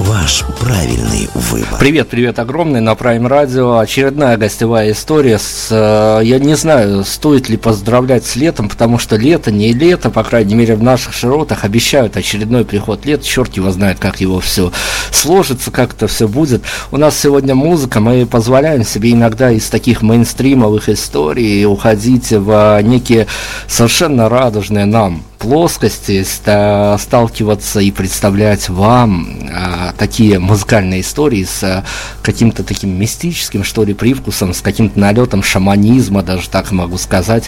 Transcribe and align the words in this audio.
ваш 0.00 0.44
правильный 0.58 1.28
выбор. 1.34 1.78
Привет, 1.78 2.08
привет 2.08 2.38
огромный 2.38 2.80
на 2.80 2.92
Prime 2.92 3.28
Radio. 3.28 3.80
Очередная 3.80 4.36
гостевая 4.36 4.92
история. 4.92 5.38
С, 5.38 5.68
э, 5.70 6.24
я 6.24 6.38
не 6.38 6.54
знаю, 6.54 7.04
стоит 7.04 7.48
ли 7.48 7.56
поздравлять 7.56 8.24
с 8.24 8.34
летом, 8.36 8.68
потому 8.68 8.98
что 8.98 9.16
лето 9.16 9.50
не 9.50 9.72
лето, 9.72 10.10
по 10.10 10.24
крайней 10.24 10.54
мере 10.54 10.74
в 10.74 10.82
наших 10.82 11.12
широтах 11.12 11.64
обещают 11.64 12.16
очередной 12.16 12.64
приход 12.64 13.04
лет. 13.04 13.22
Черт 13.22 13.54
его 13.56 13.70
знает, 13.70 13.98
как 13.98 14.20
его 14.20 14.40
все 14.40 14.72
сложится, 15.10 15.70
как 15.70 15.92
это 15.92 16.06
все 16.06 16.26
будет. 16.26 16.62
У 16.90 16.96
нас 16.96 17.18
сегодня 17.18 17.54
музыка, 17.54 18.00
мы 18.00 18.24
позволяем 18.24 18.84
себе 18.84 19.12
иногда 19.12 19.50
из 19.50 19.68
таких 19.68 20.00
мейнстримовых 20.00 20.88
историй 20.88 21.66
уходить 21.66 22.30
в 22.30 22.80
некие 22.82 23.26
совершенно 23.66 24.28
радужные 24.28 24.86
нам 24.86 25.22
плоскости 25.40 26.22
сталкиваться 26.22 27.80
и 27.80 27.90
представлять 27.90 28.68
вам 28.68 29.50
а, 29.50 29.94
такие 29.98 30.38
музыкальные 30.38 31.00
истории 31.00 31.44
с 31.44 31.64
а, 31.64 31.84
каким-то 32.22 32.62
таким 32.62 32.90
мистическим, 32.90 33.64
что 33.64 33.82
ли, 33.84 33.94
привкусом, 33.94 34.52
с 34.52 34.60
каким-то 34.60 35.00
налетом 35.00 35.42
шаманизма, 35.42 36.22
даже 36.22 36.50
так 36.50 36.70
могу 36.72 36.98
сказать. 36.98 37.44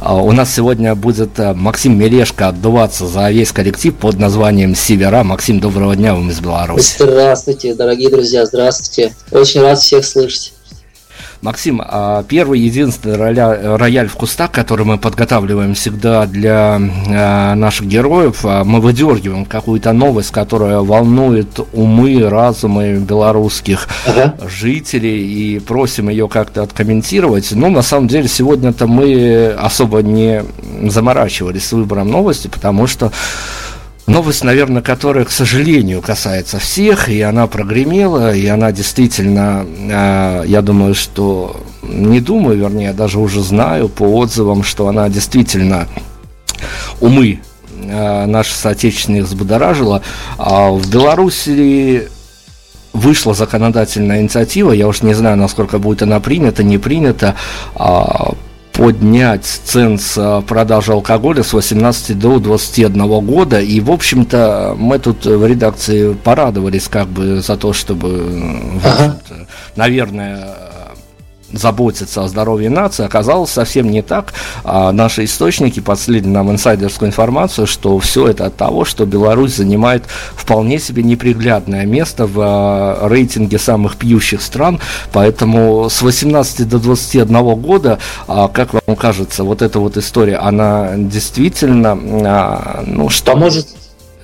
А, 0.00 0.16
у 0.16 0.32
нас 0.32 0.54
сегодня 0.54 0.94
будет 0.94 1.38
а, 1.38 1.52
Максим 1.52 1.98
Мелешко 1.98 2.48
отдуваться 2.48 3.06
за 3.06 3.30
весь 3.30 3.52
коллектив 3.52 3.94
под 3.94 4.18
названием 4.18 4.74
«Севера». 4.74 5.22
Максим, 5.22 5.60
доброго 5.60 5.94
дня 5.94 6.14
вам 6.14 6.30
из 6.30 6.40
Беларуси. 6.40 6.96
Здравствуйте, 6.98 7.74
дорогие 7.74 8.08
друзья, 8.08 8.46
здравствуйте. 8.46 9.14
Очень 9.30 9.60
рад 9.60 9.78
всех 9.78 10.06
слышать. 10.06 10.53
Максим, 11.44 11.82
а 11.84 12.22
первый 12.22 12.58
единственный 12.58 13.16
рояль, 13.18 13.76
рояль 13.76 14.08
в 14.08 14.14
кустах, 14.14 14.50
который 14.50 14.86
мы 14.86 14.96
подготавливаем 14.96 15.74
всегда 15.74 16.24
для 16.24 16.80
а, 16.80 17.54
наших 17.54 17.86
героев, 17.86 18.40
а, 18.44 18.64
мы 18.64 18.80
выдергиваем 18.80 19.44
какую-то 19.44 19.92
новость, 19.92 20.30
которая 20.30 20.78
волнует 20.78 21.60
умы, 21.74 22.26
разумы 22.30 22.94
белорусских 22.94 23.88
ага. 24.06 24.34
жителей 24.48 25.56
и 25.56 25.58
просим 25.58 26.08
ее 26.08 26.28
как-то 26.28 26.62
откомментировать. 26.62 27.52
Но 27.52 27.68
на 27.68 27.82
самом 27.82 28.08
деле 28.08 28.26
сегодня-то 28.26 28.86
мы 28.86 29.54
особо 29.58 30.02
не 30.02 30.44
заморачивались 30.88 31.66
с 31.66 31.72
выбором 31.72 32.10
новости, 32.10 32.48
потому 32.48 32.86
что 32.86 33.12
Новость, 34.06 34.44
наверное, 34.44 34.82
которая, 34.82 35.24
к 35.24 35.30
сожалению, 35.30 36.02
касается 36.02 36.58
всех, 36.58 37.08
и 37.08 37.22
она 37.22 37.46
прогремела, 37.46 38.34
и 38.34 38.46
она 38.46 38.70
действительно, 38.70 39.64
э, 39.66 40.44
я 40.46 40.60
думаю, 40.60 40.94
что, 40.94 41.64
не 41.82 42.20
думаю, 42.20 42.58
вернее, 42.58 42.92
даже 42.92 43.18
уже 43.18 43.42
знаю 43.42 43.88
по 43.88 44.04
отзывам, 44.04 44.62
что 44.62 44.88
она 44.88 45.08
действительно 45.08 45.88
умы 47.00 47.40
э, 47.82 48.26
наших 48.26 48.56
соотечественных 48.56 49.24
взбудоражила. 49.24 50.02
А 50.36 50.70
в 50.70 50.86
Беларуси 50.90 52.08
вышла 52.92 53.32
законодательная 53.32 54.20
инициатива, 54.20 54.72
я 54.72 54.86
уж 54.86 55.00
не 55.00 55.14
знаю, 55.14 55.38
насколько 55.38 55.78
будет 55.78 56.02
она 56.02 56.20
принята, 56.20 56.62
не 56.62 56.76
принята, 56.76 57.36
а, 57.74 58.34
поднять 58.74 59.44
ценз 59.44 60.18
продажи 60.46 60.92
алкоголя 60.92 61.42
с 61.42 61.52
18 61.52 62.18
до 62.18 62.38
21 62.38 63.24
года. 63.24 63.60
И, 63.60 63.80
в 63.80 63.90
общем-то, 63.90 64.74
мы 64.76 64.98
тут 64.98 65.24
в 65.24 65.46
редакции 65.46 66.12
порадовались 66.12 66.88
как 66.88 67.08
бы 67.08 67.40
за 67.40 67.56
то, 67.56 67.72
чтобы, 67.72 68.80
ага. 68.84 69.18
наверное, 69.76 70.73
заботиться 71.58 72.22
о 72.22 72.28
здоровье 72.28 72.70
нации, 72.70 73.04
оказалось 73.04 73.50
совсем 73.50 73.90
не 73.90 74.02
так. 74.02 74.32
А 74.64 74.92
наши 74.92 75.24
источники 75.24 75.80
подследили 75.80 76.28
нам 76.28 76.50
инсайдерскую 76.50 77.08
информацию, 77.08 77.66
что 77.66 77.98
все 77.98 78.28
это 78.28 78.46
от 78.46 78.56
того, 78.56 78.84
что 78.84 79.06
Беларусь 79.06 79.56
занимает 79.56 80.04
вполне 80.34 80.78
себе 80.78 81.02
неприглядное 81.02 81.86
место 81.86 82.26
в 82.26 82.40
а, 82.40 83.08
рейтинге 83.08 83.58
самых 83.58 83.96
пьющих 83.96 84.42
стран, 84.42 84.80
поэтому 85.12 85.88
с 85.90 86.02
18 86.02 86.68
до 86.68 86.78
21 86.78 87.54
года, 87.54 87.98
а, 88.26 88.48
как 88.48 88.74
вам 88.74 88.96
кажется, 88.96 89.44
вот 89.44 89.62
эта 89.62 89.78
вот 89.78 89.96
история, 89.96 90.36
она 90.36 90.92
действительно, 90.96 91.98
а, 92.24 92.84
ну 92.86 93.08
что... 93.08 93.32
Поможет 93.32 93.66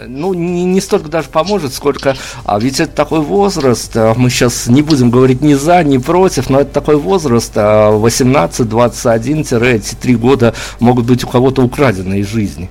ну, 0.06 0.34
не, 0.34 0.64
не 0.64 0.80
столько 0.80 1.08
даже 1.08 1.28
поможет, 1.28 1.72
сколько... 1.72 2.16
А 2.44 2.58
ведь 2.58 2.80
это 2.80 2.92
такой 2.92 3.20
возраст, 3.20 3.92
а, 3.94 4.14
мы 4.14 4.30
сейчас 4.30 4.66
не 4.66 4.82
будем 4.82 5.10
говорить 5.10 5.40
ни 5.40 5.54
за, 5.54 5.82
ни 5.84 5.98
против, 5.98 6.50
но 6.50 6.60
это 6.60 6.72
такой 6.72 6.96
возраст, 6.96 7.52
18, 7.54 8.68
21, 8.68 9.40
эти 9.40 9.94
три 9.94 10.16
года 10.16 10.54
могут 10.78 11.06
быть 11.06 11.24
у 11.24 11.28
кого-то 11.28 11.62
украдены 11.62 12.20
из 12.20 12.28
жизни. 12.28 12.70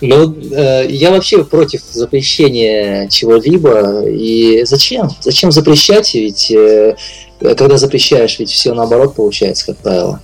Ну, 0.00 0.34
э, 0.52 0.86
я 0.90 1.10
вообще 1.10 1.44
против 1.44 1.80
запрещения 1.90 3.08
чего-либо. 3.08 4.02
И 4.06 4.64
зачем? 4.64 5.08
Зачем 5.22 5.50
запрещать? 5.50 6.12
Ведь 6.14 6.50
э, 6.50 6.94
когда 7.40 7.78
запрещаешь, 7.78 8.38
ведь 8.38 8.50
все 8.50 8.74
наоборот 8.74 9.14
получается, 9.14 9.66
как 9.66 9.78
правило. 9.78 10.20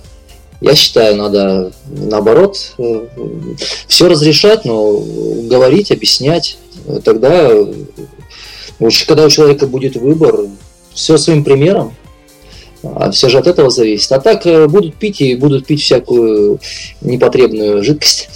Я 0.61 0.75
считаю, 0.75 1.15
надо 1.15 1.71
наоборот 1.87 2.73
э, 2.77 3.07
все 3.87 4.07
разрешать, 4.07 4.63
но 4.63 5.03
говорить, 5.43 5.91
объяснять. 5.91 6.57
Тогда, 7.03 7.49
когда 9.07 9.25
у 9.25 9.29
человека 9.29 9.65
будет 9.65 9.95
выбор, 9.95 10.41
все 10.93 11.17
своим 11.17 11.43
примером, 11.43 11.95
а 12.83 13.09
все 13.11 13.29
же 13.29 13.39
от 13.39 13.47
этого 13.47 13.69
зависит. 13.71 14.11
А 14.11 14.19
так 14.19 14.45
э, 14.45 14.67
будут 14.67 14.95
пить 14.95 15.21
и 15.21 15.35
будут 15.35 15.65
пить 15.65 15.81
всякую 15.81 16.59
непотребную 17.01 17.83
жидкость. 17.83 18.29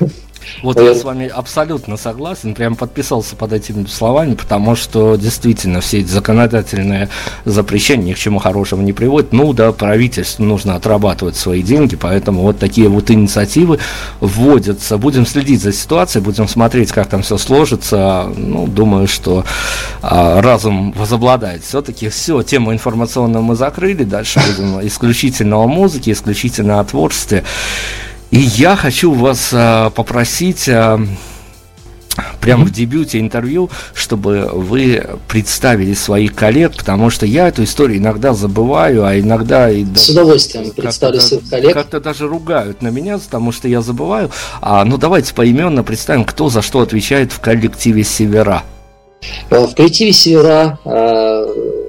Вот 0.62 0.80
я 0.80 0.94
с 0.94 1.04
вами 1.04 1.26
абсолютно 1.26 1.96
согласен, 1.96 2.54
прям 2.54 2.76
подписался 2.76 3.36
под 3.36 3.52
этими 3.52 3.84
словами, 3.86 4.34
потому 4.34 4.74
что 4.74 5.16
действительно 5.16 5.80
все 5.80 6.00
эти 6.00 6.08
законодательные 6.08 7.08
запрещения 7.44 8.06
ни 8.06 8.12
к 8.12 8.18
чему 8.18 8.38
хорошему 8.38 8.82
не 8.82 8.92
приводят. 8.92 9.32
Ну 9.32 9.52
да, 9.52 9.72
правительству 9.72 10.44
нужно 10.44 10.74
отрабатывать 10.76 11.36
свои 11.36 11.62
деньги, 11.62 11.96
поэтому 11.96 12.42
вот 12.42 12.58
такие 12.58 12.88
вот 12.88 13.10
инициативы 13.10 13.78
вводятся. 14.20 14.98
Будем 14.98 15.26
следить 15.26 15.62
за 15.62 15.72
ситуацией, 15.72 16.24
будем 16.24 16.48
смотреть, 16.48 16.92
как 16.92 17.08
там 17.08 17.22
все 17.22 17.36
сложится. 17.38 18.30
Ну, 18.36 18.66
думаю, 18.66 19.08
что 19.08 19.44
а, 20.02 20.40
разум 20.40 20.92
возобладает. 20.92 21.64
Все-таки 21.64 22.08
все, 22.08 22.42
тему 22.42 22.72
информационную 22.72 23.42
мы 23.42 23.56
закрыли, 23.56 24.04
дальше 24.04 24.40
будем 24.46 24.86
исключительно 24.86 25.56
о 25.56 25.66
музыке, 25.66 26.12
исключительно 26.12 26.80
о 26.80 26.84
творчестве. 26.84 27.44
И 28.30 28.38
я 28.38 28.76
хочу 28.76 29.12
вас 29.12 29.50
а, 29.52 29.90
попросить 29.90 30.68
а, 30.68 31.00
прямо 32.40 32.64
mm-hmm. 32.64 32.66
в 32.66 32.72
дебюте 32.72 33.20
интервью, 33.20 33.70
чтобы 33.94 34.48
вы 34.52 35.04
представили 35.28 35.94
своих 35.94 36.34
коллег, 36.34 36.76
потому 36.76 37.10
что 37.10 37.26
я 37.26 37.48
эту 37.48 37.64
историю 37.64 37.98
иногда 37.98 38.34
забываю, 38.34 39.04
а 39.04 39.18
иногда 39.18 39.70
и 39.70 39.84
с 39.94 40.08
удовольствием 40.08 40.70
представлю 40.70 41.20
своих 41.20 41.48
коллег. 41.48 41.74
Как-то 41.74 42.00
даже 42.00 42.26
ругают 42.26 42.82
на 42.82 42.88
меня, 42.88 43.18
потому 43.18 43.52
что 43.52 43.68
я 43.68 43.80
забываю. 43.80 44.30
А, 44.60 44.84
ну 44.84 44.96
давайте 44.96 45.34
поименно 45.34 45.82
представим, 45.82 46.24
кто 46.24 46.48
за 46.48 46.62
что 46.62 46.80
отвечает 46.80 47.32
в 47.32 47.40
коллективе 47.40 48.04
Севера. 48.04 48.62
Э, 49.50 49.66
в 49.66 49.74
коллективе 49.74 50.12
Севера 50.12 50.78
э, 50.84 51.46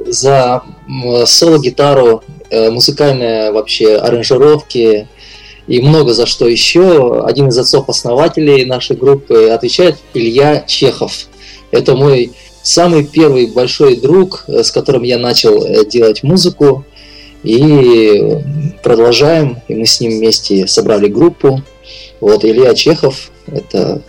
за 0.07 0.63
соло-гитару, 1.25 2.23
э, 2.49 2.69
музыкальные 2.69 3.51
вообще 3.51 3.97
аранжировки, 3.97 5.07
и 5.67 5.81
много 5.81 6.13
за 6.13 6.25
что 6.25 6.47
еще. 6.47 7.23
Один 7.25 7.49
из 7.49 7.57
отцов-основателей 7.57 8.65
нашей 8.65 8.95
группы 8.95 9.49
отвечает 9.49 9.97
Илья 10.13 10.63
Чехов. 10.65 11.27
Это 11.71 11.95
мой 11.95 12.31
самый 12.63 13.05
первый 13.05 13.47
большой 13.47 13.97
друг, 13.97 14.45
с 14.47 14.71
которым 14.71 15.03
я 15.03 15.17
начал 15.17 15.63
э, 15.63 15.85
делать 15.85 16.23
музыку. 16.23 16.85
И 17.43 18.41
продолжаем, 18.83 19.61
и 19.67 19.75
мы 19.75 19.85
с 19.85 19.99
ним 19.99 20.17
вместе 20.17 20.67
собрали 20.67 21.07
группу. 21.07 21.61
Вот 22.19 22.43
Илья 22.43 22.73
Чехов, 22.73 23.31
это 23.47 24.01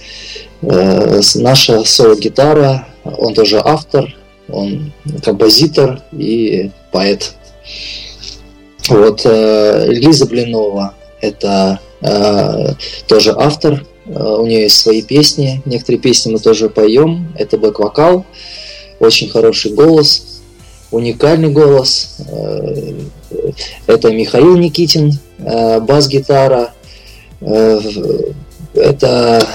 э, 0.62 1.20
наша 1.34 1.84
соло-гитара, 1.84 2.88
он 3.04 3.34
тоже 3.34 3.60
автор, 3.62 4.16
он 4.48 4.92
композитор 5.22 6.02
и 6.12 6.70
поэт. 6.90 7.34
Вот 8.88 9.22
э, 9.24 9.86
Лиза 9.88 10.26
Блинова, 10.26 10.94
это 11.20 11.80
э, 12.00 12.74
тоже 13.06 13.34
автор, 13.36 13.84
э, 14.06 14.10
у 14.12 14.46
нее 14.46 14.62
есть 14.62 14.78
свои 14.78 15.02
песни, 15.02 15.62
некоторые 15.64 16.00
песни 16.00 16.32
мы 16.32 16.38
тоже 16.38 16.68
поем, 16.68 17.32
это 17.36 17.56
бэк-вокал, 17.58 18.24
очень 19.00 19.28
хороший 19.28 19.72
голос. 19.72 20.40
уникальный 20.90 21.50
голос. 21.50 22.16
Э, 22.28 22.94
это 23.86 24.10
Михаил 24.10 24.56
Никитин, 24.56 25.18
э, 25.38 25.80
бас-гитара. 25.80 26.72
Это 28.74 29.46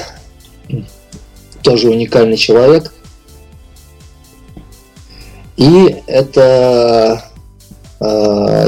тоже 1.64 1.90
уникальный 1.90 2.38
человек. 2.38 2.94
И 5.58 5.96
это 6.08 7.33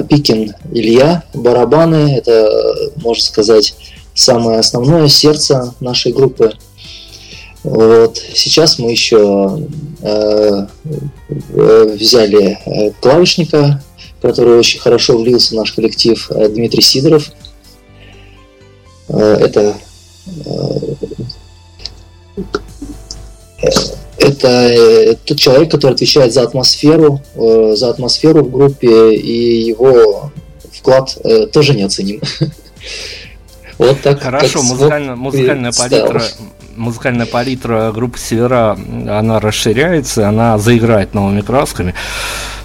Пикин 0.10 0.54
Илья, 0.72 1.24
барабаны, 1.34 2.16
это, 2.16 2.74
можно 2.96 3.24
сказать, 3.24 3.76
самое 4.14 4.60
основное 4.60 5.08
сердце 5.10 5.74
нашей 5.80 6.14
группы. 6.14 6.54
Вот. 7.64 8.18
Сейчас 8.34 8.78
мы 8.78 8.92
еще 8.92 9.68
э, 10.02 10.68
взяли 11.50 12.60
э, 12.66 12.92
клавишника, 13.02 13.84
который 14.22 14.60
очень 14.60 14.80
хорошо 14.80 15.18
влился 15.18 15.56
в 15.56 15.58
наш 15.58 15.74
коллектив, 15.74 16.32
э, 16.32 16.48
Дмитрий 16.48 16.84
Сидоров. 16.84 17.32
Э, 19.10 19.36
это 24.26 24.48
это 24.48 25.18
тот 25.26 25.40
человек, 25.40 25.72
который 25.72 25.94
отвечает 25.94 26.34
за 26.34 26.44
атмосферу, 26.44 27.22
за 27.36 27.90
атмосферу 27.90 28.44
в 28.44 28.52
группе, 28.52 29.14
и 29.16 29.64
его 29.64 30.32
вклад 30.72 31.18
тоже 31.52 31.74
неоценим. 31.74 32.22
Вот 33.78 34.02
так. 34.02 34.22
Хорошо, 34.22 34.62
музыкально, 34.64 35.16
музыкальная 35.16 35.72
палитра, 35.72 36.22
музыкальная 36.76 37.26
палитра 37.26 37.92
группы 37.92 38.18
Севера, 38.18 38.78
она 39.08 39.40
расширяется, 39.40 40.28
она 40.28 40.58
заиграет 40.58 41.14
новыми 41.14 41.42
красками. 41.42 41.94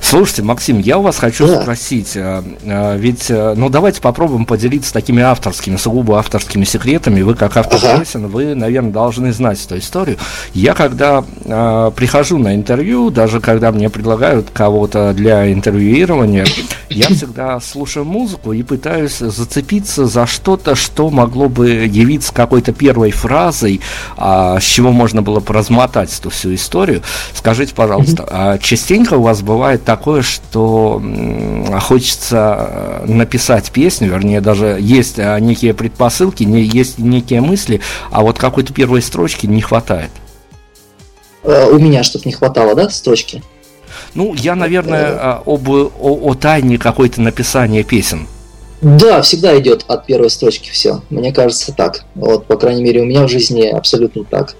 Слушайте, 0.00 0.42
Максим, 0.42 0.78
я 0.78 0.98
у 0.98 1.02
вас 1.02 1.18
хочу 1.18 1.46
да. 1.46 1.62
спросить, 1.62 2.16
а, 2.16 2.42
а, 2.64 2.96
ведь, 2.96 3.30
э, 3.30 3.54
ну 3.56 3.68
давайте 3.68 4.00
попробуем 4.00 4.46
поделиться 4.46 4.92
такими 4.92 5.22
авторскими, 5.22 5.76
сугубо 5.76 6.18
авторскими 6.18 6.64
секретами. 6.64 7.20
Вы 7.20 7.34
как 7.34 7.56
автор 7.56 7.78
ага. 7.82 7.98
песен, 8.00 8.26
вы, 8.26 8.54
наверное, 8.54 8.92
должны 8.92 9.32
знать 9.32 9.64
эту 9.64 9.78
историю. 9.78 10.16
Я 10.54 10.74
когда 10.74 11.22
э, 11.44 11.90
прихожу 11.94 12.38
на 12.38 12.54
интервью, 12.54 13.10
даже 13.10 13.40
когда 13.40 13.70
мне 13.72 13.90
предлагают 13.90 14.48
кого-то 14.52 15.12
для 15.12 15.52
интервьюирования, 15.52 16.46
я 16.88 17.06
всегда 17.06 17.60
слушаю 17.60 18.04
музыку 18.04 18.52
и 18.52 18.62
пытаюсь 18.62 19.18
зацепиться 19.18 20.06
за 20.06 20.26
что-то, 20.26 20.74
что 20.74 20.99
могло 21.08 21.48
бы 21.48 21.70
явиться 21.70 22.34
какой-то 22.34 22.72
первой 22.72 23.12
фразой, 23.12 23.80
а, 24.16 24.60
с 24.60 24.64
чего 24.64 24.90
можно 24.90 25.22
было 25.22 25.40
бы 25.40 25.54
размотать 25.54 26.16
эту 26.18 26.30
всю 26.30 26.54
историю. 26.54 27.02
Скажите, 27.32 27.74
пожалуйста, 27.74 28.26
а 28.28 28.58
частенько 28.58 29.14
у 29.14 29.22
вас 29.22 29.40
бывает 29.40 29.84
такое, 29.84 30.22
что 30.22 31.00
хочется 31.80 32.68
э, 32.70 33.04
написать 33.06 33.70
песню, 33.70 34.08
вернее, 34.08 34.40
даже 34.40 34.76
есть 34.80 35.18
э, 35.18 35.38
некие 35.40 35.74
предпосылки, 35.74 36.42
есть 36.42 36.98
некие 36.98 37.40
мысли, 37.40 37.80
а 38.10 38.22
вот 38.22 38.38
какой-то 38.38 38.72
первой 38.72 39.02
строчки 39.02 39.46
не 39.46 39.62
хватает. 39.62 40.10
Э, 41.42 41.70
у 41.70 41.78
меня 41.78 42.02
что-то 42.02 42.28
не 42.28 42.34
хватало, 42.34 42.74
да, 42.74 42.90
строчки? 42.90 43.42
Ну, 44.14 44.34
я, 44.34 44.54
наверное, 44.54 45.40
об, 45.44 45.68
о, 45.68 45.90
о 45.98 46.34
тайне 46.34 46.78
какой-то 46.78 47.20
написания 47.20 47.82
песен. 47.82 48.26
Да, 48.82 49.20
всегда 49.20 49.58
идет 49.58 49.84
от 49.88 50.06
первой 50.06 50.30
строчки 50.30 50.70
все. 50.70 51.02
Мне 51.10 51.32
кажется 51.32 51.72
так. 51.76 52.04
Вот, 52.14 52.46
по 52.46 52.56
крайней 52.56 52.82
мере, 52.82 53.02
у 53.02 53.04
меня 53.04 53.26
в 53.26 53.30
жизни 53.30 53.66
абсолютно 53.66 54.24
так. 54.24 54.56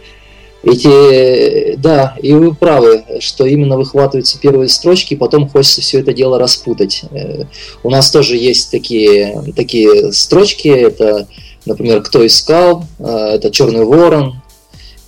Эти, 0.63 1.77
да, 1.77 2.17
и 2.21 2.35
вы 2.35 2.55
правы, 2.55 3.03
что 3.21 3.47
именно 3.47 3.79
выхватываются 3.79 4.39
первые 4.39 4.69
строчки, 4.69 5.15
потом 5.15 5.49
хочется 5.49 5.81
все 5.81 6.01
это 6.01 6.13
дело 6.13 6.39
распутать. 6.39 7.03
Э, 7.13 7.45
у 7.83 7.89
нас 7.89 8.11
тоже 8.11 8.37
есть 8.37 8.71
такие, 8.71 9.43
такие 9.57 10.13
строчки, 10.13 10.69
это, 10.69 11.27
например, 11.65 12.03
«Кто 12.03 12.27
искал», 12.27 12.85
э, 12.99 13.07
это 13.07 13.51
«Черный 13.51 13.87
ворон», 13.87 14.43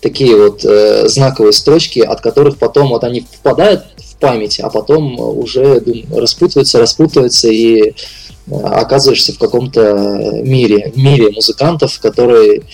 такие 0.01 0.35
вот 0.37 0.65
э, 0.65 1.07
знаковые 1.09 1.53
строчки, 1.53 2.01
от 2.01 2.23
которых 2.23 2.57
потом 2.57 2.89
вот 2.89 3.05
они 3.05 3.21
впадают 3.21 3.85
в 3.99 4.17
память, 4.17 4.59
а 4.59 4.71
потом 4.71 5.21
уже 5.21 5.83
распутываются, 6.17 6.79
распутываются 6.79 7.49
и 7.49 7.93
оказываешься 8.51 9.33
в 9.33 9.39
каком-то 9.39 10.43
мире, 10.43 10.93
мире 10.97 11.31
музыкантов, 11.31 11.99
который 12.01 12.65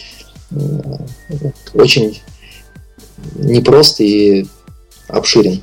очень 1.74 2.20
непрост 3.34 4.00
и 4.00 4.46
обширен. 5.08 5.60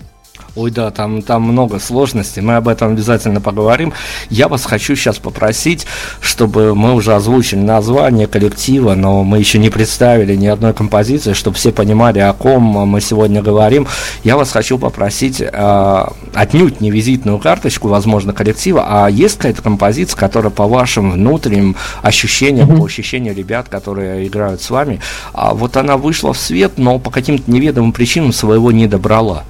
Ой, 0.55 0.71
да, 0.71 0.89
там, 0.89 1.21
там 1.21 1.41
много 1.41 1.79
сложностей, 1.79 2.41
мы 2.41 2.55
об 2.55 2.69
этом 2.69 2.93
обязательно 2.93 3.41
поговорим. 3.41 3.91
Я 4.29 4.47
вас 4.47 4.63
хочу 4.63 4.95
сейчас 4.95 5.17
попросить, 5.17 5.85
чтобы 6.21 6.73
мы 6.75 6.93
уже 6.93 7.13
озвучили 7.13 7.59
название 7.59 8.27
коллектива, 8.27 8.95
но 8.95 9.25
мы 9.25 9.39
еще 9.39 9.59
не 9.59 9.69
представили 9.69 10.33
ни 10.33 10.47
одной 10.47 10.73
композиции, 10.73 11.33
чтобы 11.33 11.57
все 11.57 11.73
понимали, 11.73 12.19
о 12.19 12.31
ком 12.31 12.61
мы 12.61 13.01
сегодня 13.01 13.41
говорим. 13.41 13.85
Я 14.23 14.37
вас 14.37 14.49
хочу 14.53 14.79
попросить 14.79 15.41
э, 15.41 16.05
отнюдь 16.33 16.79
не 16.79 16.89
визитную 16.89 17.37
карточку, 17.39 17.89
возможно, 17.89 18.31
коллектива, 18.31 18.85
а 18.87 19.09
есть 19.09 19.35
какая-то 19.35 19.61
композиция, 19.61 20.17
которая 20.17 20.51
по 20.51 20.67
вашим 20.67 21.11
внутренним 21.11 21.75
ощущениям, 22.01 22.71
mm-hmm. 22.71 22.77
по 22.77 22.85
ощущению 22.85 23.35
ребят, 23.35 23.67
которые 23.67 24.25
играют 24.25 24.61
с 24.61 24.69
вами, 24.69 25.01
а 25.33 25.53
вот 25.53 25.75
она 25.75 25.97
вышла 25.97 26.31
в 26.31 26.37
свет, 26.37 26.77
но 26.77 26.97
по 26.97 27.11
каким-то 27.11 27.51
неведомым 27.51 27.91
причинам 27.91 28.31
своего 28.31 28.71
не 28.71 28.87
добрала. 28.87 29.43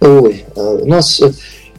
Ой, 0.00 0.44
а, 0.54 0.74
у 0.74 0.86
нас 0.86 1.20
э, 1.20 1.32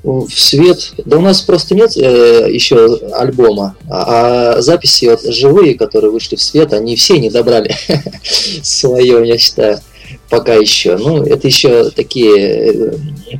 в 0.03 0.29
свет, 0.29 0.93
да 1.05 1.17
у 1.17 1.21
нас 1.21 1.41
просто 1.41 1.75
нет 1.75 1.95
э, 1.97 2.47
еще 2.51 2.99
альбома, 3.13 3.75
а, 3.89 4.55
а 4.57 4.61
записи 4.61 5.05
вот 5.05 5.21
живые, 5.23 5.75
которые 5.75 6.11
вышли 6.11 6.35
в 6.35 6.41
свет, 6.41 6.73
они 6.73 6.95
все 6.95 7.19
не 7.19 7.29
добрали 7.29 7.75
свое, 8.63 9.27
я 9.27 9.37
считаю, 9.37 9.81
пока 10.29 10.53
еще. 10.55 10.97
Ну, 10.97 11.23
это 11.23 11.47
еще 11.47 11.89
такие 11.91 12.35
э, 12.37 12.91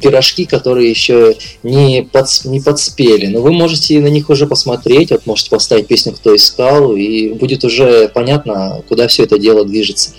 пирожки, 0.01 0.45
которые 0.45 0.89
еще 0.89 1.35
не, 1.63 2.07
под, 2.11 2.27
не 2.45 2.59
подспели. 2.59 3.27
Но 3.27 3.41
вы 3.41 3.51
можете 3.51 3.99
на 3.99 4.07
них 4.07 4.29
уже 4.29 4.47
посмотреть, 4.47 5.11
вот 5.11 5.25
можете 5.25 5.49
поставить 5.49 5.87
песню 5.87 6.13
«Кто 6.13 6.35
искал», 6.35 6.95
и 6.95 7.29
будет 7.29 7.63
уже 7.63 8.09
понятно, 8.09 8.83
куда 8.87 9.07
все 9.07 9.23
это 9.23 9.37
дело 9.39 9.65
движется. 9.65 10.11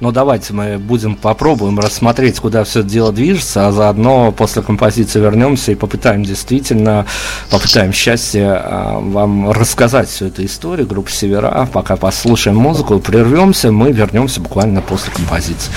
Но 0.00 0.10
давайте 0.10 0.52
мы 0.52 0.78
будем 0.78 1.16
попробуем 1.16 1.78
рассмотреть, 1.78 2.40
куда 2.40 2.64
все 2.64 2.80
это 2.80 2.88
дело 2.88 3.12
движется, 3.12 3.66
а 3.66 3.72
заодно 3.72 4.32
после 4.32 4.62
композиции 4.62 5.20
вернемся 5.20 5.72
и 5.72 5.74
попытаем 5.74 6.24
действительно, 6.24 7.06
попытаем 7.50 7.92
счастье 7.92 8.50
а, 8.50 8.98
вам 9.00 9.50
рассказать 9.50 10.08
всю 10.08 10.26
эту 10.26 10.44
историю 10.44 10.86
группы 10.86 11.10
Севера. 11.10 11.68
Пока 11.72 11.96
послушаем 11.96 12.56
музыку, 12.56 12.98
прервемся, 12.98 13.70
мы 13.72 13.92
вернемся 13.92 14.40
буквально 14.40 14.82
после 14.82 15.12
композиции. 15.12 15.72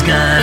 sky. 0.00 0.39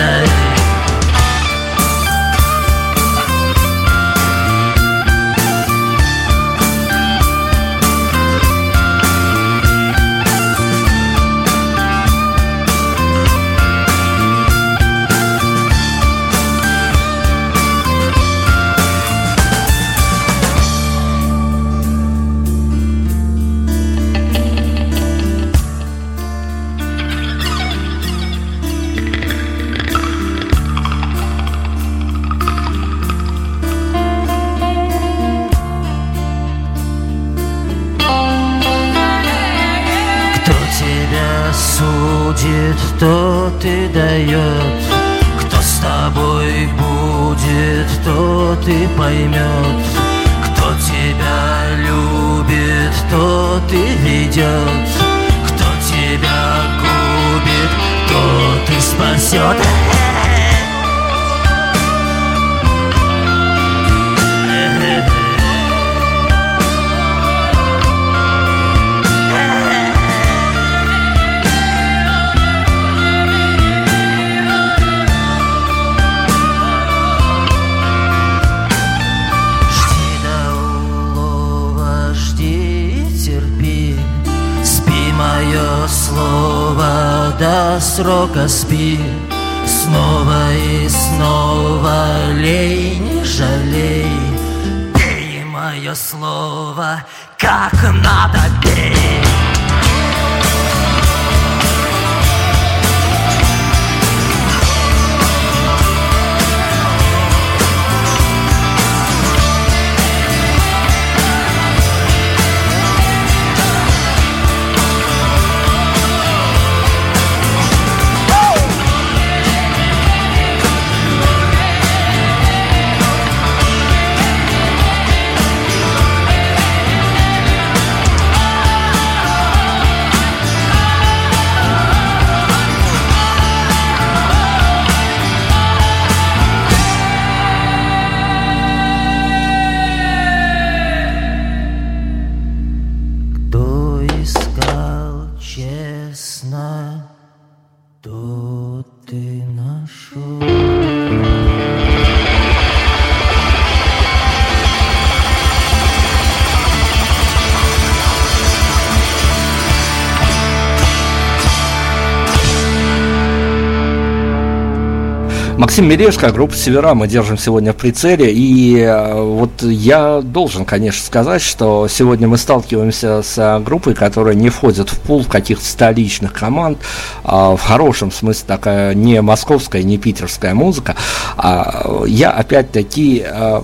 Максим 165.68 165.86
Мережко, 165.86 166.30
группа 166.30 166.56
«Севера» 166.56 166.94
мы 166.94 167.06
держим 167.06 167.36
сегодня 167.36 167.74
в 167.74 167.76
прицеле. 167.76 168.32
И 168.32 168.78
э, 168.78 169.22
вот 169.22 169.60
я 169.60 170.22
должен, 170.22 170.64
конечно, 170.64 171.04
сказать, 171.04 171.42
что 171.42 171.86
сегодня 171.88 172.26
мы 172.26 172.38
сталкиваемся 172.38 173.20
с 173.22 173.60
группой, 173.62 173.94
которая 173.94 174.34
не 174.34 174.48
входит 174.48 174.88
в 174.88 174.98
пул 174.98 175.26
каких-то 175.26 175.66
столичных 175.66 176.32
команд. 176.32 176.78
А 177.22 177.54
в 177.54 177.60
хорошем 177.60 178.10
смысле 178.10 178.44
такая 178.46 178.94
не 178.94 179.20
московская, 179.20 179.82
не 179.82 179.98
питерская 179.98 180.54
музыка. 180.54 180.96
А 181.36 182.02
я 182.06 182.30
опять-таки 182.30 183.22
э, 183.26 183.60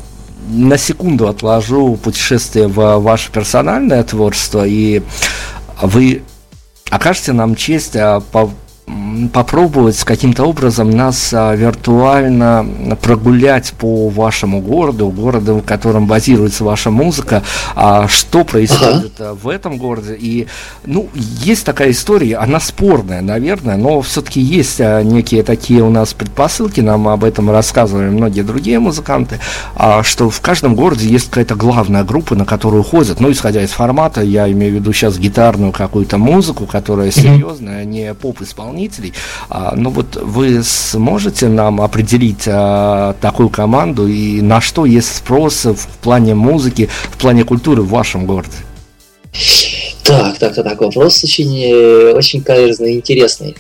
на 0.51 0.77
секунду 0.77 1.27
отложу 1.27 1.97
путешествие 1.97 2.69
в 2.69 2.99
ваше 2.99 3.33
персональное 3.33 4.03
творчество, 4.03 4.67
и 4.67 5.03
вы 5.81 6.23
окажете 6.91 7.33
нам 7.33 7.57
честь 7.57 7.97
э, 7.97 8.21
попробовать 9.33 9.99
каким-то 10.05 10.45
образом 10.45 10.91
нас 10.91 11.33
а, 11.33 11.55
виртуально 11.55 12.67
прогулять 13.01 13.73
по 13.79 14.09
вашему 14.09 14.61
городу, 14.61 15.09
городу, 15.09 15.57
в 15.57 15.63
котором 15.63 16.07
базируется 16.07 16.65
ваша 16.65 16.91
музыка, 16.91 17.43
а, 17.75 18.07
что 18.09 18.45
происходит 18.45 19.15
ага. 19.19 19.35
в 19.35 19.49
этом 19.49 19.79
городе. 19.79 20.17
И, 20.19 20.47
ну, 20.85 21.09
есть 21.15 21.65
такая 21.65 21.93
история, 21.93 22.37
она 22.37 22.61
спорная, 22.61 23.23
наверное, 23.23 23.77
но 23.77 24.03
все-таки 24.03 24.41
есть 24.41 24.81
а, 24.81 25.03
некие 25.03 25.43
такие 25.43 25.83
у 25.83 25.91
нас 25.91 26.13
предпосылки, 26.13 26.81
нам 26.81 27.09
об 27.09 27.25
этом 27.25 27.51
рассказывали 27.51 28.11
многие 28.11 28.43
другие 28.43 28.79
музыканты, 28.79 29.39
что 30.03 30.31
в 30.31 30.41
каждом 30.41 30.75
городе 30.75 31.09
есть 31.09 31.29
какая-то 31.29 31.55
главная 31.55 32.05
группа, 32.05 32.35
на 32.35 32.45
которую 32.45 32.83
ходят, 32.83 33.21
ну, 33.21 33.31
исходя 33.31 33.63
из 33.63 33.71
формата, 33.71 34.23
я 34.23 34.51
имею 34.51 34.73
в 34.73 34.75
виду 34.77 34.93
сейчас 34.93 35.19
гитарную 35.19 35.73
какую-то 35.73 36.19
музыку, 36.19 36.67
которая 36.67 37.11
серьезная, 37.11 37.85
не 37.85 38.13
поп-исполнитель, 38.15 38.74
слушателей. 38.75 39.13
А, 39.49 39.75
ну 39.77 39.91
вот 39.91 40.17
вы 40.17 40.63
сможете 40.63 41.49
нам 41.49 41.81
определить 41.81 42.45
а, 42.47 43.15
такую 43.21 43.49
команду 43.49 44.07
и 44.07 44.41
на 44.41 44.61
что 44.61 44.87
есть 44.87 45.17
спрос 45.17 45.65
в 45.65 45.87
плане 46.03 46.35
музыки, 46.35 46.89
в 47.11 47.19
плане 47.19 47.45
культуры 47.45 47.83
в 47.83 47.89
вашем 47.89 48.27
городе? 48.27 48.57
Так, 50.05 50.39
так, 50.39 50.55
так, 50.55 50.81
вопрос 50.81 51.25
очень, 51.25 51.73
очень 52.15 52.43
каверзный, 52.43 52.95
интересный. 52.95 53.57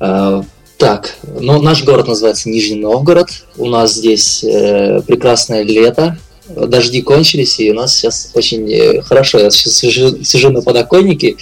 А, 0.00 0.42
так, 0.76 1.16
ну, 1.40 1.62
наш 1.62 1.84
город 1.84 2.08
называется 2.08 2.48
Нижний 2.48 2.80
Новгород. 2.80 3.28
У 3.56 3.66
нас 3.66 3.94
здесь 3.94 4.42
э, 4.42 5.00
прекрасное 5.06 5.62
лето, 5.62 6.18
дожди 6.48 7.00
кончились, 7.00 7.60
и 7.60 7.70
у 7.70 7.74
нас 7.74 7.94
сейчас 7.94 8.32
очень 8.34 8.70
э, 8.70 9.00
хорошо. 9.02 9.38
Я 9.38 9.50
сейчас 9.50 9.74
сижу, 9.74 10.22
сижу 10.24 10.50
на 10.50 10.62
подоконнике, 10.62 11.36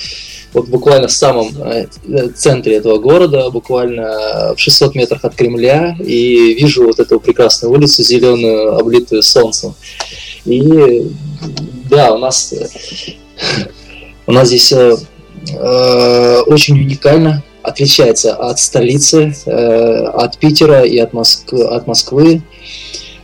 вот 0.52 0.68
буквально 0.68 1.08
в 1.08 1.12
самом 1.12 1.50
э, 1.62 1.86
центре 2.34 2.76
этого 2.76 2.98
города, 2.98 3.50
буквально 3.50 4.54
в 4.54 4.58
600 4.58 4.94
метрах 4.94 5.24
от 5.24 5.34
Кремля, 5.34 5.96
и 5.98 6.54
вижу 6.54 6.84
вот 6.84 7.00
эту 7.00 7.20
прекрасную 7.20 7.72
улицу 7.72 8.02
зеленую, 8.02 8.76
облитую 8.76 9.22
солнцем. 9.22 9.74
И 10.44 11.10
да, 11.88 12.12
у 12.12 12.18
нас 12.18 12.52
у 14.26 14.32
нас 14.32 14.48
здесь 14.48 14.72
э, 14.72 14.96
очень 16.46 16.80
уникально, 16.80 17.42
отличается 17.62 18.34
от 18.34 18.58
столицы, 18.58 19.34
э, 19.46 20.04
от 20.06 20.38
Питера 20.38 20.82
и 20.82 20.98
от, 20.98 21.12
Моск... 21.12 21.52
от 21.52 21.86
Москвы. 21.86 22.42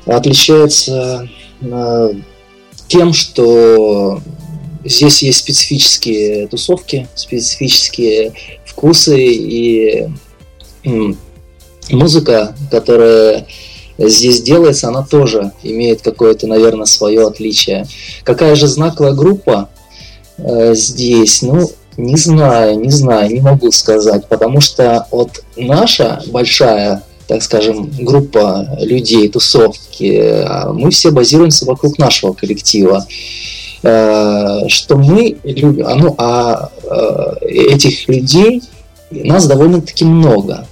Отличается 0.06 1.28
э, 1.60 2.10
тем, 2.88 3.12
что 3.12 4.20
здесь 4.84 5.22
есть 5.22 5.38
специфические 5.38 6.48
тусовки, 6.48 7.08
специфические 7.14 8.32
вкусы 8.64 9.18
и 9.18 10.08
музыка, 11.90 12.54
которая 12.70 13.46
здесь 13.98 14.42
делается, 14.42 14.88
она 14.88 15.02
тоже 15.02 15.52
имеет 15.62 16.02
какое-то, 16.02 16.46
наверное, 16.46 16.86
свое 16.86 17.26
отличие. 17.26 17.86
Какая 18.24 18.54
же 18.54 18.66
знаковая 18.68 19.12
группа 19.12 19.68
э, 20.38 20.74
здесь? 20.74 21.42
Ну, 21.42 21.70
не 21.96 22.16
знаю, 22.16 22.78
не 22.78 22.90
знаю, 22.90 23.32
не 23.32 23.40
могу 23.40 23.72
сказать, 23.72 24.28
потому 24.28 24.60
что 24.60 25.06
вот 25.10 25.42
наша 25.56 26.22
большая, 26.28 27.02
так 27.26 27.42
скажем, 27.42 27.90
группа 27.98 28.78
людей, 28.80 29.28
тусовки, 29.28 30.44
а 30.46 30.72
мы 30.72 30.90
все 30.90 31.10
базируемся 31.10 31.66
вокруг 31.66 31.98
нашего 31.98 32.34
коллектива 32.34 33.04
э, 33.08 33.12
что 33.80 34.96
мы 34.96 35.36
любим, 35.44 35.86
а, 35.86 35.94
ну, 35.94 36.14
а 36.18 36.70
э, 36.82 37.46
этих 37.46 38.08
людей 38.08 38.62
нас 39.10 39.46
довольно-таки 39.46 40.04
много. 40.04 40.66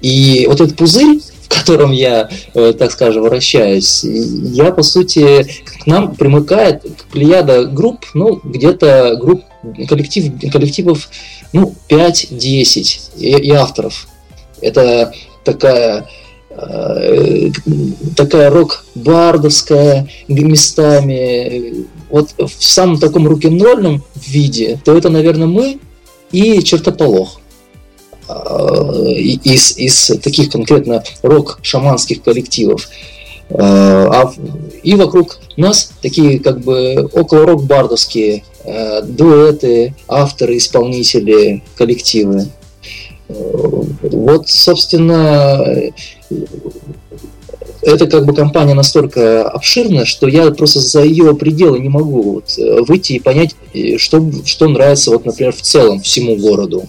И 0.00 0.46
вот 0.48 0.60
этот 0.60 0.76
пузырь, 0.76 1.20
в 1.42 1.48
котором 1.48 1.92
я, 1.92 2.28
э, 2.54 2.72
так 2.78 2.90
скажем, 2.92 3.22
вращаюсь, 3.22 4.02
я, 4.04 4.72
по 4.72 4.82
сути, 4.82 5.46
к 5.64 5.86
нам 5.86 6.14
примыкает 6.14 6.82
плеяда 7.10 7.64
групп, 7.64 8.06
ну, 8.14 8.40
где-то 8.42 9.16
групп, 9.20 9.44
коллектив, 9.88 10.32
коллективов, 10.50 11.08
ну, 11.52 11.74
5-10 11.88 13.00
и, 13.16 13.28
и 13.28 13.50
авторов. 13.50 14.08
Это 14.60 15.12
такая 15.44 16.06
э, 16.50 17.50
такая 18.16 18.50
рок-бардовская 18.50 20.08
местами, 20.28 21.86
вот 22.10 22.30
в 22.38 22.62
самом 22.62 22.98
таком 22.98 23.26
рок-н-ролльном 23.26 24.02
виде, 24.14 24.80
то 24.84 24.96
это, 24.96 25.10
наверное, 25.10 25.46
мы 25.46 25.78
и 26.32 26.62
Чертополох. 26.62 27.40
Из, 28.28 29.76
из 29.76 30.06
таких 30.20 30.50
конкретно 30.50 31.04
рок-шаманских 31.22 32.22
коллективов. 32.22 32.88
Э, 33.50 33.54
а, 33.58 34.32
и 34.82 34.96
вокруг 34.96 35.38
нас 35.56 35.92
такие 36.02 36.40
как 36.40 36.60
бы 36.60 37.08
около 37.12 37.46
рок-бардовские 37.46 38.42
э, 38.64 39.02
дуэты, 39.02 39.94
авторы, 40.08 40.56
исполнители, 40.56 41.62
коллективы. 41.76 42.48
Вот, 43.28 44.48
собственно, 44.48 45.92
эта 47.86 48.06
как 48.06 48.26
бы 48.26 48.34
компания 48.34 48.74
настолько 48.74 49.48
обширная, 49.48 50.04
что 50.04 50.26
я 50.26 50.50
просто 50.50 50.80
за 50.80 51.02
ее 51.02 51.34
пределы 51.36 51.78
не 51.78 51.88
могу 51.88 52.22
вот 52.22 52.58
выйти 52.88 53.14
и 53.14 53.20
понять, 53.20 53.54
что, 53.96 54.28
что 54.44 54.68
нравится, 54.68 55.12
вот, 55.12 55.24
например, 55.24 55.52
в 55.52 55.62
целом 55.62 56.00
всему 56.00 56.36
городу 56.36 56.88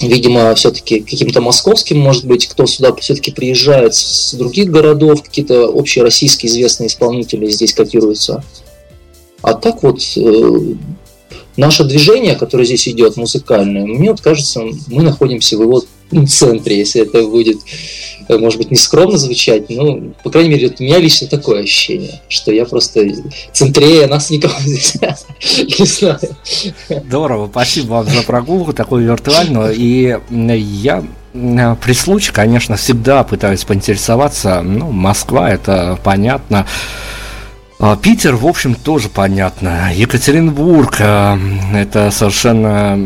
видимо, 0.00 0.54
все-таки 0.54 1.00
каким-то 1.00 1.40
московским, 1.40 1.98
может 1.98 2.26
быть, 2.26 2.46
кто 2.46 2.66
сюда 2.66 2.94
все-таки 2.96 3.30
приезжает 3.30 3.94
с 3.94 4.34
других 4.34 4.70
городов, 4.70 5.22
какие-то 5.22 5.68
общие 5.68 6.04
российские 6.04 6.50
известные 6.50 6.88
исполнители 6.88 7.48
здесь 7.48 7.72
котируются. 7.72 8.44
А 9.42 9.54
так 9.54 9.82
вот, 9.82 10.02
э, 10.16 10.74
наше 11.56 11.84
движение, 11.84 12.34
которое 12.34 12.64
здесь 12.64 12.88
идет, 12.88 13.16
музыкальное, 13.16 13.86
мне 13.86 14.10
вот 14.10 14.20
кажется, 14.20 14.64
мы 14.88 15.02
находимся 15.02 15.56
в 15.56 15.62
его 15.62 15.82
центре, 16.26 16.78
если 16.78 17.02
это 17.02 17.26
будет, 17.26 17.58
э, 18.28 18.38
может 18.38 18.58
быть, 18.58 18.70
не 18.70 18.76
скромно 18.76 19.18
звучать, 19.18 19.68
но, 19.70 19.98
по 20.22 20.30
крайней 20.30 20.50
мере, 20.50 20.72
у 20.78 20.82
меня 20.82 20.98
лично 20.98 21.26
такое 21.26 21.62
ощущение, 21.62 22.20
что 22.28 22.52
я 22.52 22.64
просто 22.64 23.06
центрее 23.52 24.06
нас 24.06 24.30
никого 24.30 24.54
здесь 24.60 24.96
не 25.78 25.86
знаю. 25.86 26.20
Здорово, 26.88 27.48
спасибо 27.48 27.86
вам 27.86 28.06
за 28.06 28.22
прогулку 28.22 28.72
такую 28.72 29.04
виртуальную, 29.04 29.74
и 29.74 30.16
я 30.30 31.04
при 31.34 31.92
случае, 31.92 32.32
конечно, 32.32 32.76
всегда 32.76 33.22
пытаюсь 33.22 33.64
поинтересоваться, 33.64 34.62
ну, 34.62 34.90
Москва, 34.90 35.50
это 35.50 35.98
понятно, 36.02 36.66
а 37.78 37.94
Питер, 37.96 38.36
в 38.36 38.46
общем, 38.46 38.74
тоже 38.74 39.10
понятно. 39.10 39.90
Екатеринбург, 39.92 40.96
э, 40.98 41.38
это 41.74 42.10
совершенно 42.10 42.98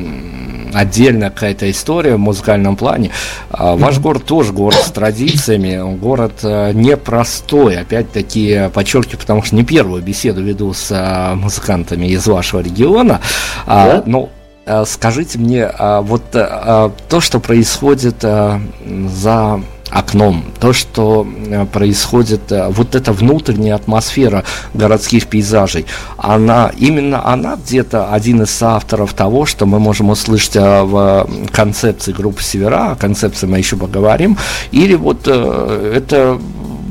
отдельная 0.72 1.30
какая-то 1.30 1.70
история 1.70 2.16
в 2.16 2.18
музыкальном 2.18 2.76
плане. 2.76 3.11
А 3.50 3.76
ваш 3.76 3.98
город 3.98 4.24
тоже 4.24 4.52
город 4.52 4.80
с 4.83 4.90
традициями, 4.90 5.96
город 5.96 6.40
э, 6.42 6.72
непростой. 6.72 7.78
Опять-таки 7.78 8.70
подчеркиваю, 8.72 9.18
потому 9.18 9.42
что 9.42 9.56
не 9.56 9.64
первую 9.64 10.02
беседу 10.02 10.42
веду 10.42 10.72
с 10.72 10.90
э, 10.90 11.35
музыкантами 11.35 12.06
из 12.06 12.26
вашего 12.26 12.61
региона. 12.61 13.20
Да? 13.66 14.02
Но 14.06 14.30
ну, 14.66 14.85
скажите 14.85 15.38
мне, 15.38 15.68
вот 15.78 16.30
то, 16.30 17.20
что 17.20 17.40
происходит 17.40 18.20
за 18.20 19.61
окном, 19.90 20.44
то, 20.61 20.72
что 20.72 21.26
э, 21.26 21.66
происходит, 21.66 22.53
э, 22.53 22.68
вот 22.68 22.94
эта 22.94 23.12
внутренняя 23.12 23.74
атмосфера 23.74 24.44
городских 24.74 25.26
пейзажей, 25.26 25.87
она, 26.16 26.72
именно 26.76 27.26
она 27.26 27.57
где-то 27.57 28.12
один 28.12 28.42
из 28.42 28.62
авторов 28.62 29.14
того, 29.14 29.46
что 29.46 29.66
мы 29.66 29.79
можем 29.79 30.11
услышать 30.11 30.57
э, 30.57 30.83
в 30.83 31.29
концепции 31.53 32.12
группы 32.12 32.42
Севера, 32.42 32.92
о 32.92 32.96
концепции 32.96 33.46
мы 33.46 33.59
еще 33.59 33.76
поговорим, 33.76 34.37
или 34.70 34.94
вот 34.94 35.26
это 35.26 36.38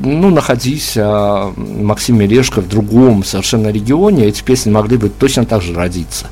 ну, 0.02 0.30
находись 0.30 0.96
Максим 0.96 2.18
Мелешко 2.18 2.60
в 2.60 2.68
другом 2.68 3.24
совершенно 3.24 3.68
регионе, 3.68 4.26
эти 4.26 4.42
песни 4.42 4.70
могли 4.70 4.96
бы 4.96 5.08
точно 5.08 5.44
так 5.44 5.62
же 5.62 5.74
родиться. 5.74 6.26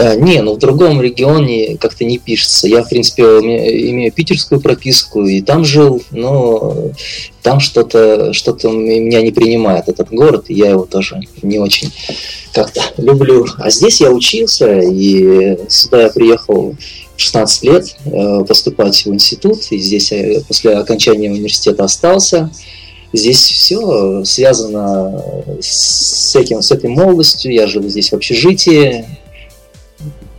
Э, 0.00 0.16
не, 0.16 0.40
ну 0.40 0.54
в 0.54 0.58
другом 0.58 1.02
регионе 1.02 1.76
как-то 1.76 2.06
не 2.06 2.18
пишется. 2.18 2.66
Я, 2.66 2.82
в 2.82 2.88
принципе, 2.88 3.22
имею 3.22 4.10
питерскую 4.10 4.60
прописку 4.60 5.26
и 5.26 5.42
там 5.42 5.62
жил, 5.62 6.02
но 6.10 6.90
там 7.42 7.60
что-то 7.60 8.32
что 8.32 8.52
меня 8.70 9.20
не 9.20 9.30
принимает 9.30 9.88
этот 9.88 10.08
город, 10.10 10.46
и 10.48 10.54
я 10.54 10.70
его 10.70 10.86
тоже 10.86 11.20
не 11.42 11.58
очень 11.58 11.92
как-то 12.54 12.80
люблю. 12.96 13.46
А 13.58 13.68
здесь 13.68 14.00
я 14.00 14.10
учился, 14.10 14.78
и 14.78 15.58
сюда 15.68 16.02
я 16.04 16.08
приехал 16.08 16.74
в 17.16 17.20
16 17.20 17.62
лет 17.64 17.96
э, 18.06 18.44
поступать 18.48 19.04
в 19.04 19.12
институт, 19.12 19.60
и 19.70 19.76
здесь 19.76 20.12
я 20.12 20.40
после 20.48 20.76
окончания 20.76 21.30
университета 21.30 21.84
остался. 21.84 22.50
Здесь 23.12 23.40
все 23.40 24.24
связано 24.24 25.22
с 25.60 26.34
этим, 26.36 26.62
с 26.62 26.70
этой 26.70 26.88
молодостью. 26.88 27.52
Я 27.52 27.66
жил 27.66 27.82
здесь 27.88 28.12
в 28.12 28.14
общежитии, 28.14 29.04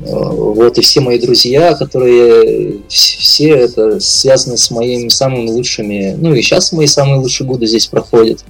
вот, 0.06 0.78
и 0.78 0.82
все 0.82 1.00
мои 1.00 1.20
друзья, 1.20 1.76
которые 1.76 2.80
все 2.88 3.50
это 3.50 4.00
связаны 4.00 4.58
с 4.58 4.72
моими 4.72 5.10
самыми 5.10 5.50
лучшими, 5.50 6.16
ну 6.18 6.34
и 6.34 6.42
сейчас 6.42 6.72
мои 6.72 6.88
самые 6.88 7.20
лучшие 7.20 7.48
годы 7.48 7.68
здесь 7.68 7.88
проходят. 7.88 8.44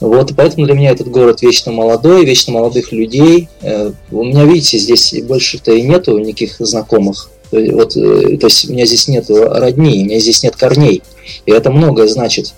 Вот, 0.00 0.32
и 0.32 0.34
поэтому 0.34 0.66
для 0.66 0.74
меня 0.74 0.90
этот 0.90 1.08
город 1.08 1.42
вечно 1.42 1.70
молодой, 1.70 2.24
вечно 2.24 2.52
молодых 2.52 2.90
людей. 2.90 3.48
Э, 3.60 3.92
у 4.10 4.24
меня, 4.24 4.44
видите, 4.44 4.76
здесь 4.78 5.14
больше-то 5.22 5.72
и 5.72 5.82
нету 5.82 6.18
никаких 6.18 6.56
знакомых. 6.58 7.30
Вот, 7.52 7.96
э, 7.96 8.36
то 8.36 8.46
есть 8.48 8.68
у 8.68 8.72
меня 8.72 8.84
здесь 8.84 9.06
нет 9.06 9.26
родни, 9.30 10.02
у 10.02 10.04
меня 10.06 10.18
здесь 10.18 10.42
нет 10.42 10.56
корней. 10.56 11.04
И 11.46 11.52
это 11.52 11.70
многое 11.70 12.08
значит. 12.08 12.52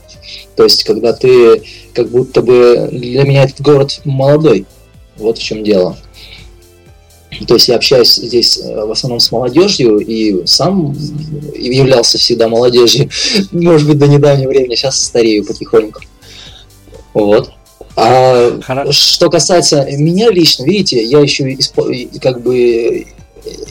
То 0.57 0.65
есть, 0.65 0.85
когда 0.85 1.13
ты 1.13 1.63
как 1.93 2.09
будто 2.09 2.41
бы 2.41 2.89
для 2.91 3.25
меня 3.25 3.45
этот 3.45 3.61
город 3.61 4.01
молодой. 4.05 4.65
Вот 5.19 5.37
в 5.37 5.43
чем 5.43 5.65
дело. 5.65 5.99
То 7.47 7.55
есть 7.55 7.69
я 7.69 7.77
общаюсь 7.77 8.15
здесь 8.15 8.59
э, 8.59 8.85
в 8.85 8.91
основном 8.91 9.21
с 9.21 9.31
молодежью 9.33 9.99
и 9.99 10.47
сам 10.47 10.97
являлся 11.57 12.19
всегда 12.19 12.49
молодежью, 12.49 13.09
может 13.53 13.89
быть, 13.89 13.99
до 13.99 14.07
недавнего 14.07 14.49
времени, 14.49 14.75
сейчас 14.75 15.03
старею 15.03 15.45
потихоньку. 15.45 16.01
Вот. 17.13 17.51
А 17.97 18.61
Хорошо. 18.61 18.93
что 18.93 19.31
касается 19.31 19.87
меня 19.97 20.31
лично, 20.31 20.65
видите, 20.65 21.03
я 21.05 21.21
еще 21.21 21.57
как 22.21 22.43
бы 22.43 23.07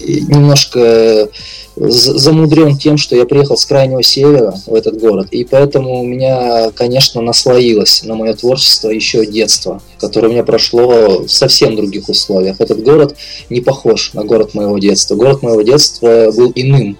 немножко 0.04 1.30
замудрен 1.76 2.78
тем, 2.78 2.98
что 2.98 3.16
я 3.16 3.26
приехал 3.26 3.58
с 3.58 3.66
крайнего 3.66 4.04
севера 4.04 4.54
в 4.68 4.76
этот 4.76 5.00
город, 5.00 5.30
и 5.32 5.44
поэтому 5.44 6.02
у 6.02 6.06
меня, 6.06 6.70
конечно, 6.72 7.22
наслоилось 7.22 8.04
на 8.04 8.16
мое 8.16 8.34
творчество 8.34 8.90
еще 8.90 9.26
детство, 9.26 9.82
которое 10.00 10.28
у 10.28 10.32
меня 10.32 10.44
прошло 10.44 11.24
в 11.24 11.28
совсем 11.30 11.76
других 11.76 12.10
условиях. 12.10 12.58
Этот 12.60 12.84
город 12.84 13.16
не 13.50 13.62
похож 13.62 14.14
на 14.14 14.24
город 14.24 14.54
моего 14.54 14.78
детства. 14.78 15.16
Город 15.16 15.42
моего 15.42 15.64
детства 15.64 16.32
был 16.32 16.52
иным, 16.56 16.98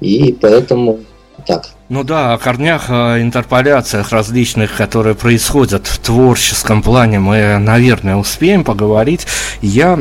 и 0.00 0.32
поэтому 0.32 1.00
так. 1.46 1.70
Ну 1.88 2.02
да, 2.02 2.32
о 2.32 2.38
корнях, 2.38 2.86
о 2.88 3.20
интерполяциях 3.20 4.10
различных, 4.10 4.76
которые 4.76 5.14
происходят 5.14 5.86
в 5.86 5.98
творческом 5.98 6.82
плане, 6.82 7.20
мы, 7.20 7.58
наверное, 7.58 8.16
успеем 8.16 8.64
поговорить. 8.64 9.26
Я 9.62 9.96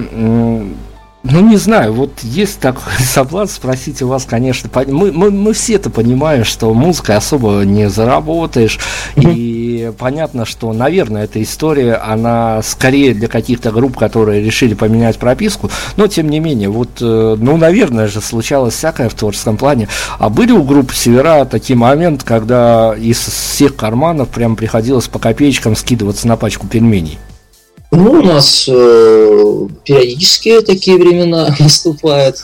ну, 1.32 1.42
не 1.42 1.58
знаю, 1.58 1.94
вот 1.94 2.20
есть 2.22 2.60
такой 2.60 2.94
соблазн 3.00 3.54
спросить 3.54 4.02
у 4.02 4.08
вас, 4.08 4.26
конечно, 4.26 4.70
мы, 4.88 5.12
мы, 5.12 5.32
мы 5.32 5.54
все 5.54 5.76
это 5.76 5.90
понимаем, 5.90 6.44
что 6.44 6.74
музыкой 6.74 7.16
особо 7.16 7.64
не 7.64 7.90
заработаешь, 7.90 8.80
и 9.16 9.92
понятно, 9.98 10.46
что, 10.46 10.72
наверное, 10.72 11.24
эта 11.24 11.42
история, 11.42 11.96
она 11.96 12.62
скорее 12.62 13.14
для 13.14 13.28
каких-то 13.28 13.72
групп, 13.72 13.98
которые 13.98 14.44
решили 14.44 14.76
поменять 14.76 15.18
прописку, 15.18 15.72
но, 15.98 16.08
тем 16.08 16.30
не 16.30 16.40
менее, 16.40 16.70
вот, 16.70 16.90
э, 17.02 17.36
ну, 17.40 17.58
наверное 17.58 18.08
же, 18.08 18.22
случалось 18.22 18.76
всякое 18.76 19.10
в 19.10 19.16
творческом 19.16 19.58
плане, 19.58 19.88
а 20.20 20.30
были 20.30 20.52
у 20.52 20.64
группы 20.64 20.94
Севера 20.94 21.46
такие 21.46 21.78
моменты, 21.78 22.24
когда 22.24 22.94
из 22.96 23.18
всех 23.18 23.76
карманов 23.76 24.30
прям 24.30 24.56
приходилось 24.56 25.08
по 25.08 25.18
копеечкам 25.18 25.76
скидываться 25.76 26.28
на 26.28 26.38
пачку 26.38 26.68
пельменей? 26.68 27.18
Ну, 27.92 28.12
у 28.12 28.22
нас 28.22 28.68
э, 28.68 29.68
периодически 29.84 30.62
такие 30.62 30.98
времена 30.98 31.56
наступают, 31.60 32.44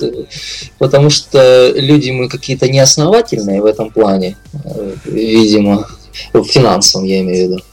потому 0.77 1.10
что 1.10 1.71
люди 1.75 2.12
мы 2.12 2.30
какие-то 2.30 2.69
неосновательные 2.69 3.62
в 3.62 3.65
этом 3.65 3.89
плане, 3.89 4.38
э, 4.63 4.93
видимо, 5.06 5.88
в 6.34 6.43
финансовом 6.43 7.06
я 7.06 7.21
имею 7.21 7.47
в 7.47 7.51
виду. 7.51 7.63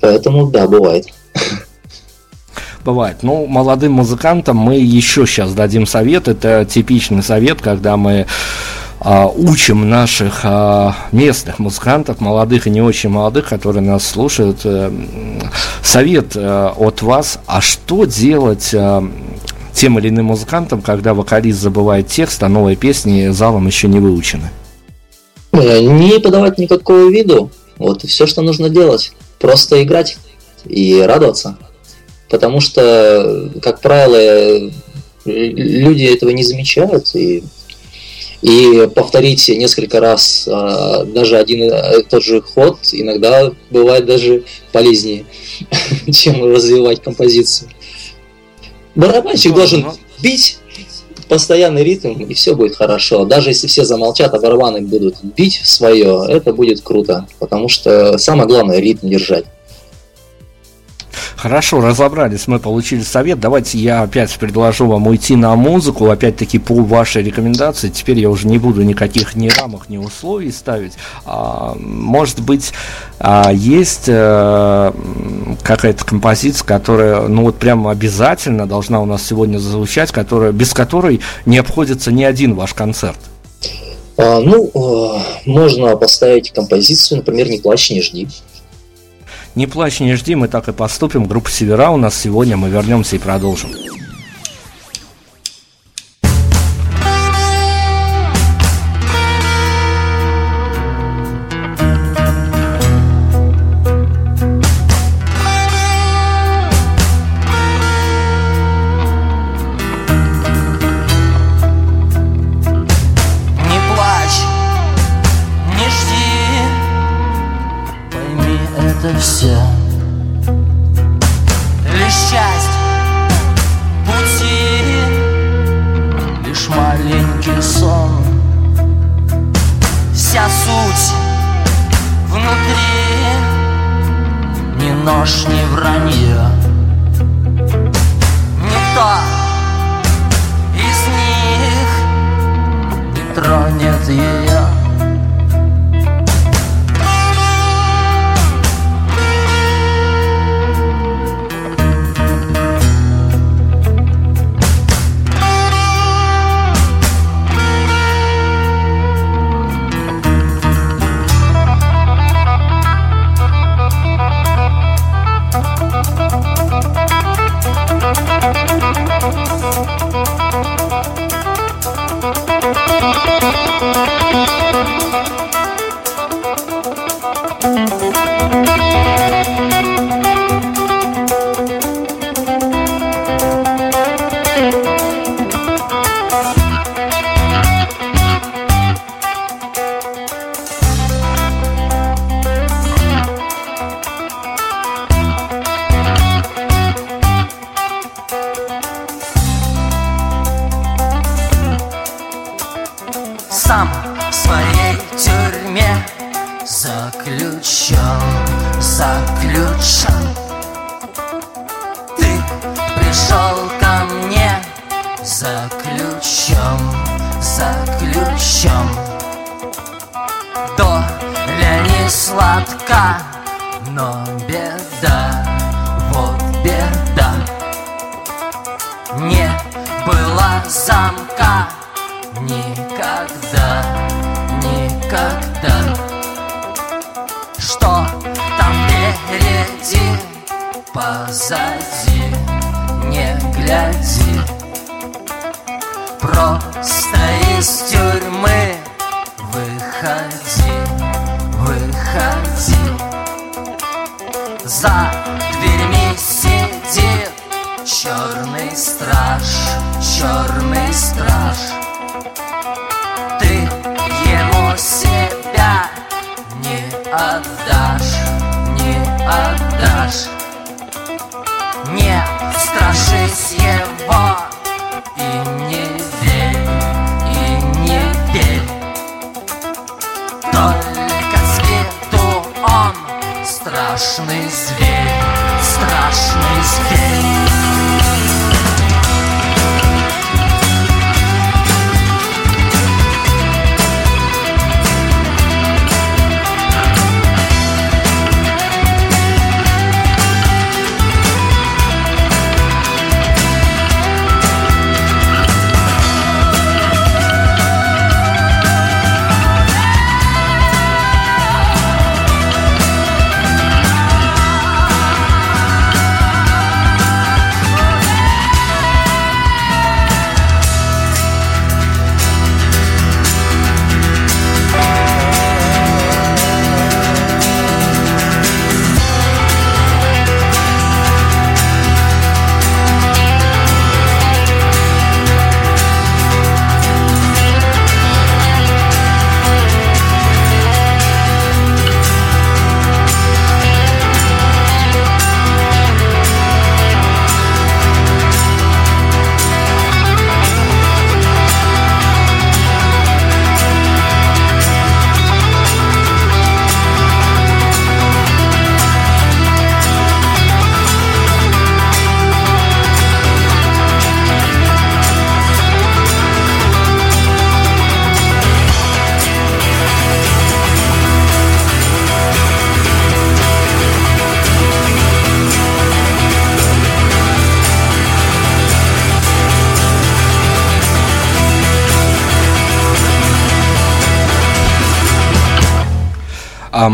Поэтому 0.00 0.46
да, 0.48 0.66
бывает. 0.66 1.06
Бывает. 2.84 3.18
Ну, 3.22 3.46
молодым 3.46 3.92
музыкантам 3.92 4.56
мы 4.56 4.76
еще 4.76 5.26
сейчас 5.26 5.52
дадим 5.54 5.86
совет. 5.86 6.28
Это 6.28 6.64
типичный 6.64 7.22
совет, 7.22 7.60
когда 7.60 7.96
мы 7.96 8.26
а, 8.98 9.26
учим 9.28 9.88
наших 9.88 10.40
а, 10.44 10.96
местных 11.12 11.58
музыкантов, 11.58 12.20
молодых 12.20 12.66
и 12.66 12.70
не 12.70 12.80
очень 12.80 13.10
молодых, 13.10 13.48
которые 13.48 13.82
нас 13.82 14.06
слушают, 14.06 14.60
э, 14.64 14.90
совет 15.82 16.34
э, 16.34 16.70
от 16.76 17.02
вас, 17.02 17.38
а 17.46 17.60
что 17.60 18.06
делать 18.06 18.70
э, 18.72 19.02
тем 19.74 19.98
или 19.98 20.08
иным 20.08 20.26
музыкантам, 20.26 20.80
когда 20.80 21.12
вокалист 21.12 21.60
забывает 21.60 22.08
текст, 22.08 22.42
а 22.42 22.48
новые 22.48 22.76
песни 22.76 23.28
залом 23.28 23.66
еще 23.66 23.86
не 23.88 24.00
выучены? 24.00 24.50
Не 25.52 26.18
подавать 26.18 26.58
никакого 26.58 27.10
виду. 27.10 27.50
Вот 27.76 28.02
и 28.04 28.06
все, 28.06 28.26
что 28.26 28.40
нужно 28.40 28.70
делать. 28.70 29.12
Просто 29.38 29.82
играть 29.82 30.16
и 30.64 31.00
радоваться. 31.02 31.58
Потому 32.30 32.60
что, 32.60 33.50
как 33.62 33.80
правило, 33.80 34.70
люди 35.24 36.04
этого 36.04 36.30
не 36.30 36.42
замечают, 36.44 37.14
и 37.14 37.44
и 38.46 38.88
повторить 38.94 39.48
несколько 39.48 39.98
раз 39.98 40.46
а, 40.48 41.02
даже 41.04 41.36
один 41.36 41.64
и 41.64 42.02
тот 42.08 42.22
же 42.22 42.40
ход 42.40 42.78
иногда 42.92 43.50
бывает 43.70 44.06
даже 44.06 44.44
полезнее, 44.70 45.24
чем 46.12 46.44
развивать 46.44 47.02
композицию. 47.02 47.70
Барабанщик 48.94 49.52
должен 49.52 49.86
бить 50.22 50.58
постоянный 51.28 51.82
ритм, 51.82 52.12
и 52.12 52.34
все 52.34 52.54
будет 52.54 52.76
хорошо. 52.76 53.24
Даже 53.24 53.50
если 53.50 53.66
все 53.66 53.84
замолчат, 53.84 54.32
а 54.32 54.38
барабаны 54.38 54.80
будут 54.82 55.16
бить 55.24 55.60
свое, 55.64 56.24
это 56.28 56.52
будет 56.52 56.82
круто. 56.82 57.26
Потому 57.40 57.68
что 57.68 58.16
самое 58.16 58.46
главное 58.46 58.78
ритм 58.78 59.08
держать. 59.08 59.46
Хорошо, 61.36 61.82
разобрались, 61.82 62.48
мы 62.48 62.58
получили 62.58 63.02
совет. 63.02 63.38
Давайте 63.38 63.76
я 63.78 64.00
опять 64.00 64.34
предложу 64.38 64.86
вам 64.86 65.06
уйти 65.06 65.36
на 65.36 65.54
музыку, 65.54 66.10
опять-таки 66.10 66.58
по 66.58 66.74
вашей 66.76 67.22
рекомендации. 67.22 67.90
Теперь 67.90 68.18
я 68.18 68.30
уже 68.30 68.48
не 68.48 68.58
буду 68.58 68.82
никаких 68.82 69.36
ни 69.36 69.50
рамок, 69.50 69.90
ни 69.90 69.98
условий 69.98 70.50
ставить. 70.50 70.94
А, 71.26 71.76
может 71.78 72.40
быть, 72.40 72.72
а, 73.18 73.50
есть 73.52 74.06
а, 74.08 74.94
какая-то 75.62 76.06
композиция, 76.06 76.64
которая, 76.64 77.28
ну 77.28 77.42
вот 77.42 77.56
прям 77.56 77.86
обязательно 77.86 78.66
должна 78.66 79.02
у 79.02 79.04
нас 79.04 79.22
сегодня 79.22 79.58
зазвучать, 79.58 80.12
которая, 80.12 80.52
без 80.52 80.72
которой 80.72 81.20
не 81.44 81.58
обходится 81.58 82.10
ни 82.12 82.24
один 82.24 82.54
ваш 82.54 82.72
концерт. 82.72 83.18
А, 84.16 84.40
ну, 84.40 84.70
э, 84.74 85.18
можно 85.44 85.94
поставить 85.98 86.50
композицию, 86.52 87.18
например, 87.18 87.50
«Не 87.50 87.58
плачь, 87.58 87.90
не 87.90 88.00
жди». 88.00 88.26
Не 89.56 89.66
плачь, 89.66 90.00
не 90.00 90.14
жди, 90.16 90.34
мы 90.34 90.48
так 90.48 90.68
и 90.68 90.72
поступим. 90.72 91.24
Группа 91.24 91.50
Севера 91.50 91.88
у 91.88 91.96
нас 91.96 92.14
сегодня, 92.14 92.58
мы 92.58 92.68
вернемся 92.68 93.16
и 93.16 93.18
продолжим. 93.18 93.70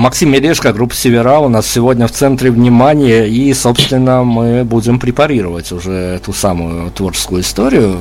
Максим 0.03 0.33
Мелешко, 0.33 0.73
группа 0.73 0.97
«Севера» 0.97 1.39
у 1.39 1.49
нас 1.49 1.65
сегодня 1.65 2.09
в 2.09 2.11
центре 2.11 2.51
внимания, 2.51 3.29
и, 3.29 3.55
собственно, 3.55 4.25
мы 4.25 4.65
будем 4.65 4.99
препарировать 4.99 5.71
уже 5.71 5.93
эту 5.93 6.33
самую 6.33 6.91
творческую 6.91 7.43
историю, 7.43 7.99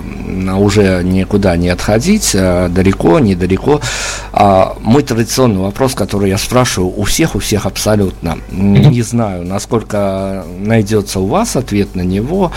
а 0.49 0.55
уже 0.55 1.03
никуда 1.03 1.55
не 1.57 1.69
отходить, 1.69 2.31
а 2.33 2.69
далеко, 2.69 3.19
недалеко. 3.19 3.81
А 4.33 4.75
мой 4.81 5.03
традиционный 5.03 5.61
вопрос, 5.61 5.93
который 5.93 6.31
я 6.31 6.39
спрашиваю 6.39 6.91
у 6.97 7.03
всех, 7.03 7.35
у 7.35 7.39
всех 7.39 7.67
абсолютно, 7.67 8.39
не 8.49 9.03
знаю, 9.03 9.45
насколько 9.45 10.43
найдется 10.57 11.19
у 11.19 11.27
вас 11.27 11.55
ответ 11.55 11.93
на 11.93 12.01
него, 12.01 12.51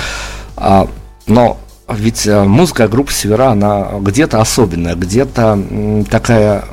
но 1.27 1.59
ведь 1.87 2.27
э, 2.27 2.45
музыка 2.45 2.89
группы 2.89 3.13
Севера, 3.13 3.51
она 3.51 3.89
где-то 4.01 4.41
особенная, 4.41 4.95
где-то 4.95 5.63
такая 6.11 6.65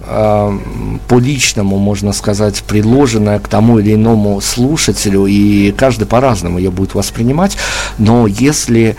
по-личному, 1.12 1.78
можно 1.78 2.14
сказать, 2.14 2.64
предложенная 2.64 3.40
к 3.40 3.50
тому 3.50 3.80
или 3.80 3.96
иному 3.96 4.40
слушателю, 4.40 5.26
и 5.26 5.74
каждый 5.74 6.06
по-разному 6.06 6.58
ее 6.58 6.72
будет 6.72 6.96
воспринимать. 6.96 7.58
Но 7.98 8.28
если 8.28 8.96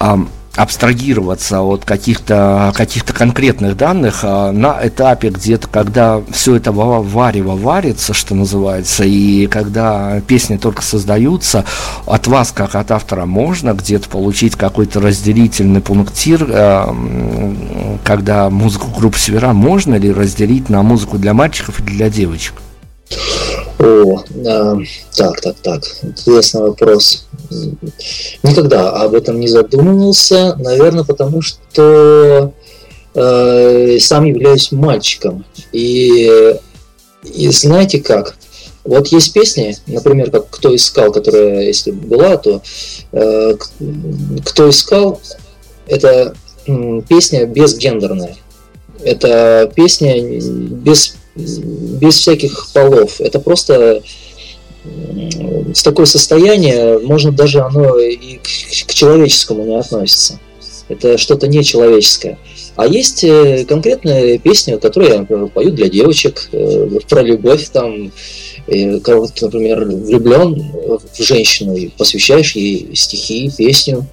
э, 0.00 0.16
абстрагироваться 0.56 1.62
от 1.62 1.84
каких-то 1.84 2.72
каких 2.76 3.04
конкретных 3.04 3.76
данных 3.76 4.20
а, 4.22 4.52
на 4.52 4.78
этапе 4.82 5.30
где-то, 5.30 5.68
когда 5.68 6.22
все 6.32 6.56
это 6.56 6.72
варево 6.72 7.56
варится, 7.56 8.14
что 8.14 8.34
называется, 8.34 9.04
и 9.04 9.46
когда 9.46 10.20
песни 10.26 10.56
только 10.56 10.82
создаются, 10.82 11.64
от 12.06 12.26
вас, 12.26 12.52
как 12.52 12.74
от 12.74 12.90
автора, 12.90 13.26
можно 13.26 13.74
где-то 13.74 14.08
получить 14.08 14.56
какой-то 14.56 15.00
разделительный 15.00 15.80
пунктир, 15.80 16.46
а, 16.48 16.94
когда 18.04 18.50
музыку 18.50 18.88
группы 18.96 19.18
Севера 19.18 19.52
можно 19.52 19.94
ли 19.94 20.12
разделить 20.12 20.68
на 20.68 20.82
музыку 20.82 21.18
для 21.18 21.32
мальчиков 21.32 21.80
и 21.80 21.82
для 21.82 22.10
девочек? 22.10 22.54
О, 23.80 24.22
э, 24.34 24.76
так, 25.16 25.40
так, 25.40 25.56
так, 25.62 25.84
интересный 26.02 26.60
вопрос. 26.60 27.26
Никогда 28.42 28.90
об 28.90 29.14
этом 29.14 29.40
не 29.40 29.48
задумывался, 29.48 30.54
наверное, 30.56 31.04
потому 31.04 31.40
что 31.40 32.52
э, 33.14 33.98
сам 33.98 34.24
являюсь 34.26 34.70
мальчиком. 34.70 35.46
И, 35.72 36.30
и 37.24 37.48
знаете 37.48 38.00
как? 38.00 38.36
Вот 38.84 39.08
есть 39.08 39.32
песни, 39.32 39.74
например, 39.86 40.30
как 40.30 40.50
«Кто 40.50 40.76
искал», 40.76 41.10
которая, 41.10 41.62
если 41.62 41.90
была, 41.90 42.36
то 42.36 42.60
э, 43.12 43.54
«Кто 44.44 44.68
искал»– 44.68 45.22
это 45.86 46.34
песня 47.08 47.46
безгендерная. 47.46 48.36
Это 49.02 49.72
песня 49.74 50.20
без 50.20 51.16
без 51.36 52.18
всяких 52.18 52.68
полов. 52.72 53.20
Это 53.20 53.38
просто 53.40 54.02
с 55.74 55.82
такое 55.82 56.06
состояние, 56.06 56.98
можно 56.98 57.32
даже 57.32 57.60
оно 57.60 57.98
и 57.98 58.38
к, 58.38 58.86
к 58.86 58.94
человеческому 58.94 59.64
не 59.64 59.78
относится. 59.78 60.40
Это 60.88 61.18
что-то 61.18 61.46
нечеловеческое. 61.46 62.38
А 62.76 62.86
есть 62.86 63.22
э, 63.22 63.64
конкретные 63.64 64.38
песни, 64.38 64.76
которые 64.76 65.12
я, 65.12 65.18
например, 65.20 65.48
пою 65.48 65.70
для 65.70 65.88
девочек, 65.88 66.48
э, 66.50 66.88
про 67.08 67.22
любовь, 67.22 67.68
там, 67.68 68.10
кого-то, 69.02 69.46
например, 69.46 69.84
влюблен 69.84 70.64
в 71.12 71.22
женщину 71.22 71.76
и 71.76 71.88
посвящаешь 71.88 72.54
ей 72.54 72.90
стихи, 72.94 73.50
песню. 73.56 74.06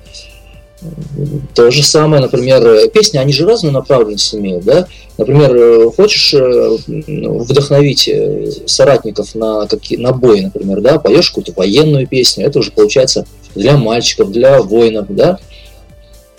То 1.55 1.71
же 1.71 1.83
самое, 1.83 2.21
например, 2.21 2.89
песни, 2.89 3.17
они 3.17 3.33
же 3.33 3.47
разную 3.47 3.73
направленность 3.73 4.35
имеют, 4.35 4.63
да? 4.63 4.87
Например, 5.17 5.55
э, 5.55 5.89
хочешь 5.89 6.35
э, 6.35 6.77
вдохновить 6.87 8.07
э, 8.07 8.51
соратников 8.67 9.33
на, 9.33 9.65
какие, 9.65 9.97
на 9.97 10.11
бой, 10.13 10.41
например, 10.41 10.81
да, 10.81 10.99
поешь 10.99 11.29
какую-то 11.29 11.53
военную 11.55 12.05
песню, 12.05 12.45
это 12.45 12.59
уже 12.59 12.71
получается 12.71 13.25
для 13.55 13.75
мальчиков, 13.75 14.31
для 14.31 14.61
воинов, 14.61 15.07
да? 15.09 15.39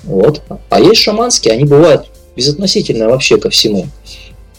Вот. 0.05 0.43
А 0.71 0.81
есть 0.81 1.01
шаманские, 1.01 1.55
они 1.55 1.65
бывают 1.65 2.07
безотносительно 2.37 3.09
вообще 3.09 3.39
ко 3.39 3.51
всему. 3.51 3.87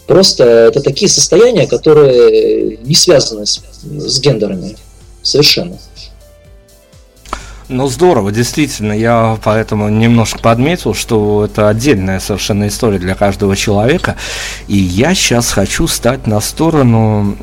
Просто 0.06 0.44
это 0.44 0.82
такие 0.82 1.08
состояния, 1.08 1.66
которые 1.66 2.76
не 2.84 2.94
связаны 2.94 3.46
с, 3.46 3.62
с 3.82 4.20
гендерами 4.20 4.76
совершенно. 5.22 5.78
Ну, 7.72 7.86
здорово, 7.86 8.32
действительно. 8.32 8.92
Я 8.92 9.38
поэтому 9.44 9.88
немножко 9.88 10.40
подметил, 10.40 10.92
что 10.92 11.44
это 11.44 11.68
отдельная 11.68 12.18
совершенно 12.18 12.66
история 12.66 12.98
для 12.98 13.14
каждого 13.14 13.54
человека. 13.54 14.16
И 14.66 14.76
я 14.76 15.14
сейчас 15.14 15.52
хочу 15.52 15.86
стать 15.86 16.26
на 16.26 16.40
сторону 16.40 17.36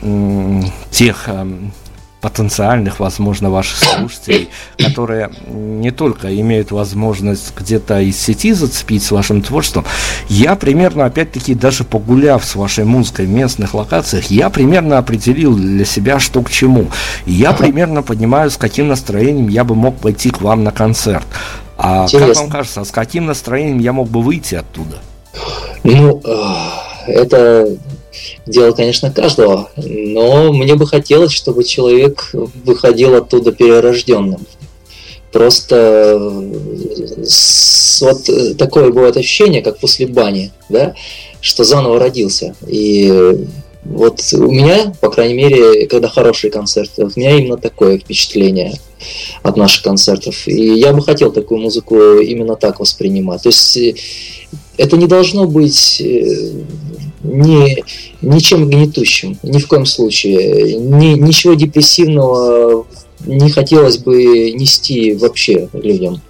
тех 0.92 1.30
м, 1.30 1.72
потенциальных, 2.22 3.00
возможно, 3.00 3.50
ваших 3.50 3.78
слушателей, 3.78 4.50
которые 4.78 5.32
не 5.48 5.92
только 5.92 6.36
имеют 6.42 6.72
возможность 6.72 7.54
где-то 7.56 8.00
из 8.02 8.20
сети 8.20 8.54
зацепить 8.54 9.04
с 9.04 9.12
вашим 9.12 9.42
творчеством, 9.42 9.86
я 10.28 10.56
примерно, 10.56 11.06
опять-таки, 11.06 11.54
даже 11.54 11.84
погуляв 11.84 12.44
с 12.44 12.56
вашей 12.56 12.86
музыкой 12.86 13.26
в 13.26 13.30
местных 13.30 13.74
локациях, 13.74 14.26
я 14.26 14.50
примерно 14.50 14.98
определил 14.98 15.56
для 15.56 15.86
себя, 15.86 16.20
что 16.20 16.42
к 16.42 16.50
чему. 16.50 16.88
И 17.26 17.34
я 17.34 17.54
примерно 17.54 18.02
понимаю, 18.02 18.50
с 18.50 18.58
каким 18.58 18.88
настроением 18.88 19.48
я 19.48 19.64
бы 19.64 19.76
мог 19.76 19.98
пойти 19.98 20.30
к 20.30 20.42
вам 20.42 20.64
на 20.64 20.72
концерт. 20.72 21.26
А 21.78 22.06
Интересно. 22.06 22.28
как 22.28 22.38
вам 22.38 22.50
кажется, 22.50 22.84
с 22.84 22.92
каким 22.92 23.28
настроением 23.28 23.80
я 23.80 23.94
мог 23.94 24.10
бы 24.10 24.22
выйти 24.22 24.56
оттуда? 24.56 24.98
Ну, 25.84 26.22
это 27.08 27.78
дело, 28.46 28.72
конечно, 28.72 29.12
каждого, 29.12 29.70
но 29.76 30.52
мне 30.52 30.76
бы 30.76 30.88
хотелось, 30.88 31.32
чтобы 31.32 31.64
человек 31.64 32.30
выходил 32.34 33.16
оттуда 33.16 33.52
перерожденным. 33.52 34.46
Просто 35.32 36.18
вот 38.02 38.58
такое 38.58 38.92
бывает 38.92 39.18
ощущение, 39.18 39.62
как 39.62 39.80
после 39.80 40.08
бани, 40.08 40.52
да, 40.70 40.96
что 41.42 41.64
заново 41.64 42.00
родился. 42.00 42.56
И 42.68 43.46
вот 43.84 44.22
у 44.34 44.52
меня, 44.52 44.94
по 45.00 45.10
крайней 45.10 45.36
мере, 45.36 45.88
когда 45.88 46.08
хорошие 46.08 46.52
концерты, 46.52 47.06
у 47.06 47.12
меня 47.16 47.38
именно 47.38 47.58
такое 47.58 48.00
впечатление 48.00 48.74
от 49.44 49.58
наших 49.58 49.84
концертов. 49.84 50.48
И 50.48 50.78
я 50.80 50.94
бы 50.94 51.02
хотел 51.02 51.32
такую 51.32 51.62
музыку 51.62 52.18
именно 52.20 52.56
так 52.56 52.80
воспринимать. 52.80 53.44
То 53.44 53.50
есть 53.50 53.78
это 54.78 54.98
не 54.98 55.08
должно 55.08 55.46
быть 55.46 56.02
э, 56.02 56.52
ни, 57.24 57.84
ничем 58.22 58.70
гнетущим, 58.70 59.38
ни 59.44 59.60
в 59.60 59.68
коем 59.68 59.86
случае. 59.86 60.78
Ни, 60.78 61.18
ничего 61.20 61.54
депрессивного 61.54 62.86
не 63.26 63.50
хотелось 63.50 63.98
бы 63.98 64.52
нести 64.52 65.14
вообще 65.14 65.70
людям. 65.74 66.22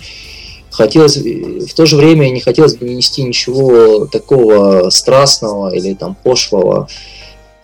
Хотелось, 0.72 1.18
в 1.18 1.74
то 1.74 1.86
же 1.86 1.96
время 1.98 2.30
не 2.30 2.40
хотелось 2.40 2.76
бы 2.76 2.88
нести 2.88 3.24
ничего 3.24 4.06
такого 4.06 4.90
страстного 4.90 5.74
или 5.74 5.94
там 5.94 6.16
пошлого. 6.16 6.88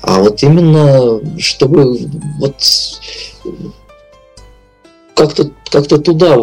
А 0.01 0.19
вот 0.19 0.43
именно, 0.43 1.21
чтобы 1.37 2.09
вот 2.39 2.55
как-то 5.15 5.51
как 5.69 5.87
туда 5.87 6.37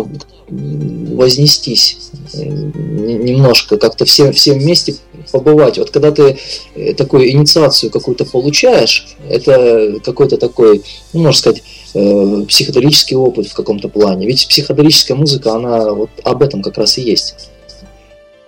вознестись 0.48 2.09
немножко, 2.34 3.76
как-то 3.76 4.04
все, 4.04 4.32
все 4.32 4.54
вместе 4.54 4.96
побывать. 5.32 5.78
Вот 5.78 5.90
когда 5.90 6.10
ты 6.10 6.38
э, 6.74 6.94
такую 6.94 7.30
инициацию 7.30 7.90
какую-то 7.90 8.24
получаешь, 8.24 9.08
это 9.28 10.00
какой-то 10.04 10.36
такой, 10.36 10.82
ну, 11.12 11.20
можно 11.20 11.38
сказать, 11.38 11.62
э, 11.94 12.44
психоделический 12.48 13.16
опыт 13.16 13.48
в 13.48 13.54
каком-то 13.54 13.88
плане. 13.88 14.26
Ведь 14.26 14.46
психоделическая 14.48 15.16
музыка, 15.16 15.52
она 15.54 15.92
вот 15.92 16.10
об 16.24 16.42
этом 16.42 16.62
как 16.62 16.78
раз 16.78 16.98
и 16.98 17.02
есть. 17.02 17.50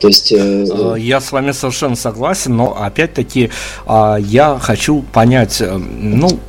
То 0.00 0.08
есть... 0.08 0.32
Э, 0.32 0.64
э, 0.68 0.96
я 0.98 1.20
с 1.20 1.30
вами 1.30 1.52
совершенно 1.52 1.96
согласен, 1.96 2.56
но 2.56 2.76
опять-таки 2.76 3.50
а, 3.86 4.16
я 4.16 4.58
хочу 4.60 5.02
понять, 5.12 5.62
ну, 5.62 6.40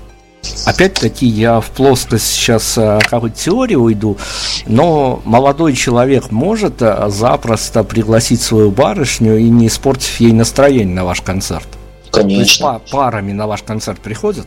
Опять-таки 0.66 1.26
я 1.26 1.60
в 1.60 1.70
плоскость 1.72 2.26
сейчас 2.26 2.78
э, 2.78 3.00
какой-то 3.10 3.38
теории 3.38 3.76
уйду, 3.76 4.18
но 4.66 5.22
молодой 5.26 5.74
человек 5.74 6.32
может 6.32 6.82
э, 6.82 7.10
запросто 7.10 7.84
пригласить 7.84 8.42
свою 8.42 8.72
барышню 8.72 9.38
и 9.38 9.50
не 9.50 9.68
испортив 9.68 10.20
ей 10.20 10.32
настроение 10.32 10.96
на 10.96 11.06
ваш 11.06 11.22
концерт. 11.22 11.68
Конечно. 12.12 12.68
То 12.68 12.74
есть 12.74 12.92
парами 12.92 13.32
на 13.32 13.48
ваш 13.48 13.64
концерт 13.64 14.00
приходят? 14.00 14.46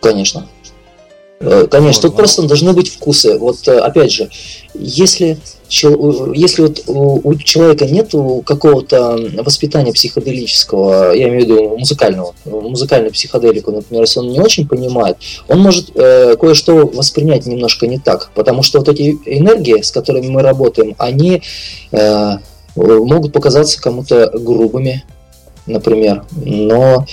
Конечно. 0.00 0.46
Э, 1.38 1.66
конечно, 1.70 2.02
тут 2.02 2.16
просто 2.16 2.42
должны 2.42 2.72
быть 2.72 2.88
вкусы. 2.88 3.38
Вот 3.38 3.66
опять 3.68 4.10
же, 4.10 4.30
если, 4.74 5.38
если 5.68 6.62
вот 6.62 6.82
у 6.86 7.34
человека 7.36 7.86
нет 7.86 8.12
какого-то 8.44 9.18
воспитания 9.42 9.92
психоделического, 9.92 11.12
я 11.12 11.28
имею 11.28 11.42
в 11.42 11.44
виду 11.44 11.78
музыкального, 11.78 12.34
музыкальную 12.44 13.12
психоделику, 13.12 13.70
например, 13.70 14.02
если 14.02 14.20
он 14.20 14.30
не 14.30 14.40
очень 14.40 14.66
понимает, 14.66 15.18
он 15.48 15.60
может 15.60 15.90
э, 15.94 16.36
кое-что 16.40 16.86
воспринять 16.86 17.46
немножко 17.46 17.86
не 17.86 17.98
так, 17.98 18.30
потому 18.34 18.62
что 18.62 18.78
вот 18.78 18.88
эти 18.88 19.18
энергии, 19.26 19.82
с 19.82 19.90
которыми 19.90 20.28
мы 20.28 20.42
работаем, 20.42 20.94
они 20.98 21.42
э, 21.92 22.38
могут 22.74 23.32
показаться 23.32 23.80
кому-то 23.80 24.30
грубыми, 24.34 25.04
например, 25.66 26.24
но 26.32 27.06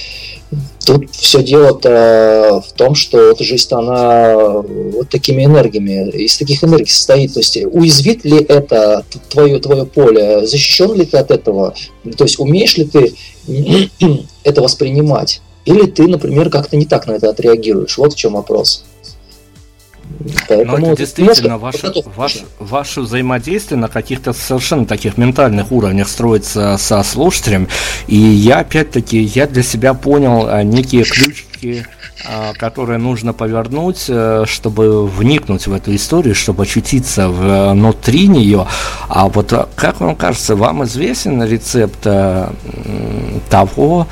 Тут 0.85 1.11
все 1.11 1.41
дело-то 1.41 2.61
в 2.67 2.73
том, 2.73 2.93
что 2.93 3.31
эта 3.31 3.43
жизнь, 3.43 3.73
она 3.73 4.61
вот 4.61 5.09
такими 5.09 5.45
энергиями, 5.45 6.09
из 6.11 6.37
таких 6.37 6.63
энергий 6.63 6.91
состоит. 6.91 7.33
То 7.33 7.39
есть 7.39 7.57
уязвит 7.71 8.25
ли 8.25 8.37
это 8.37 9.05
твое, 9.29 9.59
твое 9.59 9.85
поле, 9.85 10.45
защищен 10.45 10.93
ли 10.93 11.05
ты 11.05 11.17
от 11.17 11.31
этого, 11.31 11.73
то 12.17 12.23
есть 12.25 12.39
умеешь 12.39 12.77
ли 12.77 12.85
ты 12.85 13.13
это 14.43 14.61
воспринимать, 14.61 15.41
или 15.65 15.85
ты, 15.85 16.07
например, 16.07 16.49
как-то 16.49 16.75
не 16.75 16.85
так 16.85 17.07
на 17.07 17.13
это 17.13 17.29
отреагируешь. 17.29 17.97
Вот 17.97 18.13
в 18.13 18.17
чем 18.17 18.33
вопрос. 18.33 18.83
Поэтому 20.47 20.77
Но 20.77 20.87
это 20.87 20.97
действительно 20.97 21.57
ваше, 21.57 21.93
ваше, 22.15 22.45
ваше 22.59 23.01
взаимодействие 23.01 23.79
на 23.79 23.87
каких-то 23.87 24.33
совершенно 24.33 24.85
таких 24.85 25.17
ментальных 25.17 25.71
уровнях 25.71 26.07
строится 26.07 26.77
со 26.77 27.03
слушателем. 27.03 27.67
И 28.07 28.17
я, 28.17 28.59
опять-таки, 28.59 29.19
я 29.19 29.47
для 29.47 29.63
себя 29.63 29.93
понял 29.93 30.47
а, 30.47 30.63
некие 30.63 31.03
ключики, 31.03 31.85
а, 32.25 32.53
которые 32.53 32.99
нужно 32.99 33.33
повернуть, 33.33 34.05
э, 34.07 34.45
чтобы 34.47 35.05
вникнуть 35.07 35.67
в 35.67 35.73
эту 35.73 35.93
историю, 35.93 36.35
чтобы 36.35 36.63
очутиться 36.63 37.27
внутри 37.27 38.27
нее. 38.27 38.65
А 39.09 39.27
вот 39.27 39.51
а, 39.51 39.67
как 39.75 39.99
вам 39.99 40.15
кажется, 40.15 40.55
вам 40.55 40.85
известен 40.85 41.43
рецепт 41.43 41.99
э, 42.05 42.49
того, 43.49 44.07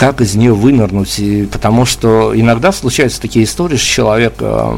как 0.00 0.22
из 0.22 0.34
нее 0.34 0.54
вынырнуть, 0.54 1.18
и, 1.18 1.44
потому 1.44 1.84
что 1.84 2.32
иногда 2.34 2.72
случаются 2.72 3.20
такие 3.20 3.44
истории, 3.44 3.76
что 3.76 3.86
человек 3.86 4.32
э, 4.40 4.74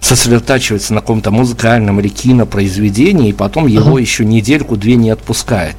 сосредотачивается 0.00 0.94
на 0.94 1.02
каком-то 1.02 1.30
музыкальном 1.30 2.00
или 2.00 2.08
кинопроизведении, 2.08 3.28
и 3.28 3.32
потом 3.34 3.66
его 3.66 3.98
uh-huh. 3.98 4.00
еще 4.00 4.24
недельку-две 4.24 4.94
не 4.94 5.10
отпускает. 5.10 5.76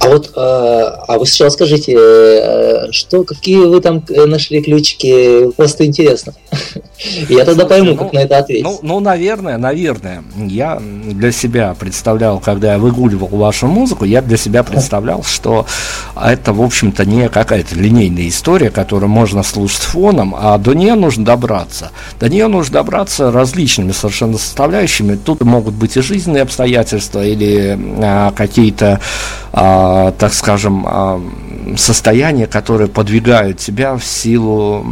А 0.00 0.08
вот, 0.08 0.32
а, 0.34 1.04
а 1.06 1.18
вы 1.18 1.26
сначала 1.26 1.50
скажите, 1.50 1.94
э, 1.94 2.90
что, 2.92 3.24
какие 3.24 3.58
вы 3.58 3.80
там 3.80 4.02
э, 4.08 4.24
нашли 4.24 4.62
ключики? 4.62 5.50
Просто 5.52 5.84
интересно. 5.84 6.32
Я 7.28 7.44
тогда 7.44 7.66
пойму, 7.66 7.96
как 7.96 8.12
ну, 8.12 8.18
на 8.18 8.24
это 8.24 8.38
ответить. 8.38 8.64
Ну, 8.64 8.78
ну, 8.82 9.00
наверное, 9.00 9.58
наверное. 9.58 10.24
Я 10.36 10.80
для 10.80 11.30
себя 11.32 11.76
представлял, 11.78 12.40
когда 12.40 12.72
я 12.72 12.78
выгуливал 12.78 13.28
вашу 13.28 13.68
музыку, 13.68 14.04
я 14.04 14.20
для 14.20 14.36
себя 14.36 14.64
представлял, 14.64 15.22
что 15.22 15.64
это, 16.20 16.52
в 16.52 16.60
общем-то, 16.60 17.04
не 17.04 17.28
какая-то 17.28 17.76
линейная 17.76 18.28
история, 18.28 18.70
которую 18.70 19.10
можно 19.10 19.44
слушать 19.44 19.82
фоном, 19.82 20.34
а 20.36 20.58
до 20.58 20.74
нее 20.74 20.94
нужно 20.94 21.24
добраться. 21.24 21.92
До 22.18 22.28
нее 22.28 22.48
нужно 22.48 22.74
добраться 22.74 23.30
различными 23.30 23.92
совершенно 23.92 24.38
составляющими. 24.38 25.16
Тут 25.16 25.42
могут 25.44 25.74
быть 25.74 25.96
и 25.96 26.00
жизненные 26.00 26.42
обстоятельства, 26.42 27.24
или 27.24 27.78
а, 28.02 28.32
какие-то 28.32 29.00
а, 29.52 29.57
так 30.18 30.34
скажем, 30.34 30.86
состояния, 31.76 32.46
которые 32.46 32.88
подвигают 32.88 33.58
тебя 33.58 33.96
в 33.96 34.04
силу 34.04 34.84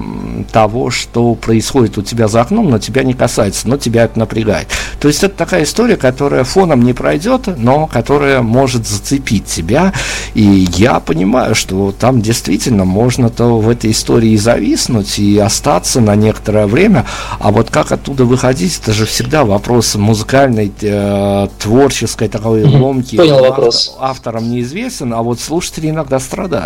того, 0.53 0.91
что 0.91 1.35
происходит 1.35 1.99
у 1.99 2.03
тебя 2.03 2.29
за 2.29 2.43
окном, 2.43 2.71
но 2.71 2.79
тебя 2.79 3.03
не 3.03 3.15
касается, 3.15 3.69
но 3.69 3.77
тебя 3.77 4.05
это 4.05 4.19
напрягает. 4.19 4.69
То 5.01 5.09
есть 5.09 5.23
это 5.25 5.35
такая 5.37 5.65
история, 5.65 5.97
которая 5.97 6.45
фоном 6.45 6.83
не 6.83 6.93
пройдет, 6.93 7.49
но 7.57 7.87
которая 7.87 8.43
может 8.43 8.87
зацепить 8.87 9.47
тебя. 9.47 9.93
И 10.35 10.43
я 10.77 11.01
понимаю, 11.01 11.55
что 11.55 11.93
там 11.99 12.21
действительно 12.21 12.85
можно-то 12.85 13.59
в 13.59 13.69
этой 13.69 13.91
истории 13.91 14.31
и 14.31 14.37
зависнуть, 14.37 15.19
и 15.19 15.39
остаться 15.39 16.01
на 16.01 16.15
некоторое 16.17 16.67
время. 16.67 17.07
А 17.39 17.51
вот 17.51 17.71
как 17.71 17.93
оттуда 17.93 18.25
выходить, 18.25 18.79
это 18.83 18.93
же 18.93 19.07
всегда 19.07 19.45
вопрос 19.45 19.95
музыкальной, 19.95 20.73
э, 20.81 21.49
творческой 21.59 22.29
такой 22.29 22.65
ломки. 22.65 23.17
Понял 23.17 23.41
вопрос. 23.41 23.97
Автором 23.99 24.51
неизвестен, 24.51 25.13
а 25.13 25.23
вот 25.23 25.41
слушатели 25.41 25.91
иногда 25.91 26.19
страдают. 26.19 26.66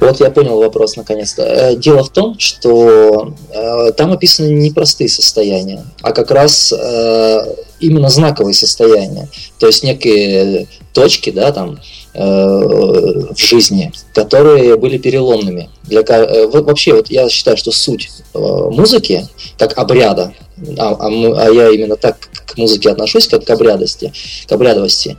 Вот 0.00 0.20
я 0.20 0.30
понял 0.30 0.58
вопрос 0.58 0.96
наконец-то. 0.96 1.42
Э, 1.42 1.76
дело 1.76 2.04
в 2.04 2.10
том, 2.10 2.38
что 2.38 3.34
э, 3.50 3.92
там 3.92 4.12
описаны 4.12 4.48
не 4.48 4.70
простые 4.70 5.08
состояния, 5.08 5.84
а 6.02 6.12
как 6.12 6.30
раз 6.30 6.72
э, 6.72 7.54
именно 7.80 8.08
знаковые 8.08 8.54
состояния. 8.54 9.28
То 9.58 9.66
есть 9.66 9.82
некие 9.82 10.66
точки, 10.92 11.30
да, 11.30 11.52
там, 11.52 11.80
в 12.14 13.34
жизни, 13.36 13.90
которые 14.14 14.76
были 14.76 14.98
переломными. 14.98 15.68
Для, 15.82 16.02
вообще, 16.46 16.94
вот 16.94 17.10
я 17.10 17.28
считаю, 17.28 17.56
что 17.56 17.72
суть 17.72 18.08
музыки, 18.32 19.26
как 19.58 19.76
обряда, 19.76 20.32
а, 20.78 20.90
а, 20.90 21.08
а 21.08 21.50
я 21.50 21.70
именно 21.70 21.96
так 21.96 22.16
к 22.46 22.56
музыке 22.56 22.90
отношусь, 22.90 23.26
как 23.26 23.44
к 23.44 23.50
обрядости, 23.50 24.12
к 24.46 24.52
обрядовости, 24.52 25.16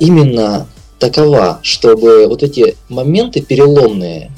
именно 0.00 0.66
такова, 0.98 1.60
чтобы 1.62 2.26
вот 2.26 2.42
эти 2.42 2.76
моменты 2.88 3.40
переломные 3.42 4.30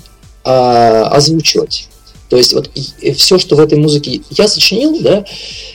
а, 0.44 1.08
озвучивать. 1.08 1.88
То 2.28 2.36
есть 2.36 2.52
вот 2.52 2.70
все, 3.16 3.38
что 3.38 3.56
в 3.56 3.60
этой 3.60 3.78
музыке 3.78 4.20
я 4.30 4.48
сочинил, 4.48 5.00
да, 5.00 5.24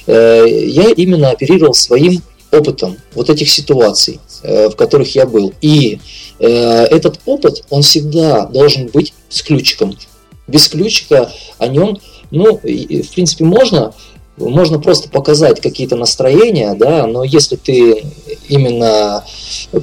э, 0.06 0.46
я 0.68 0.90
именно 0.92 1.32
оперировал 1.32 1.74
своим 1.74 2.22
опытом 2.52 2.98
вот 3.16 3.30
этих 3.30 3.50
ситуаций, 3.50 4.20
э, 4.44 4.70
в 4.70 4.76
которых 4.76 5.16
я 5.16 5.26
был. 5.26 5.54
И 5.62 6.00
э, 6.40 6.48
этот 6.48 7.20
опыт, 7.26 7.64
он 7.70 7.82
всегда 7.82 8.46
должен 8.46 8.88
быть 8.88 9.14
с 9.30 9.42
ключиком. 9.42 9.98
Без 10.46 10.68
ключика 10.68 11.32
о 11.58 11.68
нем, 11.68 12.00
ну, 12.30 12.58
в 12.58 13.10
принципе, 13.14 13.46
можно, 13.46 13.94
можно 14.38 14.80
просто 14.80 15.10
показать 15.10 15.62
какие-то 15.62 15.96
настроения, 15.96 16.74
да, 16.74 17.06
но 17.06 17.24
если 17.24 17.56
ты 17.56 18.04
именно 18.48 19.24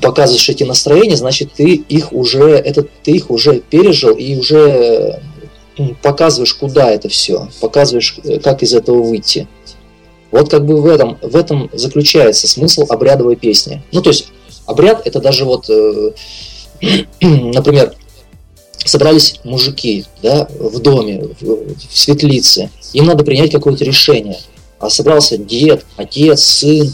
показываешь 0.00 0.48
эти 0.48 0.64
настроения, 0.64 1.16
значит 1.16 1.52
ты 1.52 1.74
их 1.74 2.12
уже, 2.12 2.50
это, 2.50 2.84
ты 3.04 3.12
их 3.12 3.30
уже 3.30 3.60
пережил 3.60 4.16
и 4.16 4.36
уже 4.36 5.20
показываешь, 6.02 6.54
куда 6.54 6.90
это 6.90 7.08
все, 7.08 7.48
показываешь, 7.60 8.16
как 8.42 8.62
из 8.62 8.74
этого 8.74 9.02
выйти. 9.02 9.46
Вот 10.30 10.50
как 10.50 10.64
бы 10.64 10.80
в 10.80 10.86
этом, 10.86 11.18
в 11.22 11.36
этом 11.36 11.70
заключается 11.72 12.46
смысл 12.46 12.86
обрядовой 12.88 13.36
песни. 13.36 13.82
Ну, 13.92 14.00
то 14.02 14.10
есть, 14.10 14.28
обряд 14.66 15.06
это 15.06 15.20
даже 15.20 15.44
вот, 15.44 15.68
э, 15.68 16.12
например, 17.20 17.94
собрались 18.84 19.40
мужики 19.44 20.06
да, 20.22 20.48
в 20.58 20.78
доме, 20.80 21.24
в, 21.40 21.44
в 21.44 21.98
светлице, 21.98 22.70
им 22.92 23.06
надо 23.06 23.24
принять 23.24 23.52
какое-то 23.52 23.84
решение. 23.84 24.38
А 24.78 24.88
собрался 24.88 25.36
дед, 25.36 25.84
отец, 25.96 26.42
сын, 26.42 26.92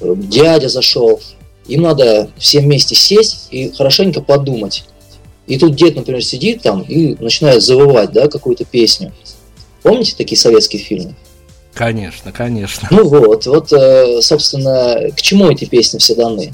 э, 0.00 0.14
дядя 0.16 0.68
зашел. 0.68 1.20
Им 1.66 1.82
надо 1.82 2.30
всем 2.36 2.64
вместе 2.64 2.94
сесть 2.94 3.48
и 3.50 3.70
хорошенько 3.70 4.20
подумать. 4.20 4.84
И 5.46 5.58
тут 5.58 5.74
дед, 5.74 5.96
например, 5.96 6.22
сидит 6.22 6.62
там 6.62 6.82
и 6.82 7.16
начинает 7.22 7.62
завывать, 7.62 8.12
да, 8.12 8.28
какую-то 8.28 8.64
песню. 8.64 9.12
Помните 9.82 10.14
такие 10.16 10.38
советские 10.38 10.82
фильмы? 10.82 11.14
Конечно, 11.74 12.32
конечно. 12.32 12.88
Ну 12.90 13.08
вот, 13.08 13.46
вот, 13.46 13.72
э, 13.72 14.20
собственно, 14.20 15.10
к 15.16 15.22
чему 15.22 15.50
эти 15.50 15.64
песни 15.64 15.98
все 15.98 16.14
даны? 16.14 16.52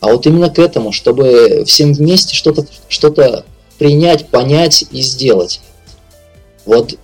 А 0.00 0.08
вот 0.08 0.26
именно 0.26 0.50
к 0.50 0.58
этому, 0.58 0.92
чтобы 0.92 1.64
всем 1.66 1.92
вместе 1.92 2.34
что-то 2.34 2.66
что 2.88 3.10
принять, 3.78 4.28
понять 4.28 4.84
и 4.90 5.00
сделать. 5.02 5.60
Вот, 6.66 6.94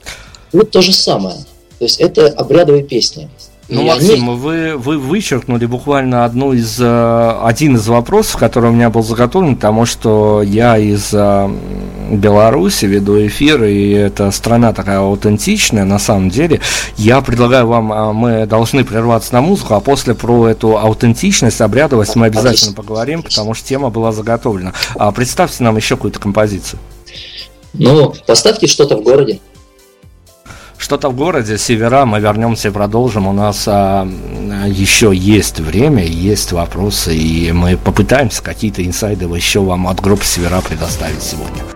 вот 0.52 0.70
то 0.70 0.82
же 0.82 0.92
самое. 0.92 1.36
То 1.78 1.84
есть 1.84 2.00
это 2.00 2.28
обрядовые 2.28 2.84
песни. 2.84 3.30
Ну, 3.68 3.82
и 3.82 3.84
Максим, 3.86 4.28
они... 4.28 4.38
вы, 4.38 4.76
вы 4.76 4.98
вычеркнули 4.98 5.64
буквально 5.64 6.26
одну 6.26 6.52
из, 6.52 6.78
э, 6.78 7.38
один 7.42 7.76
из 7.76 7.86
вопросов, 7.86 8.36
который 8.36 8.70
у 8.70 8.72
меня 8.72 8.90
был 8.90 9.02
заготовлен, 9.02 9.56
потому 9.56 9.86
что 9.86 10.42
я 10.42 10.76
из 10.76 11.14
э, 11.14 11.48
Беларуси 12.10 12.84
веду 12.84 13.26
эфир, 13.26 13.64
и 13.64 13.90
эта 13.90 14.30
страна 14.32 14.74
такая 14.74 14.98
аутентичная, 14.98 15.84
на 15.84 15.98
самом 15.98 16.28
деле. 16.28 16.60
Я 16.98 17.22
предлагаю 17.22 17.66
вам, 17.66 17.92
э, 17.92 18.12
мы 18.12 18.46
должны 18.46 18.84
прерваться 18.84 19.32
на 19.32 19.40
музыку, 19.40 19.74
а 19.74 19.80
после 19.80 20.14
про 20.14 20.48
эту 20.48 20.76
аутентичность, 20.76 21.62
обрядовость 21.62 22.16
мы 22.16 22.26
обязательно 22.26 22.74
поговорим, 22.74 23.22
потому 23.22 23.54
что 23.54 23.66
тема 23.66 23.88
была 23.88 24.12
заготовлена. 24.12 24.74
А 24.96 25.10
представьте 25.10 25.62
нам 25.64 25.76
еще 25.76 25.96
какую-то 25.96 26.20
композицию. 26.20 26.80
Ну, 27.72 28.14
поставьте 28.26 28.66
что-то 28.66 28.98
в 28.98 29.02
городе. 29.02 29.40
Что-то 30.78 31.08
в 31.08 31.16
городе, 31.16 31.56
севера, 31.58 32.04
мы 32.04 32.20
вернемся 32.20 32.68
и 32.68 32.70
продолжим. 32.70 33.26
У 33.26 33.32
нас 33.32 33.64
а, 33.66 34.06
еще 34.66 35.12
есть 35.14 35.60
время, 35.60 36.04
есть 36.04 36.52
вопросы, 36.52 37.16
и 37.16 37.52
мы 37.52 37.76
попытаемся 37.76 38.42
какие-то 38.42 38.84
инсайды 38.84 39.24
еще 39.24 39.60
вам 39.60 39.88
от 39.88 40.00
группы 40.00 40.24
севера 40.24 40.60
предоставить 40.60 41.22
сегодня. 41.22 41.73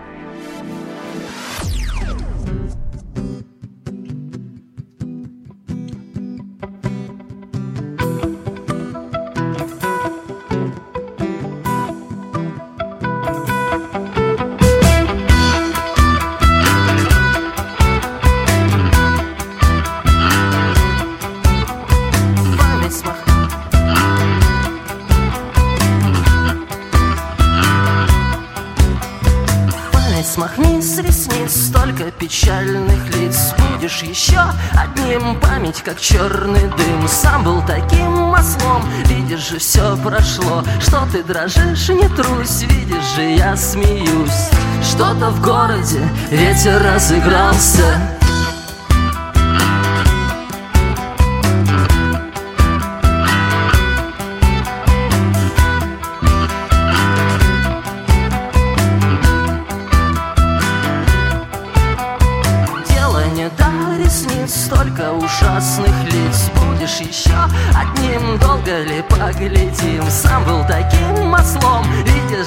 Как 35.99 36.01
черный 36.01 36.61
дым. 36.61 37.09
Сам 37.09 37.45
был 37.45 37.63
таким 37.67 38.11
маслом, 38.13 38.83
видишь 39.07 39.51
же, 39.51 39.59
все 39.59 39.97
прошло. 39.97 40.63
Что 40.81 41.07
ты 41.11 41.23
дрожишь, 41.23 41.89
не 41.89 42.09
трусь, 42.09 42.63
видишь 42.63 43.15
же, 43.17 43.23
я 43.23 43.57
смеюсь. 43.57 44.51
Что-то 44.83 45.31
в 45.31 45.43
городе, 45.43 46.01
ветер 46.31 46.83
разыгрался 46.83 48.19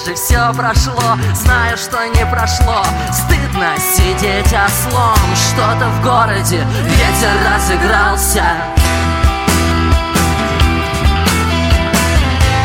же, 0.06 0.16
все 0.16 0.54
прошло. 0.54 1.18
Знаю, 1.34 1.78
что 1.78 2.06
не 2.08 2.26
прошло. 2.26 2.84
Стыдно 3.12 3.76
сидеть 3.78 4.54
ослом. 4.54 5.18
Что-то 5.36 5.90
в 5.90 6.04
городе 6.04 6.66
Ветер 6.86 7.34
разыгрался. 7.46 8.44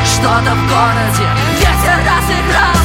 Что-то 0.04 0.54
в 0.54 0.68
городе 0.68 1.28
Ветер 1.58 1.98
разыгрался 1.98 2.75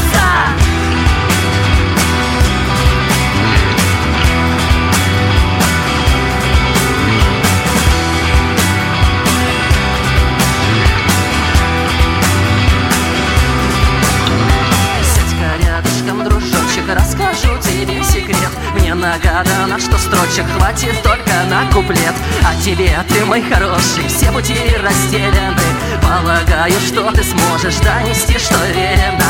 расскажу 17.41 17.61
тебе 17.61 18.03
секрет 18.03 18.70
Мне 18.91 19.07
нагадано, 19.07 19.79
что 19.79 19.97
строчек 19.97 20.45
хватит 20.57 21.01
только 21.01 21.31
на 21.49 21.65
куплет. 21.71 22.13
А 22.45 22.53
тебе, 22.61 22.93
ты 23.07 23.23
мой 23.23 23.41
хороший, 23.41 24.05
все 24.09 24.29
пути 24.33 24.57
расстелены. 24.83 25.55
Полагаю, 26.01 26.77
что 26.81 27.09
ты 27.11 27.23
сможешь 27.23 27.77
донести, 27.77 28.37
что 28.37 28.57
верено 28.65 29.23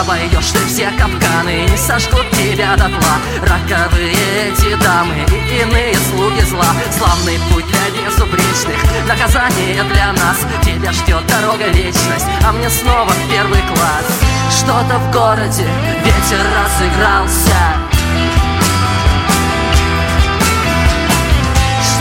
Обойдешь 0.00 0.52
ты 0.52 0.64
все 0.66 0.90
капканы, 0.96 1.68
не 1.68 1.76
сожгут 1.76 2.24
тебя 2.30 2.74
дотла. 2.76 3.18
Роковые 3.42 4.14
эти 4.48 4.82
дамы 4.82 5.26
и 5.28 5.60
иные 5.60 5.94
слуги 6.10 6.40
зла. 6.48 6.72
Славный 6.96 7.38
путь 7.50 7.66
для 7.66 8.06
безупречных, 8.06 8.82
наказание 9.06 9.82
для 9.92 10.12
нас. 10.14 10.38
Тебя 10.62 10.90
ждет 10.90 11.26
дорога 11.26 11.68
вечность, 11.68 12.26
а 12.46 12.52
мне 12.52 12.70
снова 12.70 13.10
в 13.10 13.30
первый 13.30 13.60
класс. 13.74 14.06
Что-то 14.50 14.98
в 14.98 15.12
городе, 15.12 15.66
ветер 16.02 16.46
разыгрался 16.56 17.91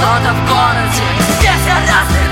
Что-то 0.02 0.34
в 0.34 0.47
городе, 0.49 1.04
ветер 1.41 1.62
разыгрался 1.62 2.30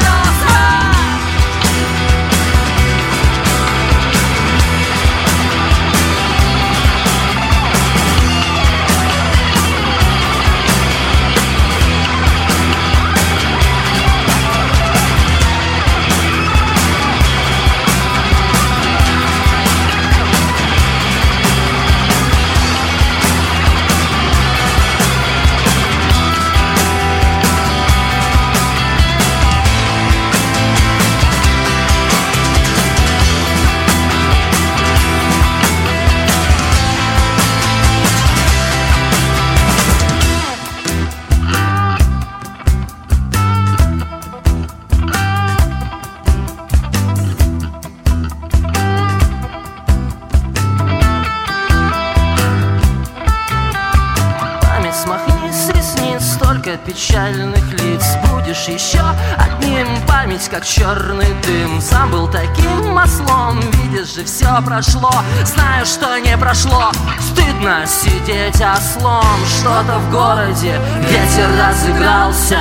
печальных 57.10 57.72
лиц 57.82 58.04
Будешь 58.30 58.68
еще 58.68 59.02
одним. 59.38 59.88
Память, 60.08 60.48
как 60.50 60.66
черный 60.66 61.34
дым 61.46 61.82
Сам 61.82 62.12
был 62.12 62.28
таким 62.30 62.92
маслом, 62.94 63.60
видишь 63.74 64.16
же, 64.16 64.24
все 64.24 64.62
прошло 64.64 65.12
Знаю, 65.44 65.86
что 65.86 66.18
не 66.20 66.38
прошло, 66.38 66.92
стыдно 67.20 67.86
сидеть 67.86 68.62
ослом. 68.62 69.24
Что-то 69.60 70.00
в 70.00 70.12
городе, 70.12 70.80
ветер 71.10 71.50
разыгрался. 71.60 72.58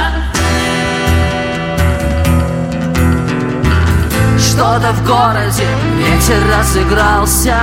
Что-то 4.39 4.93
в 4.93 5.07
городе, 5.07 5.67
ветер 5.97 6.43
разыгрался. 6.57 7.57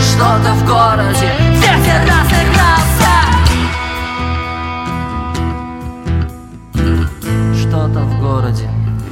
Что-то 0.00 0.52
в 0.54 0.66
городе, 0.66 1.32
ветер 1.52 2.00
разыгрался 2.02 2.37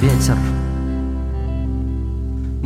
ветер 0.01 0.37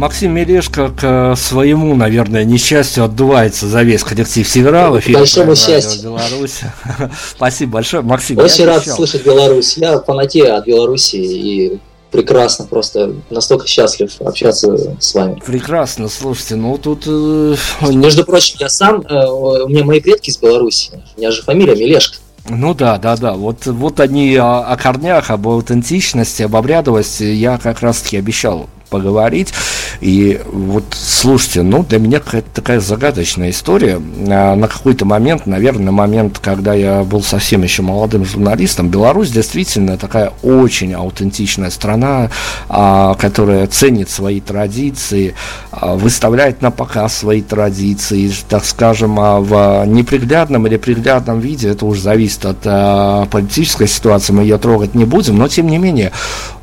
Максим 0.02 0.34
Мелешко 0.34 0.90
к 0.90 1.36
своему, 1.36 1.96
наверное, 1.96 2.44
несчастью 2.44 3.04
отдувается 3.04 3.68
за 3.68 3.84
весь 3.84 4.04
коллектив 4.04 4.50
Севера 4.50 4.90
в 4.90 5.00
эфире. 5.00 5.20
Большому 5.20 5.56
счастью. 5.56 6.02
Беларусь. 6.02 6.62
Спасибо 7.36 7.74
большое, 7.74 8.02
Максим. 8.02 8.40
Очень 8.40 8.66
рад 8.66 8.84
слышать 8.84 9.24
Беларусь. 9.24 9.78
Я 9.78 10.00
фанатею 10.00 10.56
от 10.56 10.66
Беларуси 10.66 11.18
и 11.18 11.80
прекрасно, 12.10 12.66
просто 12.66 13.14
настолько 13.30 13.68
счастлив 13.68 14.12
общаться 14.22 14.96
с 15.00 15.14
вами. 15.14 15.42
Прекрасно, 15.46 16.10
слушайте, 16.10 16.56
ну 16.56 16.78
тут... 16.78 17.04
Э, 17.06 17.56
Между 17.90 18.26
прочим, 18.26 18.58
я 18.60 18.70
сам, 18.70 19.02
э, 19.02 19.26
у 19.28 19.68
меня 19.70 19.84
мои 19.86 20.02
предки 20.02 20.30
из 20.30 20.38
Беларуси, 20.38 21.02
у 21.16 21.20
меня 21.20 21.32
же 21.32 21.42
фамилия 21.42 21.76
Мелешко. 21.76 22.18
Ну 22.50 22.74
да, 22.74 22.98
да, 22.98 23.16
да. 23.16 23.34
Вот, 23.34 23.66
вот 23.66 24.00
они 24.00 24.36
о, 24.36 24.60
о 24.62 24.78
корнях, 24.78 25.30
об 25.30 25.48
аутентичности, 25.48 26.44
об 26.44 26.56
обрядовости 26.56 27.24
я 27.24 27.58
как 27.58 27.82
раз-таки 27.82 28.18
обещал 28.18 28.70
поговорить. 28.90 29.54
И 30.00 30.40
вот, 30.46 30.86
слушайте, 30.92 31.62
ну, 31.64 31.84
для 31.84 32.00
меня 32.00 32.20
какая-то 32.20 32.50
такая 32.54 32.80
загадочная 32.80 33.50
история. 33.50 34.00
А, 34.30 34.56
на 34.56 34.68
какой-то 34.68 35.06
момент, 35.06 35.46
наверное, 35.46 35.86
на 35.86 35.92
момент, 35.92 36.40
когда 36.40 36.74
я 36.74 37.04
был 37.04 37.22
совсем 37.22 37.64
еще 37.64 37.82
молодым 37.82 38.26
журналистом, 38.26 38.90
Беларусь 38.90 39.30
действительно 39.30 39.98
такая 39.98 40.32
очень 40.42 40.94
аутентичная 40.94 41.70
страна, 41.70 42.30
а, 42.70 43.16
которая 43.16 43.68
ценит 43.68 44.10
свои 44.10 44.40
традиции, 44.40 45.36
а, 45.72 45.96
выставляет 45.96 46.62
на 46.62 46.72
показ 46.72 47.18
свои 47.18 47.42
традиции, 47.42 48.32
так 48.48 48.66
скажем, 48.66 49.16
в 49.16 49.86
неприглядном 49.86 50.68
или 50.68 50.78
приглядном 50.78 51.40
виде, 51.40 51.70
это 51.70 51.86
уже 51.86 52.02
зависит 52.02 52.46
от 52.46 53.30
политической 53.30 53.88
ситуации, 53.88 54.34
мы 54.34 54.44
ее 54.44 54.58
трогать 54.58 54.96
не 54.96 55.06
будем, 55.06 55.38
но 55.38 55.48
тем 55.48 55.68
не 55.68 55.78
менее, 55.78 56.12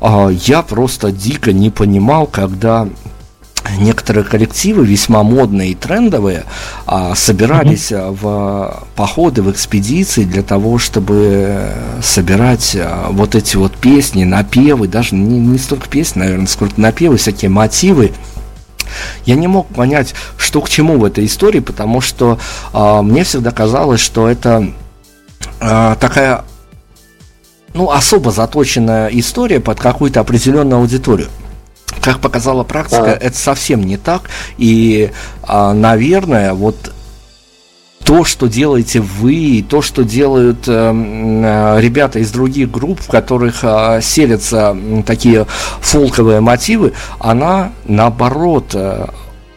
я 0.01 0.61
просто 0.61 1.11
дико 1.11 1.51
не 1.53 1.69
понимал, 1.69 2.25
когда 2.25 2.87
некоторые 3.77 4.23
коллективы, 4.23 4.85
весьма 4.85 5.23
модные 5.23 5.71
и 5.71 5.75
трендовые, 5.75 6.45
а, 6.85 7.15
собирались 7.15 7.91
mm-hmm. 7.91 8.17
в 8.19 8.83
походы, 8.95 9.41
в 9.41 9.51
экспедиции 9.51 10.23
для 10.23 10.43
того, 10.43 10.77
чтобы 10.77 11.71
собирать 12.01 12.75
а, 12.79 13.07
вот 13.11 13.35
эти 13.35 13.55
вот 13.57 13.73
песни, 13.73 14.23
напевы, 14.23 14.87
даже 14.87 15.15
не, 15.15 15.39
не 15.39 15.57
столько 15.57 15.87
песни, 15.87 16.19
наверное, 16.19 16.47
сколько 16.47 16.79
напевы, 16.79 17.17
всякие 17.17 17.49
мотивы. 17.49 18.11
Я 19.25 19.35
не 19.35 19.47
мог 19.47 19.67
понять, 19.67 20.15
что 20.37 20.61
к 20.61 20.69
чему 20.69 20.97
в 20.97 21.05
этой 21.05 21.25
истории, 21.25 21.59
потому 21.59 22.01
что 22.01 22.39
а, 22.73 23.01
мне 23.01 23.23
всегда 23.23 23.51
казалось, 23.51 24.01
что 24.01 24.27
это 24.27 24.71
а, 25.59 25.95
такая 25.95 26.43
ну, 27.73 27.91
особо 27.91 28.31
заточенная 28.31 29.09
история 29.09 29.59
под 29.59 29.79
какую-то 29.79 30.19
определенную 30.19 30.79
аудиторию 30.79 31.27
как 32.01 32.19
показала 32.19 32.63
практика, 32.63 33.13
а. 33.13 33.17
это 33.17 33.37
совсем 33.37 33.83
не 33.83 33.97
так. 33.97 34.29
И, 34.57 35.11
а, 35.43 35.73
наверное, 35.73 36.53
вот 36.53 36.93
то, 38.03 38.23
что 38.23 38.47
делаете 38.47 39.01
вы, 39.01 39.63
то, 39.67 39.81
что 39.81 40.03
делают 40.03 40.67
э, 40.67 40.71
э, 40.71 41.81
ребята 41.81 42.19
из 42.19 42.31
других 42.31 42.71
групп, 42.71 42.99
в 43.01 43.07
которых 43.07 43.59
э, 43.61 43.99
селятся 44.01 44.75
такие 45.05 45.45
фолковые 45.79 46.39
мотивы, 46.39 46.93
она 47.19 47.71
наоборот 47.85 48.71
э, 48.73 49.05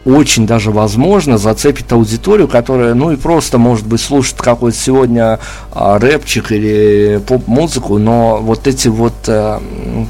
очень 0.05 0.45
даже 0.45 0.71
возможно 0.71 1.37
зацепит 1.37 1.91
аудиторию, 1.93 2.47
которая, 2.47 2.93
ну 2.93 3.11
и 3.11 3.15
просто, 3.15 3.57
может 3.57 3.87
быть, 3.87 4.01
слушает 4.01 4.41
какой-то 4.41 4.77
сегодня 4.77 5.39
а, 5.71 5.97
рэпчик 5.97 6.51
или 6.51 7.21
поп-музыку, 7.25 7.97
но 7.97 8.37
вот 8.41 8.67
эти 8.67 8.89
вот 8.89 9.13
а, 9.27 9.61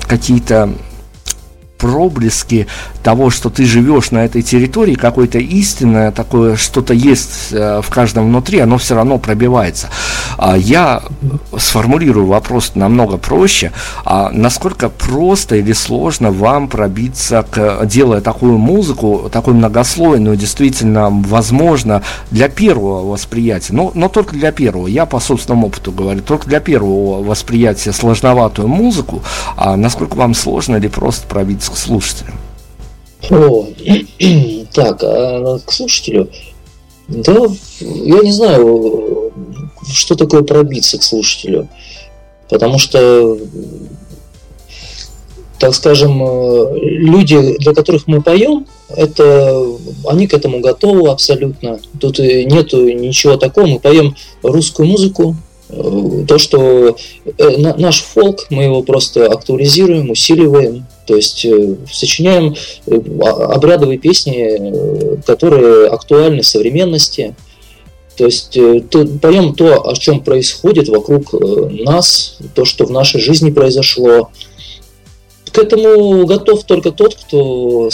какие-то 0.08 0.74
проблески 1.84 2.68
того, 3.04 3.30
что 3.30 3.50
ты 3.50 3.66
живешь 3.66 4.12
на 4.12 4.24
этой 4.24 4.42
территории, 4.42 4.94
какое-то 4.94 5.38
истинное 5.38 6.12
такое, 6.12 6.56
что-то 6.56 6.94
есть 6.94 7.52
э, 7.52 7.82
в 7.84 7.90
каждом 7.90 8.28
внутри, 8.28 8.60
оно 8.60 8.78
все 8.78 8.96
равно 8.96 9.18
пробивается. 9.18 9.90
А 10.38 10.56
я 10.56 11.04
сформулирую 11.58 12.26
вопрос 12.28 12.72
намного 12.76 13.18
проще. 13.18 13.74
А 14.06 14.30
насколько 14.30 14.88
просто 14.88 15.58
или 15.58 15.74
сложно 15.74 16.32
вам 16.32 16.70
пробиться, 16.70 17.46
к, 17.52 17.86
делая 17.86 18.22
такую 18.22 18.58
музыку, 18.58 19.30
такую 19.30 19.58
многослойную, 19.58 20.38
действительно, 20.38 21.10
возможно, 21.10 22.02
для 22.32 22.48
первого 22.48 23.12
восприятия, 23.12 23.74
но, 23.74 23.92
но 23.94 24.08
только 24.08 24.36
для 24.36 24.54
первого, 24.54 24.88
я 24.88 25.06
по 25.06 25.20
собственному 25.20 25.68
опыту 25.68 25.92
говорю, 25.92 26.22
только 26.22 26.48
для 26.48 26.62
первого 26.62 27.22
восприятия 27.22 27.92
сложноватую 27.92 28.70
музыку, 28.70 29.22
а 29.58 29.76
насколько 29.76 30.16
вам 30.16 30.34
сложно 30.34 30.78
или 30.78 30.88
просто 30.88 31.28
пробиться 31.28 31.73
к 31.74 31.78
слушателям? 31.78 32.40
О, 33.30 33.68
так, 34.74 35.04
а 35.04 35.60
к 35.66 35.72
слушателю. 35.72 36.30
Да, 37.08 37.48
я 37.80 38.20
не 38.20 38.32
знаю, 38.32 39.32
что 39.92 40.16
такое 40.16 40.44
пробиться 40.44 40.98
к 40.98 41.04
слушателю. 41.04 41.68
Потому 42.50 42.78
что, 42.78 43.38
так 45.60 45.74
скажем, 45.74 46.22
люди, 46.76 47.58
для 47.58 47.74
которых 47.74 48.08
мы 48.08 48.22
поем, 48.22 48.68
это 48.90 49.66
они 50.08 50.28
к 50.28 50.34
этому 50.34 50.60
готовы 50.60 51.10
абсолютно. 51.10 51.80
Тут 52.00 52.20
нету 52.20 52.88
ничего 52.90 53.38
такого. 53.38 53.66
Мы 53.66 53.80
поем 53.80 54.16
русскую 54.44 54.88
музыку, 54.88 55.36
то, 56.28 56.38
что 56.38 56.96
э, 57.38 57.58
наш 57.58 58.02
фолк, 58.02 58.46
мы 58.50 58.64
его 58.64 58.84
просто 58.84 59.26
актуализируем, 59.26 60.12
усиливаем, 60.12 60.86
то 61.06 61.16
есть 61.16 61.46
э, 61.46 61.76
сочиняем 61.92 62.56
э, 62.86 62.96
обрядовые 62.96 63.98
песни, 63.98 65.22
которые 65.26 65.88
актуальны 65.88 66.44
современности. 66.44 67.36
То 68.16 68.26
есть 68.26 68.54
поем 69.22 69.56
то, 69.56 69.90
о 69.90 69.96
чем 69.96 70.20
происходит 70.20 70.88
вокруг 70.88 71.34
нас, 71.72 72.38
то, 72.54 72.64
что 72.64 72.86
в 72.86 72.92
нашей 72.92 73.20
жизни 73.20 73.50
произошло, 73.50 74.30
к 75.54 75.60
этому 75.60 76.26
готов 76.26 76.64
только 76.64 76.92
тот, 76.92 77.14
кто, 77.14 77.90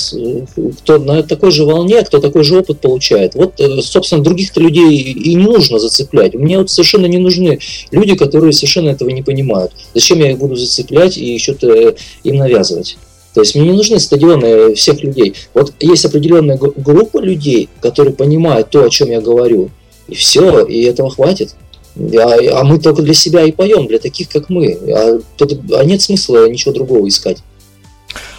кто 0.79 0.97
на 0.97 1.23
такой 1.23 1.51
же 1.51 1.65
волне, 1.65 2.01
кто 2.03 2.19
такой 2.19 2.43
же 2.43 2.57
опыт 2.57 2.79
получает. 2.79 3.35
Вот, 3.35 3.59
э, 3.59 3.81
собственно, 3.81 4.23
других-то 4.23 4.61
людей 4.61 4.95
и 4.95 5.35
не 5.35 5.43
нужно 5.43 5.77
зацеплять. 5.77 6.33
Мне 6.35 6.57
вот 6.57 6.69
совершенно 6.69 7.05
не 7.05 7.17
нужны 7.17 7.59
люди, 7.91 8.15
которые 8.15 8.53
совершенно 8.53 8.89
этого 8.89 9.09
не 9.09 9.23
понимают. 9.23 9.73
Зачем 9.93 10.19
я 10.19 10.31
их 10.31 10.37
буду 10.37 10.55
зацеплять 10.55 11.17
и 11.17 11.37
что-то 11.37 11.95
им 12.23 12.37
навязывать? 12.37 12.97
То 13.33 13.41
есть 13.41 13.55
мне 13.55 13.65
не 13.65 13.73
нужны 13.73 13.99
стадионы 13.99 14.73
всех 14.75 15.03
людей. 15.03 15.33
Вот 15.53 15.73
есть 15.81 16.05
определенная 16.05 16.57
группа 16.57 17.19
людей, 17.19 17.67
которые 17.81 18.13
понимают 18.13 18.69
то, 18.69 18.85
о 18.85 18.89
чем 18.89 19.11
я 19.11 19.19
говорю, 19.19 19.69
и 20.07 20.15
все, 20.15 20.65
и 20.65 20.83
этого 20.83 21.09
хватит. 21.09 21.55
А, 21.97 22.59
а 22.59 22.63
мы 22.63 22.79
только 22.79 23.01
для 23.01 23.13
себя 23.13 23.43
и 23.43 23.51
поем, 23.51 23.87
для 23.87 23.99
таких, 23.99 24.29
как 24.29 24.49
мы. 24.49 24.77
А, 24.95 25.19
а 25.73 25.83
нет 25.83 26.01
смысла 26.01 26.49
ничего 26.49 26.73
другого 26.73 27.07
искать. 27.07 27.39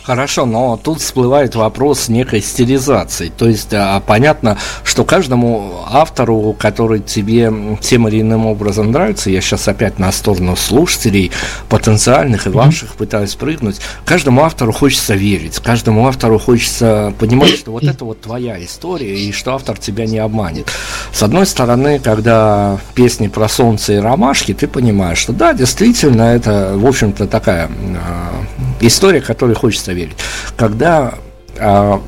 Хорошо, 0.03 0.47
но 0.47 0.79
тут 0.83 1.01
всплывает 1.01 1.55
вопрос 1.55 2.09
некой 2.09 2.41
стилизации. 2.41 3.31
То 3.37 3.47
есть 3.47 3.73
а, 3.73 4.01
понятно, 4.01 4.57
что 4.83 5.05
каждому 5.05 5.85
автору, 5.91 6.55
который 6.59 7.01
тебе 7.01 7.53
тем 7.81 8.09
или 8.09 8.21
иным 8.21 8.47
образом 8.47 8.91
нравится, 8.91 9.31
я 9.31 9.41
сейчас 9.41 9.69
опять 9.69 9.99
на 9.99 10.11
сторону 10.11 10.57
слушателей, 10.57 11.31
потенциальных 11.69 12.47
и 12.47 12.51
ваших 12.51 12.91
mm-hmm. 12.91 12.99
пытаюсь 12.99 13.35
прыгнуть, 13.35 13.81
каждому 14.05 14.43
автору 14.43 14.73
хочется 14.73 15.15
верить, 15.15 15.59
каждому 15.59 16.07
автору 16.07 16.39
хочется 16.39 17.15
понимать, 17.19 17.51
что 17.51 17.73
вот 17.73 17.85
это 17.85 18.05
вот 18.05 18.21
твоя 18.21 18.63
история, 18.65 19.19
и 19.19 19.33
что 19.33 19.55
автор 19.55 19.79
тебя 19.79 20.07
не 20.07 20.19
обманет. 20.19 20.67
С 21.13 21.23
одной 21.23 21.47
стороны, 21.47 21.99
когда 21.99 22.79
песни 22.95 23.29
про 23.29 23.49
солнце 23.49 23.95
и 23.95 23.97
ромашки, 23.97 24.55
ты 24.55 24.67
понимаешь, 24.67 25.19
что 25.19 25.33
да, 25.33 25.53
действительно, 25.53 26.23
это, 26.23 26.73
в 26.77 26.87
общем-то, 26.87 27.27
такая 27.27 27.69
э, 27.69 28.87
история, 28.87 29.21
которой 29.21 29.55
хочется 29.55 29.90
верить. 29.93 30.17
Когда 30.57 31.15
а, 31.59 32.03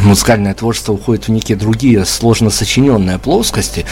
музыкальное 0.00 0.54
творчество 0.54 0.92
уходит 0.92 1.28
в 1.28 1.30
некие 1.30 1.56
другие 1.56 2.04
сложно 2.04 2.50
сочиненные 2.50 3.18
плоскости, 3.18 3.84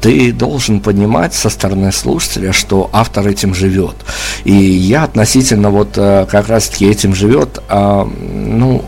ты 0.00 0.32
должен 0.32 0.80
понимать 0.80 1.34
со 1.34 1.50
стороны 1.50 1.92
слушателя, 1.92 2.52
что 2.52 2.90
автор 2.92 3.26
этим 3.26 3.54
живет. 3.54 3.96
И 4.44 4.52
я 4.52 5.04
относительно 5.04 5.70
вот 5.70 5.96
э, 5.96 6.26
как 6.30 6.48
раз-таки 6.48 6.86
этим 6.86 7.14
живет, 7.14 7.62
а, 7.68 8.04
ну, 8.04 8.84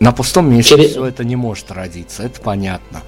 на 0.00 0.12
пустом 0.12 0.50
месте 0.50 0.76
Через... 0.76 0.90
все 0.92 1.06
это 1.06 1.24
не 1.24 1.36
может 1.36 1.70
родиться, 1.70 2.22
это 2.22 2.40
понятно. 2.40 3.02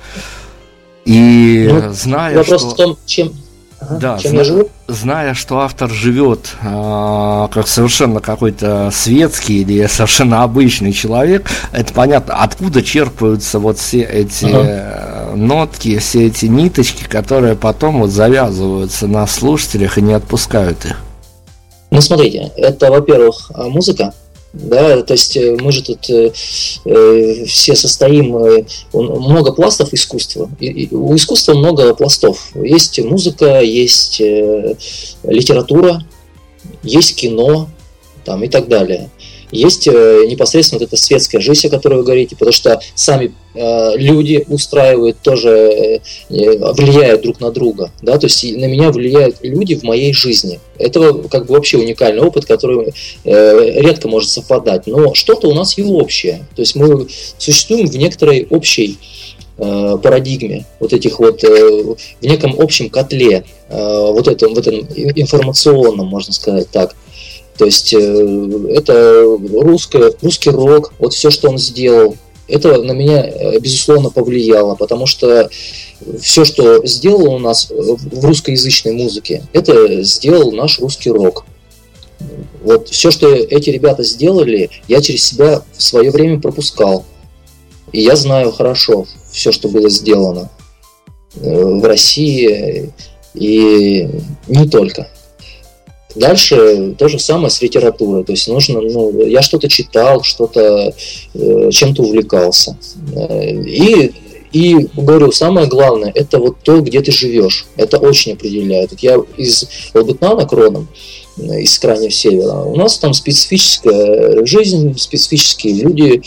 И 1.04 1.68
ну, 1.70 1.92
зная, 1.92 2.36
вопрос 2.36 2.60
что... 2.60 2.70
в 2.70 2.76
том, 2.76 2.98
чем, 3.06 3.32
Ага. 3.82 3.98
Да, 3.98 4.18
Чем 4.18 4.30
зна- 4.30 4.38
я 4.38 4.44
живу? 4.44 4.68
зная, 4.86 5.34
что 5.34 5.60
автор 5.60 5.90
живет 5.90 6.54
э, 6.62 7.48
как 7.52 7.66
совершенно 7.66 8.20
какой-то 8.20 8.90
светский 8.92 9.62
или 9.62 9.86
совершенно 9.86 10.44
обычный 10.44 10.92
человек, 10.92 11.50
это 11.72 11.92
понятно, 11.92 12.34
откуда 12.34 12.82
черпаются 12.82 13.58
вот 13.58 13.78
все 13.78 14.02
эти 14.02 14.44
ага. 14.44 15.34
нотки, 15.36 15.98
все 15.98 16.26
эти 16.26 16.46
ниточки, 16.46 17.04
которые 17.04 17.56
потом 17.56 18.00
вот 18.00 18.10
завязываются 18.10 19.06
на 19.08 19.26
слушателях 19.26 19.98
и 19.98 20.02
не 20.02 20.12
отпускают 20.12 20.84
их. 20.84 20.96
Ну, 21.90 22.00
смотрите, 22.00 22.50
это, 22.56 22.90
во-первых, 22.90 23.50
музыка, 23.54 24.14
да, 24.52 25.02
то 25.02 25.14
есть 25.14 25.36
э, 25.36 25.56
мы 25.58 25.72
же 25.72 25.82
тут 25.82 26.10
э, 26.10 26.30
э, 26.84 27.44
все 27.46 27.74
состоим, 27.74 28.36
э, 28.36 28.64
много 28.92 29.52
пластов 29.52 29.94
искусства, 29.94 30.50
и, 30.60 30.66
и, 30.66 30.94
у 30.94 31.14
искусства 31.16 31.54
много 31.54 31.94
пластов, 31.94 32.50
есть 32.54 33.00
музыка, 33.00 33.60
есть 33.60 34.20
э, 34.20 34.76
литература, 35.24 36.04
есть 36.82 37.16
кино, 37.16 37.70
там 38.24 38.44
и 38.44 38.48
так 38.48 38.68
далее. 38.68 39.10
Есть 39.52 39.86
э, 39.86 40.24
непосредственно 40.26 40.78
вот 40.80 40.88
эта 40.88 40.96
светская 40.96 41.40
жизнь, 41.42 41.66
о 41.66 41.70
которой 41.70 41.96
вы 41.96 42.04
говорите, 42.04 42.34
потому 42.34 42.52
что 42.52 42.80
сами 42.94 43.34
э, 43.54 43.96
люди 43.96 44.46
устраивают 44.48 45.18
тоже, 45.18 45.50
э, 45.50 45.98
влияют 46.30 47.20
друг 47.20 47.38
на 47.38 47.50
друга, 47.50 47.92
да, 48.00 48.16
то 48.18 48.26
есть 48.26 48.42
на 48.44 48.64
меня 48.64 48.90
влияют 48.90 49.36
люди 49.42 49.74
в 49.74 49.82
моей 49.82 50.14
жизни. 50.14 50.58
Это 50.78 51.12
как 51.30 51.46
бы 51.46 51.54
вообще 51.54 51.76
уникальный 51.76 52.22
опыт, 52.22 52.46
который 52.46 52.92
редко 53.24 54.08
может 54.08 54.30
совпадать, 54.30 54.86
но 54.86 55.12
что-то 55.12 55.48
у 55.48 55.54
нас 55.54 55.76
и 55.76 55.82
общее, 55.82 56.46
то 56.56 56.62
есть 56.62 56.74
мы 56.74 57.06
существуем 57.36 57.86
в 57.86 57.96
некоторой 57.96 58.46
общей 58.48 58.98
парадигме 59.58 60.64
вот 60.80 60.92
этих 60.94 61.18
вот 61.18 61.42
в 61.42 61.96
неком 62.22 62.58
общем 62.58 62.88
котле 62.88 63.44
вот 63.68 64.26
этом 64.26 64.54
в 64.54 64.58
этом 64.58 64.74
информационном 65.14 66.06
можно 66.06 66.32
сказать 66.32 66.68
так 66.70 66.96
то 67.58 67.64
есть 67.64 67.92
э, 67.92 67.98
это 68.74 69.24
русское, 69.24 70.12
русский 70.22 70.50
рок, 70.50 70.92
вот 70.98 71.12
все, 71.12 71.30
что 71.30 71.48
он 71.50 71.58
сделал, 71.58 72.16
это 72.48 72.82
на 72.82 72.92
меня, 72.92 73.26
э, 73.26 73.58
безусловно, 73.60 74.10
повлияло, 74.10 74.74
потому 74.74 75.06
что 75.06 75.48
все, 76.20 76.44
что 76.44 76.84
сделал 76.86 77.34
у 77.34 77.38
нас 77.38 77.70
в 77.70 78.24
русскоязычной 78.24 78.92
музыке, 78.92 79.44
это 79.52 80.02
сделал 80.02 80.52
наш 80.52 80.80
русский 80.80 81.10
рок. 81.10 81.44
Вот 82.62 82.88
все, 82.88 83.10
что 83.10 83.32
эти 83.32 83.70
ребята 83.70 84.04
сделали, 84.04 84.70
я 84.88 85.00
через 85.00 85.24
себя 85.24 85.62
в 85.72 85.82
свое 85.82 86.10
время 86.10 86.40
пропускал. 86.40 87.04
И 87.92 88.00
я 88.00 88.16
знаю 88.16 88.52
хорошо 88.52 89.06
все, 89.30 89.52
что 89.52 89.68
было 89.68 89.90
сделано 89.90 90.50
э, 91.34 91.64
в 91.64 91.84
России 91.84 92.92
и 93.34 94.08
не 94.46 94.68
только. 94.68 95.08
Дальше 96.14 96.94
то 96.98 97.08
же 97.08 97.18
самое 97.18 97.50
с 97.50 97.60
литературой. 97.62 98.24
То 98.24 98.32
есть 98.32 98.48
нужно, 98.48 98.80
ну, 98.80 99.24
я 99.24 99.42
что-то 99.42 99.68
читал, 99.68 100.22
что-то 100.22 100.94
э, 101.34 101.70
чем-то 101.70 102.02
увлекался. 102.02 102.76
Э, 103.14 103.50
и, 103.50 104.12
и 104.52 104.88
говорю, 104.94 105.32
самое 105.32 105.66
главное, 105.66 106.12
это 106.14 106.38
вот 106.38 106.58
то, 106.62 106.80
где 106.80 107.00
ты 107.00 107.12
живешь. 107.12 107.66
Это 107.76 107.98
очень 107.98 108.32
определяет. 108.32 108.92
Я 109.00 109.18
из 109.36 109.66
Лабытнана 109.94 110.46
к 110.46 110.52
родом, 110.52 110.88
э, 111.38 111.60
из 111.62 111.78
крайнего 111.78 112.10
севера. 112.10 112.62
У 112.62 112.76
нас 112.76 112.98
там 112.98 113.14
специфическая 113.14 114.44
жизнь, 114.44 114.96
специфические 114.98 115.74
люди, 115.74 116.22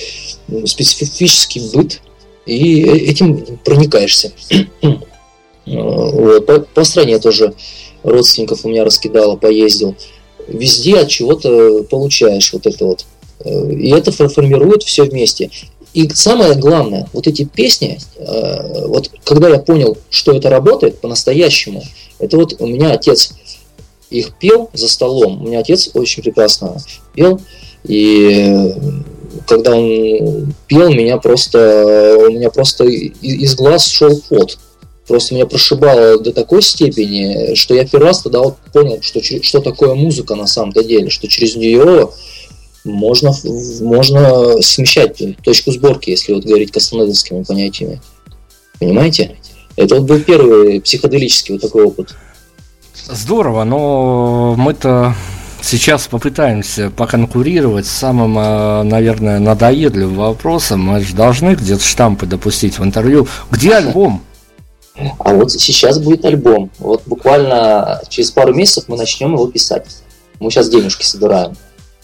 специфический 0.65 1.61
быт. 1.73 2.01
И 2.45 2.83
этим 2.83 3.43
проникаешься. 3.63 4.31
Вот. 5.67 6.45
По, 6.45 6.59
по 6.59 6.83
стране 6.83 7.17
тоже 7.17 7.55
родственников 8.05 8.63
у 8.63 8.69
меня 8.69 8.83
раскидало, 8.83 9.35
поездил. 9.35 9.95
Везде 10.47 10.99
от 10.99 11.09
чего-то 11.09 11.83
получаешь 11.83 12.53
вот 12.53 12.67
это 12.67 12.85
вот. 12.85 13.05
Э, 13.39 13.71
и 13.71 13.89
это 13.91 14.11
формирует 14.11 14.83
все 14.83 15.03
вместе. 15.03 15.49
И 15.93 16.09
самое 16.09 16.55
главное, 16.55 17.07
вот 17.13 17.25
эти 17.25 17.45
песни, 17.45 17.97
э, 18.17 18.87
вот 18.87 19.09
когда 19.23 19.49
я 19.49 19.59
понял, 19.59 19.97
что 20.09 20.33
это 20.33 20.49
работает 20.49 20.99
по-настоящему, 20.99 21.83
это 22.19 22.37
вот 22.37 22.55
у 22.59 22.67
меня 22.67 22.91
отец 22.91 23.33
их 24.09 24.37
пел 24.37 24.69
за 24.73 24.87
столом. 24.87 25.41
У 25.41 25.47
меня 25.47 25.59
отец 25.59 25.89
очень 25.93 26.21
прекрасно 26.21 26.77
пел. 27.13 27.39
И 27.85 28.73
когда 29.47 29.75
он 29.75 30.53
пел, 30.67 30.91
меня 30.91 31.17
просто, 31.17 32.17
у 32.19 32.31
меня 32.31 32.49
просто 32.49 32.85
из 32.85 33.55
глаз 33.55 33.87
шел 33.87 34.19
пот 34.29 34.57
просто 35.07 35.35
меня 35.35 35.45
прошибало 35.45 36.19
до 36.19 36.31
такой 36.31 36.61
степени, 36.61 37.55
что 37.55 37.75
я 37.75 37.85
первый 37.85 38.05
раз 38.05 38.21
тогда 38.21 38.39
вот 38.39 38.57
понял, 38.73 38.99
что, 39.01 39.21
что 39.21 39.59
такое 39.59 39.93
музыка 39.95 40.35
на 40.35 40.47
самом-то 40.47 40.83
деле, 40.83 41.09
что 41.09 41.27
через 41.27 41.55
нее 41.55 42.09
можно, 42.83 43.33
можно 43.81 44.61
смещать 44.61 45.21
точку 45.43 45.71
сборки, 45.71 46.11
если 46.11 46.33
вот 46.33 46.45
говорить 46.45 46.71
кастанедовскими 46.71 47.43
понятиями. 47.43 48.01
Понимаете? 48.79 49.35
Это 49.75 49.95
вот 49.95 50.05
был 50.05 50.19
первый 50.19 50.81
психоделический 50.81 51.53
вот 51.53 51.61
такой 51.61 51.83
опыт. 51.83 52.15
Здорово, 53.07 53.63
но 53.65 54.55
мы-то 54.57 55.15
сейчас 55.61 56.07
попытаемся 56.07 56.89
поконкурировать 56.89 57.85
с 57.85 57.91
самым, 57.91 58.37
э, 58.37 58.83
наверное, 58.83 59.39
надоедливым 59.39 60.15
вопросом. 60.15 60.81
Мы 60.81 61.01
же 61.01 61.13
должны 61.13 61.55
где-то 61.55 61.83
штампы 61.83 62.25
допустить 62.25 62.79
в 62.79 62.83
интервью. 62.83 63.27
Где 63.51 63.75
альбом? 63.75 64.21
А 65.19 65.33
вот 65.33 65.51
сейчас 65.51 65.99
будет 65.99 66.23
альбом. 66.25 66.69
Вот 66.79 67.03
буквально 67.05 68.01
через 68.09 68.31
пару 68.31 68.53
месяцев 68.53 68.85
мы 68.87 68.97
начнем 68.97 69.33
его 69.33 69.47
писать. 69.47 69.85
Мы 70.39 70.49
сейчас 70.51 70.69
денежки 70.69 71.03
собираем. 71.03 71.55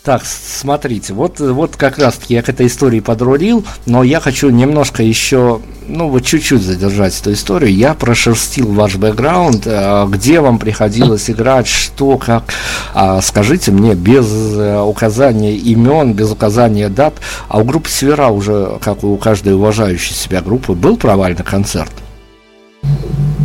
Так, 0.04 0.24
смотрите, 0.26 1.14
вот, 1.14 1.40
вот 1.40 1.76
как 1.76 2.00
раз-таки 2.00 2.34
я 2.34 2.42
к 2.42 2.50
этой 2.50 2.66
истории 2.66 3.02
подрулил, 3.02 3.64
но 3.86 4.02
я 4.02 4.20
хочу 4.20 4.50
немножко 4.50 5.04
еще, 5.04 5.62
ну 5.88 6.10
вот 6.10 6.26
чуть-чуть 6.26 6.64
задержать 6.64 7.20
эту 7.22 7.34
историю. 7.34 7.72
Я 7.72 7.94
прошерстил 7.94 8.72
ваш 8.72 8.96
бэкграунд, 8.96 9.62
э, 9.68 10.08
где 10.10 10.40
вам 10.40 10.58
приходилось 10.58 11.30
играть, 11.30 11.68
что, 11.68 12.18
как. 12.18 12.46
А, 12.96 13.22
скажите 13.22 13.70
мне, 13.70 13.94
без 13.94 14.26
э, 14.28 14.82
указания 14.82 15.54
имен, 15.56 16.14
без 16.14 16.32
указания 16.32 16.90
дат, 16.90 17.14
а 17.48 17.60
у 17.60 17.64
группы 17.64 17.88
Севера 17.88 18.30
уже, 18.30 18.80
как 18.82 19.04
у 19.04 19.16
каждой 19.18 19.54
уважающей 19.54 20.16
себя 20.16 20.42
группы, 20.42 20.74
был 20.74 20.98
провальный 20.98 21.44
концерт? 21.44 21.92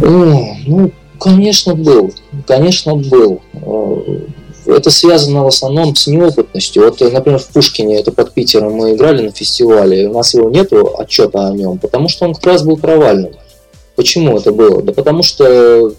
Ну, 0.01 0.91
конечно, 1.19 1.75
был. 1.75 2.13
Конечно, 2.47 2.97
был. 2.97 3.41
Э, 3.55 4.21
это 4.67 4.91
связано 4.91 5.45
в 5.45 5.47
основном 5.47 5.95
с 5.95 6.07
неопытностью. 6.07 6.85
Вот, 6.85 7.01
например, 7.01 7.39
в 7.39 7.47
Пушкине, 7.47 8.01
это 8.01 8.13
под 8.13 8.33
Питером, 8.33 8.75
мы 8.75 8.95
играли 8.95 9.23
на 9.23 9.33
фестивале, 9.33 10.09
у 10.09 10.15
нас 10.15 10.35
его 10.35 10.51
нету 10.51 10.95
отчета 10.99 11.49
о 11.49 11.53
нем, 11.53 11.79
потому 11.79 12.09
что 12.09 12.27
он 12.27 12.35
как 12.35 12.47
раз 12.47 12.63
был 12.63 12.77
провальным. 12.77 13.33
Почему 13.95 14.37
это 14.37 14.53
было? 14.53 14.83
Да 14.83 14.93
потому 14.93 15.23
что 15.23 15.93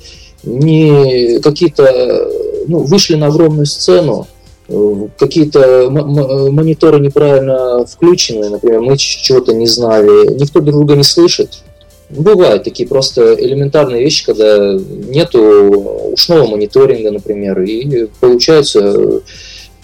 не 0.43 1.39
какие-то, 1.39 2.29
ну, 2.67 2.79
вышли 2.79 3.15
на 3.15 3.27
огромную 3.27 3.65
сцену, 3.65 4.27
э, 4.67 5.07
какие-то 5.17 5.89
мониторы 5.89 6.99
неправильно 6.99 7.85
включены, 7.85 8.49
например, 8.49 8.81
мы 8.81 8.97
чего-то 8.97 9.53
не 9.53 9.65
знали, 9.65 10.33
никто 10.35 10.59
друг 10.59 10.75
друга 10.75 10.95
не 10.95 11.03
слышит, 11.03 11.63
Бывают 12.09 12.63
такие 12.63 12.87
просто 12.87 13.33
элементарные 13.33 14.01
вещи, 14.01 14.25
когда 14.25 14.73
нету 14.73 16.11
ушного 16.13 16.47
мониторинга, 16.47 17.11
например, 17.11 17.61
и 17.61 18.07
получаются 18.21 19.21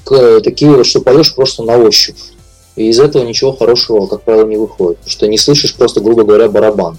такие, 0.06 0.84
что 0.86 1.02
поешь 1.02 1.36
просто 1.36 1.64
на 1.64 1.78
ощупь. 1.78 2.16
И 2.76 2.88
из 2.88 3.00
этого 3.00 3.24
ничего 3.24 3.52
хорошего, 3.54 4.08
как 4.08 4.24
правило, 4.24 4.48
не 4.48 4.58
выходит. 4.58 4.98
Потому 4.98 5.12
что 5.12 5.28
не 5.28 5.38
слышишь 5.38 5.76
просто, 5.76 6.00
грубо 6.00 6.24
говоря, 6.24 6.50
барабан. 6.50 6.98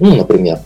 Ну, 0.00 0.16
например. 0.16 0.60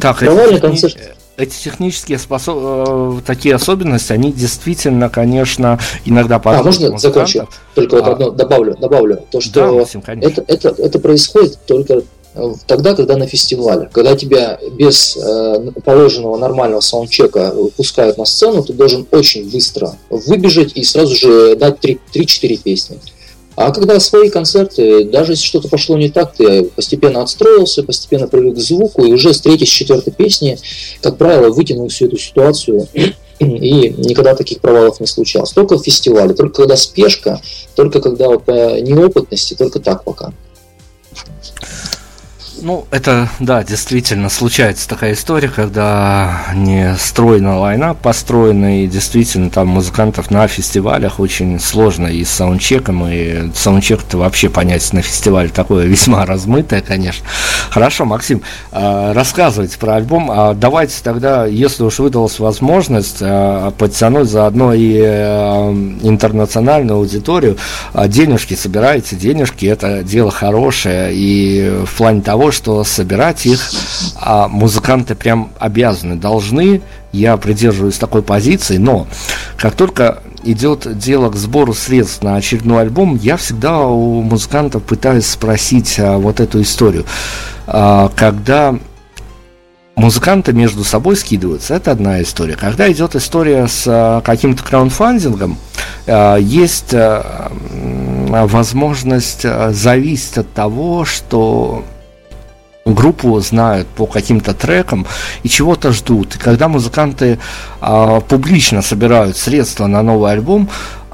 Так, 0.00 0.18
Провальный 0.18 0.60
концерт 0.60 0.96
эти 1.40 1.62
технические 1.62 2.18
способ... 2.18 2.56
Э, 2.60 3.20
такие 3.26 3.54
особенности, 3.54 4.12
они 4.12 4.32
действительно, 4.32 5.08
конечно, 5.08 5.78
иногда 6.04 6.40
А, 6.44 6.62
можно 6.62 6.98
закончу? 6.98 7.48
Только 7.74 7.96
вот 7.96 8.06
а... 8.06 8.12
одно 8.12 8.30
добавлю, 8.30 8.76
добавлю. 8.76 9.24
То, 9.30 9.40
что 9.40 9.54
да, 9.54 9.72
Максим, 9.72 10.02
это, 10.06 10.44
это, 10.46 10.68
это 10.68 10.98
происходит 10.98 11.58
только 11.66 12.02
э, 12.34 12.52
тогда, 12.66 12.94
когда 12.94 13.16
на 13.16 13.26
фестивале. 13.26 13.88
Когда 13.92 14.16
тебя 14.16 14.58
без 14.76 15.16
э, 15.16 15.70
положенного 15.84 16.36
нормального 16.36 16.80
саундчека 16.80 17.52
выпускают 17.54 18.18
на 18.18 18.24
сцену, 18.24 18.62
ты 18.62 18.72
должен 18.72 19.06
очень 19.10 19.50
быстро 19.50 19.94
выбежать 20.10 20.72
и 20.74 20.84
сразу 20.84 21.14
же 21.14 21.56
дать 21.56 21.78
3-4 21.82 22.56
песни. 22.62 22.98
А 23.60 23.72
когда 23.72 24.00
свои 24.00 24.30
концерты, 24.30 25.04
даже 25.04 25.32
если 25.32 25.44
что-то 25.44 25.68
пошло 25.68 25.98
не 25.98 26.08
так, 26.08 26.32
ты 26.32 26.64
постепенно 26.64 27.20
отстроился, 27.20 27.82
постепенно 27.82 28.26
привык 28.26 28.54
к 28.54 28.58
звуку, 28.58 29.04
и 29.04 29.12
уже 29.12 29.34
с 29.34 29.40
третьей, 29.42 29.66
с 29.66 29.70
четвертой 29.70 30.14
песни, 30.14 30.58
как 31.02 31.18
правило, 31.18 31.52
вытянул 31.52 31.88
всю 31.88 32.06
эту 32.06 32.16
ситуацию 32.16 32.88
и 33.38 33.94
никогда 33.98 34.34
таких 34.34 34.60
провалов 34.60 34.98
не 34.98 35.06
случалось. 35.06 35.50
Только 35.50 35.76
в 35.76 35.84
фестивале, 35.84 36.32
только 36.32 36.62
когда 36.62 36.74
спешка, 36.74 37.42
только 37.74 38.00
когда 38.00 38.28
вот 38.28 38.46
по 38.46 38.80
неопытности, 38.80 39.52
только 39.52 39.78
так 39.78 40.04
пока. 40.04 40.32
Ну, 42.62 42.86
это, 42.90 43.28
да, 43.38 43.64
действительно 43.64 44.28
случается 44.28 44.88
такая 44.88 45.14
история, 45.14 45.48
когда 45.48 46.42
не 46.54 46.94
стройна 46.98 47.58
лайна 47.58 47.94
построена, 47.94 48.84
и 48.84 48.86
действительно 48.86 49.50
там 49.50 49.68
музыкантов 49.68 50.30
на 50.30 50.46
фестивалях 50.46 51.20
очень 51.20 51.58
сложно 51.58 52.06
и 52.06 52.22
с 52.24 52.30
саундчеком, 52.30 53.06
и 53.08 53.50
саундчек-то 53.54 54.18
вообще 54.18 54.50
понять 54.50 54.92
на 54.92 55.00
фестивале 55.00 55.48
такое 55.48 55.86
весьма 55.86 56.26
размытое, 56.26 56.82
конечно. 56.82 57.26
Хорошо, 57.70 58.04
Максим, 58.04 58.42
а, 58.72 59.14
рассказывайте 59.14 59.78
про 59.78 59.94
альбом, 59.94 60.30
а 60.30 60.54
давайте 60.54 60.96
тогда, 61.02 61.46
если 61.46 61.82
уж 61.82 61.98
выдалась 61.98 62.38
возможность, 62.38 63.18
а, 63.20 63.70
подтянуть 63.70 64.28
заодно 64.28 64.74
и 64.74 64.98
э, 65.02 65.70
интернациональную 66.02 66.98
аудиторию, 66.98 67.56
денежки 67.94 68.54
собираете, 68.54 69.16
денежки, 69.16 69.66
это 69.66 70.02
дело 70.02 70.30
хорошее, 70.30 71.10
и 71.12 71.84
в 71.86 71.96
плане 71.96 72.20
того, 72.20 72.49
что 72.50 72.82
собирать 72.84 73.46
их 73.46 73.60
а 74.16 74.48
музыканты 74.48 75.14
прям 75.14 75.50
обязаны, 75.58 76.16
должны. 76.16 76.82
Я 77.12 77.36
придерживаюсь 77.36 77.98
такой 77.98 78.22
позиции, 78.22 78.76
но 78.76 79.06
как 79.56 79.74
только 79.74 80.22
идет 80.44 80.98
дело 80.98 81.30
к 81.30 81.36
сбору 81.36 81.74
средств 81.74 82.22
на 82.22 82.36
очередной 82.36 82.82
альбом, 82.82 83.18
я 83.20 83.36
всегда 83.36 83.80
у 83.80 84.22
музыкантов 84.22 84.82
пытаюсь 84.84 85.26
спросить 85.26 85.98
а, 85.98 86.18
вот 86.18 86.40
эту 86.40 86.62
историю. 86.62 87.04
А, 87.66 88.10
когда 88.14 88.78
музыканты 89.96 90.52
между 90.52 90.84
собой 90.84 91.16
скидываются, 91.16 91.74
это 91.74 91.90
одна 91.92 92.22
история. 92.22 92.56
Когда 92.56 92.90
идет 92.90 93.16
история 93.16 93.68
с 93.68 93.84
а, 93.86 94.20
каким-то 94.22 94.62
краундфандингом, 94.62 95.58
а, 96.06 96.36
есть 96.36 96.94
а, 96.94 97.52
возможность 98.28 99.42
зависеть 99.42 100.38
от 100.38 100.52
того, 100.52 101.04
что 101.04 101.84
группу 102.94 103.38
знают 103.40 103.88
по 103.88 104.06
каким-то 104.06 104.54
трекам 104.54 105.06
и 105.42 105.48
чего-то 105.48 105.92
ждут. 105.92 106.36
И 106.36 106.38
когда 106.38 106.68
музыканты 106.68 107.38
а, 107.80 108.20
публично 108.20 108.82
собирают 108.82 109.36
средства 109.36 109.86
на 109.86 110.02
новый 110.02 110.32
альбом, 110.32 110.68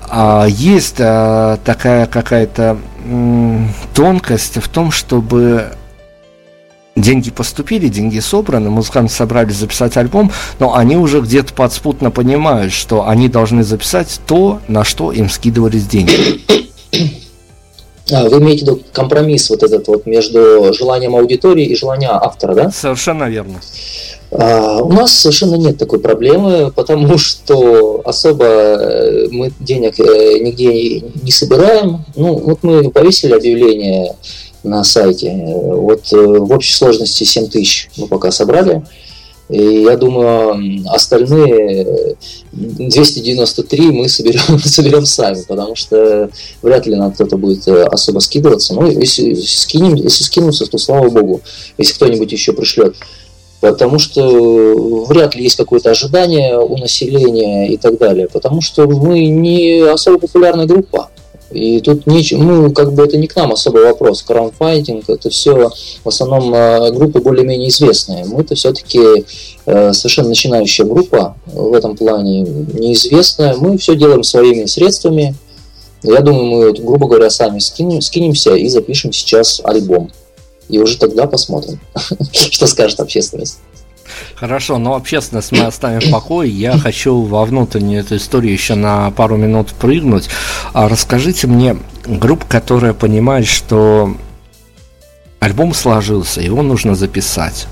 а, 0.09 0.47
есть 0.47 0.97
а, 0.99 1.59
такая 1.64 2.07
какая-то 2.07 2.79
м, 3.05 3.72
тонкость 3.95 4.57
в 4.62 4.68
том, 4.68 4.91
чтобы 4.91 5.72
деньги 6.97 7.31
поступили, 7.31 7.89
деньги 7.89 8.18
собраны, 8.20 8.70
музыканты 8.70 9.12
собрались 9.12 9.57
записать 9.57 9.97
альбом, 9.97 10.33
но 10.59 10.74
они 10.74 10.97
уже 10.97 11.20
где-то 11.20 11.53
подспутно 11.53 12.11
понимают, 12.11 12.72
что 12.72 13.07
они 13.07 13.29
должны 13.29 13.62
записать 13.62 14.20
то, 14.27 14.61
на 14.66 14.83
что 14.83 15.12
им 15.12 15.29
скидывались 15.29 15.87
деньги. 15.87 16.41
А, 18.13 18.29
вы 18.29 18.39
имеете 18.39 18.65
в 18.65 18.69
виду 18.69 18.83
компромисс 18.93 19.51
вот 19.51 19.63
этот 19.63 19.89
вот 19.89 20.07
между 20.07 20.73
желанием 20.73 21.17
аудитории 21.17 21.65
и 21.65 21.75
желанием 21.75 22.11
автора, 22.13 22.55
да? 22.55 22.71
Совершенно 22.71 23.25
верно. 23.25 23.61
А, 24.31 24.83
у 24.83 24.93
нас 24.93 25.13
совершенно 25.13 25.57
нет 25.57 25.79
такой 25.79 25.99
проблемы, 25.99 26.71
потому 26.71 27.19
что 27.19 28.01
особо 28.05 28.45
э, 28.45 29.29
мы 29.31 29.53
денег 29.59 29.99
э, 29.99 30.39
нигде 30.39 31.01
не 31.01 31.31
собираем. 31.31 32.05
Ну, 32.15 32.35
вот 32.35 32.63
мы 32.63 32.91
повесили 32.91 33.33
объявление 33.33 34.15
на 34.63 34.85
сайте. 34.85 35.33
Вот 35.35 36.13
э, 36.13 36.17
в 36.17 36.53
общей 36.53 36.75
сложности 36.75 37.25
7 37.25 37.49
тысяч 37.49 37.89
мы 37.97 38.07
пока 38.07 38.31
собрали. 38.31 38.85
И 39.49 39.82
я 39.82 39.97
думаю, 39.97 40.84
остальные 40.88 42.16
293 42.53 43.90
мы 43.92 44.09
соберем, 44.09 44.59
соберем 44.64 45.07
сами, 45.07 45.42
потому 45.47 45.76
что 45.76 46.30
вряд 46.62 46.86
ли 46.86 46.97
нам 46.97 47.12
кто-то 47.12 47.36
будет 47.36 47.66
э, 47.68 47.84
особо 47.84 48.18
скидываться. 48.18 48.74
Ну, 48.74 48.90
если, 48.90 49.34
скинем, 49.34 49.94
если 49.94 50.24
скинутся, 50.24 50.66
то 50.66 50.78
слава 50.78 51.09
богу, 51.11 51.42
если 51.78 51.94
кто-нибудь 51.94 52.32
еще 52.32 52.53
пришлет. 52.53 52.97
Потому 53.61 53.99
что 53.99 55.05
вряд 55.07 55.34
ли 55.34 55.44
есть 55.44 55.57
какое-то 55.57 55.90
ожидание 55.90 56.59
у 56.59 56.76
населения 56.76 57.68
и 57.72 57.76
так 57.76 57.99
далее. 57.99 58.28
Потому 58.28 58.61
что 58.61 58.86
мы 58.86 59.26
не 59.26 59.80
особо 59.80 60.18
популярная 60.18 60.66
группа. 60.66 61.11
И 61.57 61.81
тут 61.81 62.07
нечего, 62.07 62.43
ну, 62.43 62.73
как 62.73 62.93
бы 62.93 63.03
это 63.03 63.17
не 63.17 63.27
к 63.27 63.35
нам 63.37 63.53
особый 63.53 63.85
вопрос. 63.85 64.23
Краунфайтинг, 64.23 65.09
это 65.09 65.31
все 65.31 65.71
в 66.05 66.09
основном 66.09 66.55
э, 66.55 66.91
группы 66.93 67.21
более-менее 67.21 67.71
известные. 67.71 68.25
Мы-то 68.27 68.55
все-таки 68.55 69.25
э, 69.65 69.93
совершенно 69.93 70.29
начинающая 70.29 70.85
группа 70.85 71.37
в 71.47 71.73
этом 71.73 71.97
плане, 71.97 72.43
неизвестная. 72.43 73.57
Мы 73.57 73.79
все 73.79 73.97
делаем 73.97 74.23
своими 74.23 74.67
средствами. 74.67 75.35
Я 76.03 76.21
думаю, 76.21 76.45
мы, 76.45 76.73
грубо 76.73 77.09
говоря, 77.09 77.31
сами 77.31 77.59
скинем, 77.59 78.03
скинемся 78.03 78.55
и 78.55 78.69
запишем 78.69 79.13
сейчас 79.13 79.61
альбом. 79.65 80.13
И 80.69 80.79
уже 80.79 80.99
тогда 80.99 81.27
посмотрим, 81.27 81.81
что 82.33 82.67
скажет 82.67 83.01
общественность. 83.01 83.59
Хорошо, 84.35 84.79
но 84.79 84.95
общественность 84.95 85.53
мы 85.53 85.65
оставим 85.65 86.01
в 86.01 86.11
покое. 86.11 86.51
Я 86.51 86.79
хочу 86.79 87.23
во 87.23 87.45
внутреннюю 87.45 88.01
эту 88.01 88.17
историю 88.17 88.53
еще 88.53 88.75
на 88.75 89.11
пару 89.11 89.37
минут 89.37 89.69
прыгнуть. 89.73 90.29
А 90.73 90.89
расскажите 90.89 91.47
мне, 91.47 91.77
группа, 92.05 92.47
которая 92.47 92.93
понимает, 92.93 93.47
что 93.47 94.17
альбом 95.41 95.75
сложился, 95.75 96.41
его 96.41 96.63
нужно 96.63 96.95
записать. 96.95 97.67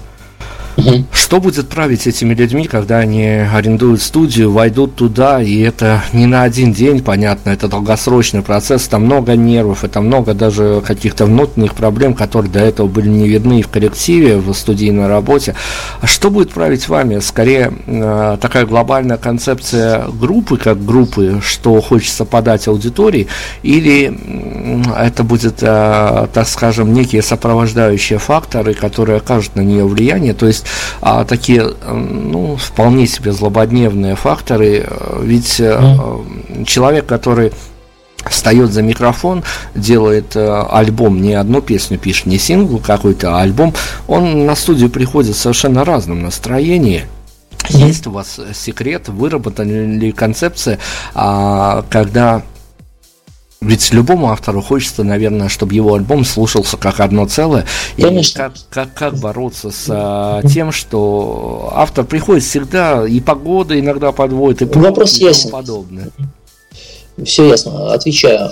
Что 1.12 1.40
будет 1.40 1.68
править 1.68 2.06
этими 2.06 2.34
людьми, 2.34 2.66
когда 2.66 2.98
они 2.98 3.24
арендуют 3.24 4.02
студию, 4.02 4.50
войдут 4.50 4.96
туда, 4.96 5.40
и 5.40 5.60
это 5.60 6.02
не 6.12 6.26
на 6.26 6.42
один 6.42 6.72
день, 6.72 7.02
понятно, 7.02 7.50
это 7.50 7.68
долгосрочный 7.68 8.42
процесс, 8.42 8.88
там 8.88 9.04
много 9.04 9.36
нервов, 9.36 9.84
это 9.84 10.00
много 10.00 10.34
даже 10.34 10.82
каких-то 10.84 11.26
внутренних 11.26 11.74
проблем, 11.74 12.14
которые 12.14 12.50
до 12.50 12.58
этого 12.58 12.88
были 12.88 13.08
не 13.08 13.28
видны 13.28 13.62
в 13.62 13.68
коллективе, 13.68 14.36
в 14.36 14.52
студийной 14.52 15.06
работе. 15.06 15.54
А 16.00 16.06
что 16.06 16.30
будет 16.30 16.50
править 16.50 16.88
вами? 16.88 17.20
Скорее, 17.20 17.72
э, 17.86 18.36
такая 18.40 18.66
глобальная 18.66 19.16
концепция 19.16 20.06
группы, 20.08 20.56
как 20.56 20.84
группы, 20.84 21.40
что 21.42 21.80
хочется 21.80 22.24
подать 22.24 22.66
аудитории, 22.68 23.28
или 23.62 24.12
это 24.96 25.22
будет, 25.22 25.62
э, 25.62 26.26
так 26.32 26.48
скажем, 26.48 26.92
некие 26.92 27.22
сопровождающие 27.22 28.18
факторы, 28.18 28.74
которые 28.74 29.18
окажут 29.18 29.56
на 29.56 29.60
нее 29.60 29.86
влияние, 29.86 30.34
то 30.34 30.46
есть 30.46 30.63
есть 30.64 30.74
а, 31.00 31.24
такие, 31.24 31.74
ну, 31.86 32.56
вполне 32.56 33.06
себе 33.06 33.32
злободневные 33.32 34.16
факторы, 34.16 34.86
э, 34.86 35.20
ведь 35.22 35.60
mm. 35.60 36.64
человек, 36.66 37.06
который 37.06 37.52
встает 38.28 38.72
за 38.72 38.82
микрофон, 38.82 39.44
делает 39.74 40.34
э, 40.34 40.64
альбом, 40.70 41.20
не 41.20 41.34
одну 41.34 41.60
песню 41.60 41.98
пишет, 41.98 42.26
не 42.26 42.38
сингл 42.38 42.78
какой-то, 42.78 43.36
а 43.36 43.42
альбом, 43.42 43.74
он 44.08 44.46
на 44.46 44.54
студию 44.54 44.88
приходит 44.88 45.36
в 45.36 45.38
совершенно 45.38 45.84
разном 45.84 46.22
настроении. 46.22 47.04
Есть 47.68 48.06
у 48.06 48.10
вас 48.10 48.40
секрет, 48.54 49.08
выработана 49.08 49.86
ли 49.86 50.12
концепция, 50.12 50.78
а, 51.14 51.84
когда 51.90 52.42
ведь 53.64 53.92
любому 53.92 54.30
автору 54.30 54.62
хочется, 54.62 55.04
наверное, 55.04 55.48
чтобы 55.48 55.74
его 55.74 55.94
альбом 55.94 56.24
слушался 56.24 56.76
как 56.76 57.00
одно 57.00 57.26
целое. 57.26 57.66
Конечно. 57.96 58.38
И 58.38 58.42
как, 58.42 58.52
как, 58.70 58.94
как 58.94 59.14
бороться 59.18 59.70
с 59.70 59.86
а, 59.88 60.42
тем, 60.42 60.72
что 60.72 61.70
автор 61.74 62.04
приходит 62.04 62.44
всегда, 62.44 63.06
и 63.06 63.20
погода 63.20 63.78
иногда 63.78 64.12
подводит, 64.12 64.62
и, 64.62 64.78
Вопрос 64.78 65.18
и 65.18 65.24
ясен. 65.24 65.50
подобное. 65.50 66.08
Все 67.24 67.48
ясно, 67.48 67.92
отвечаю. 67.92 68.50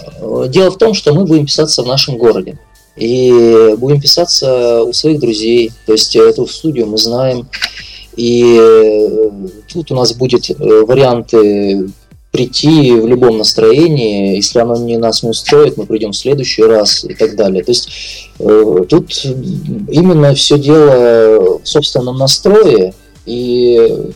Дело 0.48 0.70
в 0.70 0.78
том, 0.78 0.94
что 0.94 1.12
мы 1.12 1.24
будем 1.24 1.46
писаться 1.46 1.82
в 1.82 1.86
нашем 1.86 2.16
городе. 2.16 2.58
И 2.96 3.74
будем 3.78 4.00
писаться 4.00 4.82
у 4.82 4.92
своих 4.92 5.18
друзей. 5.18 5.72
То 5.86 5.92
есть 5.92 6.14
эту 6.14 6.46
студию 6.46 6.86
мы 6.86 6.98
знаем. 6.98 7.48
И 8.16 8.60
тут 9.72 9.90
у 9.90 9.94
нас 9.94 10.12
будет 10.12 10.50
э, 10.50 10.54
варианты 10.58 11.88
прийти 12.32 12.92
в 12.92 13.06
любом 13.06 13.38
настроении, 13.38 14.36
если 14.36 14.58
оно 14.58 14.76
не 14.76 14.96
нас 14.96 15.22
не 15.22 15.28
устроит, 15.28 15.76
мы 15.76 15.86
придем 15.86 16.12
в 16.12 16.16
следующий 16.16 16.62
раз 16.62 17.04
и 17.04 17.14
так 17.14 17.36
далее. 17.36 17.62
То 17.62 17.70
есть 17.70 17.88
э, 18.38 18.76
тут 18.88 19.24
именно 19.24 20.34
все 20.34 20.58
дело 20.58 21.60
в 21.62 21.66
собственном 21.68 22.16
настрое, 22.16 22.94
и 23.26 24.12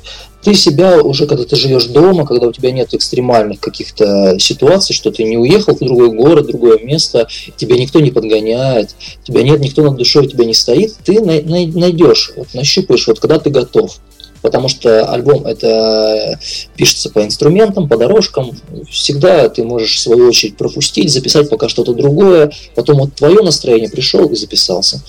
ты 0.46 0.54
себя 0.54 1.02
уже, 1.02 1.26
когда 1.26 1.44
ты 1.44 1.56
живешь 1.56 1.86
дома, 1.86 2.24
когда 2.24 2.46
у 2.46 2.52
тебя 2.52 2.70
нет 2.70 2.94
экстремальных 2.94 3.60
каких-то 3.60 4.38
ситуаций, 4.38 4.94
что 4.94 5.10
ты 5.10 5.24
не 5.24 5.36
уехал 5.36 5.74
в 5.74 5.80
другой 5.80 6.12
город, 6.12 6.46
другое 6.46 6.78
место, 6.78 7.28
тебя 7.56 7.76
никто 7.76 8.00
не 8.00 8.12
подгоняет, 8.12 8.94
тебя 9.24 9.42
нет, 9.42 9.60
никто 9.60 9.82
над 9.82 9.96
душой 9.96 10.28
тебя 10.28 10.44
не 10.44 10.54
стоит, 10.54 10.94
ты 11.04 11.20
найдешь, 11.20 12.32
вот, 12.36 12.54
нащупаешь, 12.54 13.08
вот 13.08 13.18
когда 13.20 13.38
ты 13.38 13.50
готов. 13.50 13.98
Потому 14.46 14.68
что 14.68 15.04
альбом 15.06 15.44
это 15.44 16.38
пишется 16.76 17.10
по 17.10 17.24
инструментам, 17.24 17.88
по 17.88 17.96
дорожкам. 17.96 18.52
Всегда 18.88 19.48
ты 19.48 19.64
можешь 19.64 19.96
в 19.96 20.00
свою 20.00 20.28
очередь 20.28 20.56
пропустить, 20.56 21.12
записать 21.12 21.50
пока 21.50 21.68
что-то 21.68 21.94
другое, 21.94 22.52
потом 22.76 22.98
вот 22.98 23.14
твое 23.14 23.42
настроение 23.42 23.90
пришел 23.90 24.24
и 24.26 24.36
записался. 24.36 25.02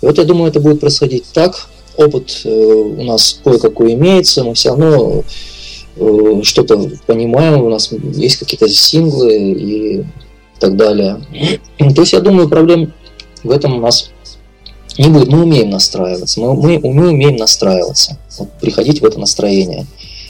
И 0.00 0.06
вот 0.06 0.16
я 0.16 0.22
думаю, 0.22 0.48
это 0.48 0.60
будет 0.60 0.78
происходить 0.78 1.24
так. 1.32 1.66
Опыт 1.96 2.42
э, 2.44 2.48
у 2.48 3.02
нас 3.02 3.40
кое-какой 3.42 3.94
имеется, 3.94 4.44
мы 4.44 4.54
все 4.54 4.68
равно 4.68 5.24
э, 5.96 6.40
что-то 6.44 6.88
понимаем, 7.06 7.64
у 7.64 7.70
нас 7.70 7.90
есть 7.90 8.36
какие-то 8.36 8.68
синглы 8.68 9.34
и 9.34 10.04
так 10.60 10.76
далее. 10.76 11.20
То 11.96 12.02
есть 12.02 12.12
я 12.12 12.20
думаю, 12.20 12.48
проблем 12.48 12.92
в 13.42 13.50
этом 13.50 13.78
у 13.78 13.80
нас 13.80 14.12
не 14.98 15.08
будет. 15.08 15.28
Мы 15.28 15.42
умеем 15.42 15.70
настраиваться, 15.70 16.40
мы, 16.40 16.54
мы, 16.54 16.78
мы 16.78 17.08
умеем 17.08 17.36
настраиваться, 17.36 18.16
вот, 18.38 18.50
приходить 18.52 19.00
в 19.00 19.04
это 19.04 19.18
настроение, 19.18 19.86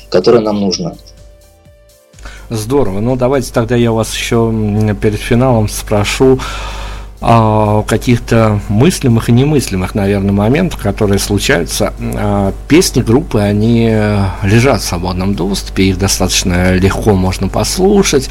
которое 0.09 0.41
нам 0.41 0.61
нужно. 0.61 0.97
Здорово. 2.51 3.01
Ну, 3.01 3.17
давайте 3.17 3.53
тогда 3.53 3.75
я 3.75 3.93
вас 3.93 4.15
еще 4.15 4.53
перед 5.01 5.19
финалом 5.19 5.69
спрошу 5.69 6.39
о 7.27 7.83
каких-то 7.83 8.61
мыслимых 8.69 9.31
и 9.31 9.33
немыслимых, 9.33 9.95
наверное, 9.95 10.33
моментах, 10.33 10.81
которые 10.81 11.19
случаются. 11.19 11.95
А, 12.01 12.53
песни 12.69 13.01
группы, 13.01 13.41
они 13.41 13.87
лежат 14.43 14.83
в 14.83 14.85
свободном 14.85 15.35
доступе, 15.35 15.85
их 15.85 15.99
достаточно 15.99 16.75
легко 16.75 17.15
можно 17.15 17.49
послушать, 17.49 18.29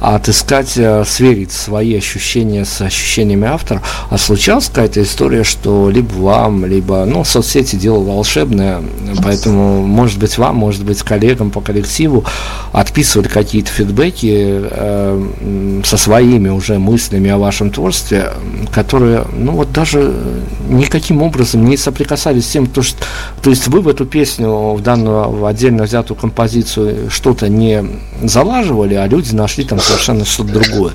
отыскать, 0.00 0.72
э, 0.76 1.04
сверить 1.06 1.52
свои 1.52 1.96
ощущения 1.96 2.64
с 2.64 2.80
ощущениями 2.80 3.46
автора. 3.46 3.82
А 4.08 4.16
случалась 4.16 4.68
какая-то 4.68 5.02
история, 5.02 5.44
что 5.44 5.90
либо 5.90 6.14
вам, 6.14 6.64
либо, 6.64 7.04
ну, 7.04 7.24
соцсети 7.24 7.76
дело 7.76 8.02
волшебное, 8.02 8.82
поэтому, 9.22 9.86
может 9.86 10.18
быть, 10.18 10.38
вам, 10.38 10.56
может 10.56 10.84
быть, 10.84 11.02
коллегам 11.02 11.50
по 11.50 11.60
коллективу 11.60 12.24
отписывали 12.72 13.28
какие-то 13.28 13.70
фидбэки 13.70 14.60
э, 14.70 15.82
со 15.84 15.96
своими 15.98 16.48
уже 16.48 16.78
мыслями 16.78 17.30
о 17.30 17.36
вашем 17.36 17.70
творчестве, 17.70 18.29
которые, 18.72 19.24
ну 19.32 19.52
вот 19.52 19.72
даже 19.72 20.14
никаким 20.68 21.22
образом 21.22 21.64
не 21.64 21.76
соприкасались 21.76 22.46
с 22.46 22.50
тем, 22.50 22.66
то, 22.66 22.82
что, 22.82 22.98
то 23.42 23.50
есть 23.50 23.68
вы 23.68 23.80
в 23.80 23.88
эту 23.88 24.06
песню, 24.06 24.74
в 24.74 24.82
данную 24.82 25.30
в 25.30 25.44
отдельно 25.44 25.84
взятую 25.84 26.18
композицию 26.18 27.10
что-то 27.10 27.48
не 27.48 27.84
залаживали, 28.22 28.94
а 28.94 29.06
люди 29.06 29.34
нашли 29.34 29.64
там 29.64 29.80
совершенно 29.80 30.24
что-то 30.24 30.52
другое. 30.52 30.92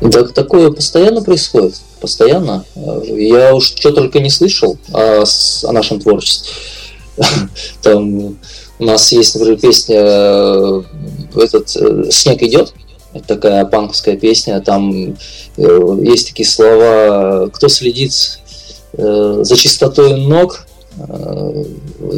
Да, 0.00 0.24
такое 0.24 0.70
постоянно 0.70 1.22
происходит, 1.22 1.80
постоянно. 2.00 2.64
Я 2.74 3.54
уж 3.54 3.74
что 3.76 3.92
только 3.92 4.20
не 4.20 4.30
слышал 4.30 4.78
о, 4.92 5.24
о 5.64 5.72
нашем 5.72 6.00
творчестве. 6.00 6.50
Там 7.82 8.36
у 8.78 8.84
нас 8.84 9.12
есть, 9.12 9.34
например, 9.34 9.60
песня 9.60 10.00
э, 10.00 10.82
этот 11.34 11.76
э, 11.76 12.10
«Снег 12.10 12.42
идет», 12.42 12.72
это 13.12 13.26
такая 13.26 13.64
панковская 13.64 14.16
песня, 14.16 14.60
там 14.60 15.16
э, 15.56 15.96
есть 16.02 16.28
такие 16.28 16.48
слова 16.48 17.48
«Кто 17.52 17.68
следит 17.68 18.40
э, 18.92 19.40
за 19.42 19.56
чистотой 19.56 20.16
ног?» 20.16 20.66
э, 20.98 21.64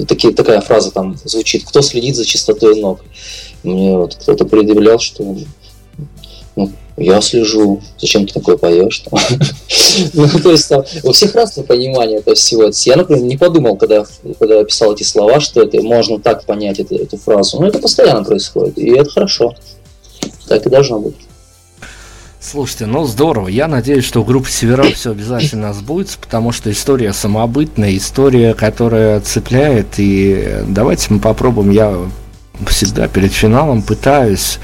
такие, 0.07 0.34
Такая 0.34 0.61
фраза 0.61 0.90
там 0.90 1.16
звучит 1.24 1.64
«Кто 1.64 1.80
следит 1.80 2.16
за 2.16 2.24
чистотой 2.24 2.80
ног?» 2.80 3.01
Мне 3.62 3.97
вот 3.97 4.16
кто-то 4.16 4.45
предъявлял, 4.45 4.99
что 4.99 5.36
ну, 6.57 6.70
я 6.97 7.20
слежу, 7.20 7.80
зачем 7.99 8.26
ты 8.26 8.34
такое 8.34 8.57
поешь? 8.57 9.03
ну, 10.12 10.28
то 10.28 10.51
есть 10.51 10.68
там, 10.68 10.84
у 11.05 11.12
всех 11.12 11.34
разное 11.34 11.64
понимание 11.64 12.18
этого 12.18 12.36
всего. 12.36 12.70
Я, 12.84 12.97
например, 12.97 13.22
не 13.22 13.36
подумал, 13.36 13.76
когда, 13.76 14.05
когда 14.38 14.62
писал 14.64 14.93
эти 14.93 15.05
слова, 15.05 15.40
что 15.40 15.62
это 15.62 15.80
можно 15.80 16.18
так 16.18 16.45
понять 16.45 16.80
эту, 16.80 16.97
эту 16.97 17.16
фразу. 17.16 17.61
Но 17.61 17.68
это 17.68 17.78
постоянно 17.78 18.24
происходит, 18.24 18.78
и 18.78 18.90
это 18.90 19.09
хорошо. 19.09 19.55
Так 20.49 20.66
и 20.66 20.70
должно 20.70 21.01
быть. 21.01 21.16
Слушайте, 22.43 22.86
ну 22.86 23.05
здорово. 23.07 23.47
Я 23.47 23.68
надеюсь, 23.68 24.05
что 24.05 24.22
у 24.22 24.24
группы 24.24 24.51
Севера 24.51 24.82
все 24.82 25.12
обязательно 25.12 25.72
сбудется, 25.72 26.18
потому 26.18 26.51
что 26.51 26.72
история 26.72 27.12
самобытная, 27.12 27.97
история, 27.97 28.53
которая 28.55 29.20
цепляет. 29.20 29.95
И 29.99 30.64
давайте 30.66 31.07
мы 31.11 31.20
попробуем. 31.20 31.70
Я 31.70 31.97
всегда 32.66 33.07
перед 33.07 33.32
финалом 33.32 33.82
пытаюсь 33.82 34.59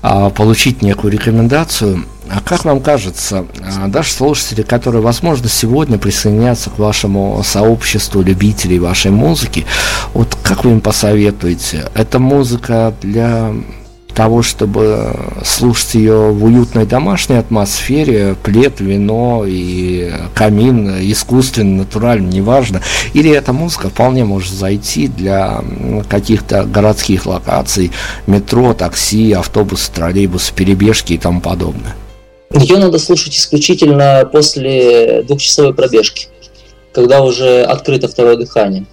а, 0.00 0.30
получить 0.30 0.80
некую 0.80 1.12
рекомендацию. 1.12 2.06
А 2.30 2.40
как 2.40 2.64
вам 2.64 2.80
кажется, 2.80 3.44
а, 3.60 3.88
даже 3.88 4.10
слушатели, 4.10 4.62
которые, 4.62 5.02
возможно, 5.02 5.50
сегодня 5.50 5.98
присоединятся 5.98 6.70
к 6.70 6.78
вашему 6.78 7.42
сообществу 7.44 8.22
любителей 8.22 8.78
вашей 8.78 9.10
музыки, 9.10 9.66
вот 10.14 10.34
как 10.42 10.64
вы 10.64 10.72
им 10.72 10.80
посоветуете? 10.80 11.90
Это 11.94 12.18
музыка 12.18 12.94
для 13.02 13.52
того, 14.12 14.42
чтобы 14.42 15.14
слушать 15.44 15.94
ее 15.94 16.30
в 16.30 16.44
уютной 16.44 16.86
домашней 16.86 17.36
атмосфере, 17.36 18.36
плед, 18.42 18.80
вино 18.80 19.44
и 19.46 20.12
камин, 20.34 20.90
искусственный, 21.10 21.78
натуральный, 21.78 22.28
неважно. 22.34 22.82
Или 23.14 23.30
эта 23.30 23.52
музыка 23.52 23.88
вполне 23.88 24.24
может 24.24 24.52
зайти 24.52 25.08
для 25.08 25.62
каких-то 26.08 26.64
городских 26.64 27.26
локаций, 27.26 27.92
метро, 28.26 28.74
такси, 28.74 29.32
автобус, 29.32 29.88
троллейбус, 29.88 30.50
перебежки 30.50 31.14
и 31.14 31.18
тому 31.18 31.40
подобное. 31.40 31.94
Ее 32.54 32.78
надо 32.78 32.98
слушать 32.98 33.34
исключительно 33.34 34.28
после 34.30 35.22
двухчасовой 35.22 35.74
пробежки, 35.74 36.28
когда 36.92 37.22
уже 37.22 37.62
открыто 37.62 38.08
второе 38.08 38.36
дыхание. 38.36 38.84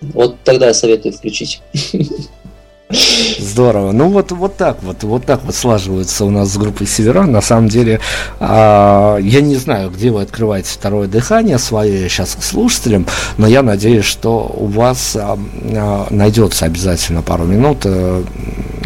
Вот 0.00 0.36
тогда 0.44 0.66
я 0.68 0.74
советую 0.74 1.14
включить. 1.14 1.62
Здорово. 2.88 3.90
Ну 3.90 4.08
вот, 4.10 4.30
вот 4.30 4.56
так 4.56 4.82
вот, 4.82 5.02
вот 5.02 5.24
так 5.24 5.42
вот 5.44 5.54
слаживаются 5.54 6.24
у 6.24 6.30
нас 6.30 6.50
с 6.50 6.56
группой 6.56 6.86
Севера. 6.86 7.22
На 7.22 7.40
самом 7.40 7.68
деле, 7.68 8.00
а, 8.38 9.16
я 9.18 9.40
не 9.40 9.56
знаю, 9.56 9.90
где 9.90 10.10
вы 10.10 10.22
открываете 10.22 10.70
второе 10.72 11.08
дыхание 11.08 11.58
свое 11.58 12.08
сейчас 12.08 12.36
слушателям, 12.40 13.06
но 13.38 13.48
я 13.48 13.62
надеюсь, 13.62 14.04
что 14.04 14.52
у 14.54 14.66
вас 14.66 15.16
а, 15.16 15.36
а, 15.36 16.06
найдется 16.10 16.64
обязательно 16.64 17.22
пару 17.22 17.44
минут 17.44 17.78
а, 17.84 18.24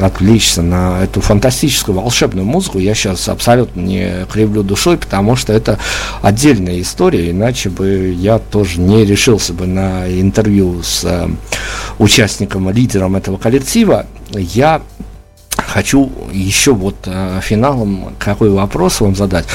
отвлечься 0.02 0.62
на 0.62 1.02
эту 1.02 1.20
фантастическую 1.20 1.94
волшебную 1.96 2.46
музыку. 2.46 2.78
Я 2.78 2.94
сейчас 2.94 3.28
абсолютно 3.28 3.80
не 3.80 4.26
кривлю 4.30 4.62
душой, 4.62 4.98
потому 4.98 5.36
что 5.36 5.52
это 5.52 5.78
отдельная 6.22 6.80
история, 6.80 7.30
иначе 7.30 7.70
бы 7.70 8.14
я 8.16 8.38
тоже 8.38 8.80
не 8.80 9.04
решился 9.04 9.52
бы 9.52 9.66
на 9.66 10.08
интервью 10.08 10.82
с 10.82 11.04
а, 11.04 11.30
участником, 11.98 12.70
лидером 12.70 13.16
этого 13.16 13.36
коллектива. 13.36 14.06
Я 14.30 14.82
хочу 15.56 16.10
еще 16.32 16.72
вот 16.72 16.96
э, 17.06 17.40
финалом 17.42 18.14
какой 18.18 18.50
вопрос 18.50 19.00
вам 19.00 19.14
задать. 19.14 19.46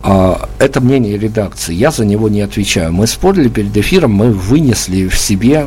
А, 0.00 0.48
это 0.58 0.80
мнение 0.80 1.18
редакции, 1.18 1.74
я 1.74 1.90
за 1.90 2.04
него 2.04 2.28
не 2.28 2.40
отвечаю. 2.40 2.92
Мы 2.92 3.06
спорили 3.06 3.48
перед 3.48 3.76
эфиром, 3.76 4.12
мы 4.12 4.30
вынесли 4.30 5.08
в 5.08 5.18
себе, 5.18 5.66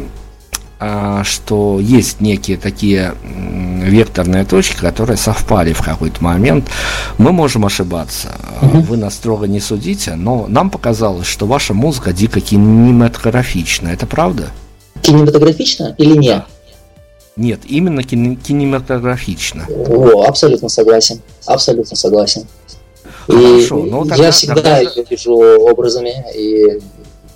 что 1.23 1.79
есть 1.81 2.21
некие 2.21 2.57
такие 2.57 3.13
векторные 3.23 4.45
точки, 4.45 4.77
которые 4.77 5.17
совпали 5.17 5.73
в 5.73 5.81
какой-то 5.81 6.23
момент. 6.23 6.69
Мы 7.17 7.31
можем 7.31 7.65
ошибаться. 7.65 8.29
Угу. 8.61 8.79
Вы 8.81 8.97
нас 8.97 9.15
строго 9.15 9.45
не 9.47 9.59
судите, 9.59 10.15
но 10.15 10.45
нам 10.47 10.69
показалось, 10.69 11.27
что 11.27 11.45
ваша 11.47 11.73
музыка 11.73 12.13
дико 12.13 12.39
кинематографична. 12.39 13.89
Это 13.89 14.05
правда? 14.05 14.51
Кинематографична 15.01 15.95
или 15.97 16.15
нет? 16.15 16.43
Нет, 17.35 17.61
именно 17.65 18.03
кинематографично. 18.03 19.65
О, 19.69 20.23
абсолютно 20.23 20.69
согласен. 20.69 21.21
Абсолютно 21.45 21.95
согласен. 21.95 22.45
Хорошо, 23.27 23.85
и 23.85 23.89
ну, 23.89 24.05
тогда, 24.05 24.25
я 24.25 24.31
всегда 24.31 24.55
тогда... 24.55 24.79
ее 24.79 25.05
вижу 25.09 25.33
образами 25.33 26.13
и 26.35 26.79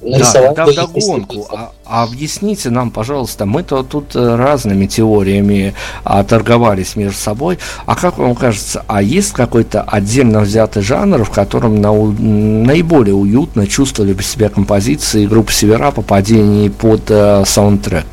нарисовать. 0.04 0.56
Да, 0.56 0.66
тогда 0.66 0.86
вдогонку. 0.86 1.48
А, 1.52 1.72
а 1.86 2.04
объясните 2.04 2.70
нам, 2.70 2.92
пожалуйста, 2.92 3.46
мы-то 3.46 3.84
тут 3.84 4.16
э, 4.16 4.36
разными 4.36 4.86
теориями 4.86 5.74
а, 6.04 6.24
торговались 6.24 6.96
между 6.96 7.18
собой. 7.18 7.60
А 7.86 7.96
как 7.96 8.18
вам 8.18 8.36
кажется, 8.36 8.84
а 8.88 9.02
есть 9.02 9.34
какой-то 9.34 9.82
отдельно 9.82 10.42
взятый 10.42 10.82
жанр, 10.82 11.24
в 11.24 11.32
котором 11.32 11.82
на, 11.82 11.94
наиболее 11.94 13.16
уютно 13.16 13.68
чувствовали 13.68 14.14
бы 14.14 14.24
себя 14.24 14.50
композиции 14.50 15.26
группы 15.26 15.52
Севера 15.52 15.92
по 15.92 16.02
падении 16.02 16.70
под 16.70 17.02
а, 17.10 17.44
саундтрек? 17.46 18.06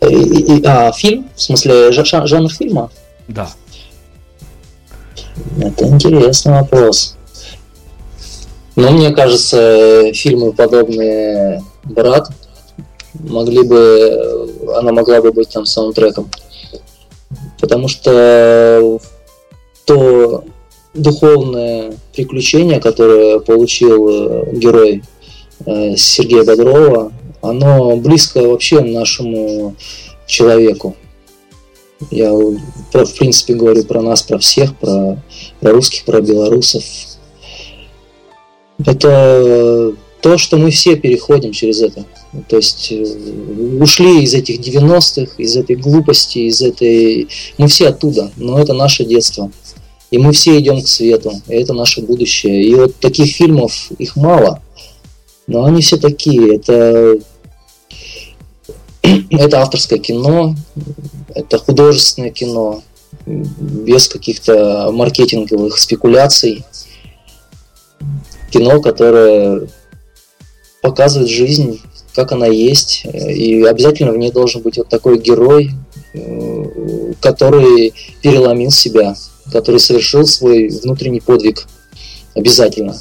И, 0.00 0.62
а, 0.64 0.92
фильм? 0.92 1.26
В 1.34 1.42
смысле, 1.42 1.92
жанр 1.92 2.50
фильма? 2.50 2.90
Да. 3.26 3.48
Это 5.60 5.86
интересный 5.86 6.52
вопрос. 6.52 7.17
Но 8.78 8.92
мне 8.92 9.10
кажется, 9.10 10.12
фильмы 10.14 10.52
подобные 10.52 11.64
«Брат» 11.82 12.28
могли 13.18 13.64
бы, 13.64 14.54
она 14.76 14.92
могла 14.92 15.20
бы 15.20 15.32
быть 15.32 15.48
там 15.48 15.66
саундтреком. 15.66 16.30
Потому 17.60 17.88
что 17.88 19.00
то 19.84 20.44
духовное 20.94 21.94
приключение, 22.14 22.78
которое 22.78 23.40
получил 23.40 24.08
э, 24.08 24.52
герой 24.52 25.02
э, 25.66 25.96
Сергея 25.96 26.44
Бодрова, 26.44 27.12
оно 27.42 27.96
близко 27.96 28.42
вообще 28.42 28.78
нашему 28.80 29.74
человеку. 30.28 30.94
Я, 32.12 32.32
в 32.32 33.18
принципе, 33.18 33.54
говорю 33.54 33.82
про 33.82 34.02
нас, 34.02 34.22
про 34.22 34.38
всех, 34.38 34.76
про, 34.76 35.20
про 35.58 35.72
русских, 35.72 36.04
про 36.04 36.20
белорусов. 36.20 36.84
Это 38.84 39.94
то, 40.20 40.38
что 40.38 40.56
мы 40.56 40.70
все 40.70 40.96
переходим 40.96 41.52
через 41.52 41.80
это. 41.80 42.04
То 42.48 42.56
есть 42.56 42.92
э, 42.92 43.04
ушли 43.80 44.22
из 44.22 44.34
этих 44.34 44.60
90-х, 44.60 45.32
из 45.38 45.56
этой 45.56 45.76
глупости, 45.76 46.38
из 46.38 46.60
этой... 46.60 47.28
Мы 47.56 47.68
все 47.68 47.88
оттуда, 47.88 48.30
но 48.36 48.58
это 48.58 48.74
наше 48.74 49.04
детство. 49.04 49.50
И 50.10 50.18
мы 50.18 50.32
все 50.32 50.58
идем 50.58 50.82
к 50.82 50.88
свету, 50.88 51.32
и 51.48 51.54
это 51.54 51.74
наше 51.74 52.00
будущее. 52.00 52.64
И 52.64 52.74
вот 52.74 52.96
таких 52.96 53.34
фильмов, 53.34 53.90
их 53.98 54.16
мало, 54.16 54.62
но 55.46 55.64
они 55.64 55.82
все 55.82 55.96
такие. 55.96 56.56
Это, 56.56 57.18
это 59.30 59.60
авторское 59.60 59.98
кино, 59.98 60.54
это 61.34 61.58
художественное 61.58 62.30
кино, 62.30 62.82
без 63.26 64.08
каких-то 64.08 64.90
маркетинговых 64.92 65.78
спекуляций. 65.78 66.64
Кино, 68.50 68.80
которое 68.80 69.68
показывает 70.80 71.28
жизнь, 71.28 71.80
как 72.14 72.32
она 72.32 72.46
есть, 72.46 73.04
и 73.04 73.62
обязательно 73.62 74.12
в 74.12 74.18
ней 74.18 74.32
должен 74.32 74.62
быть 74.62 74.78
вот 74.78 74.88
такой 74.88 75.18
герой, 75.18 75.70
э, 76.14 76.64
который 77.20 77.92
переломил 78.22 78.70
себя, 78.70 79.14
который 79.52 79.80
совершил 79.80 80.26
свой 80.26 80.68
внутренний 80.68 81.20
подвиг. 81.20 81.66
Обязательно. 82.34 82.96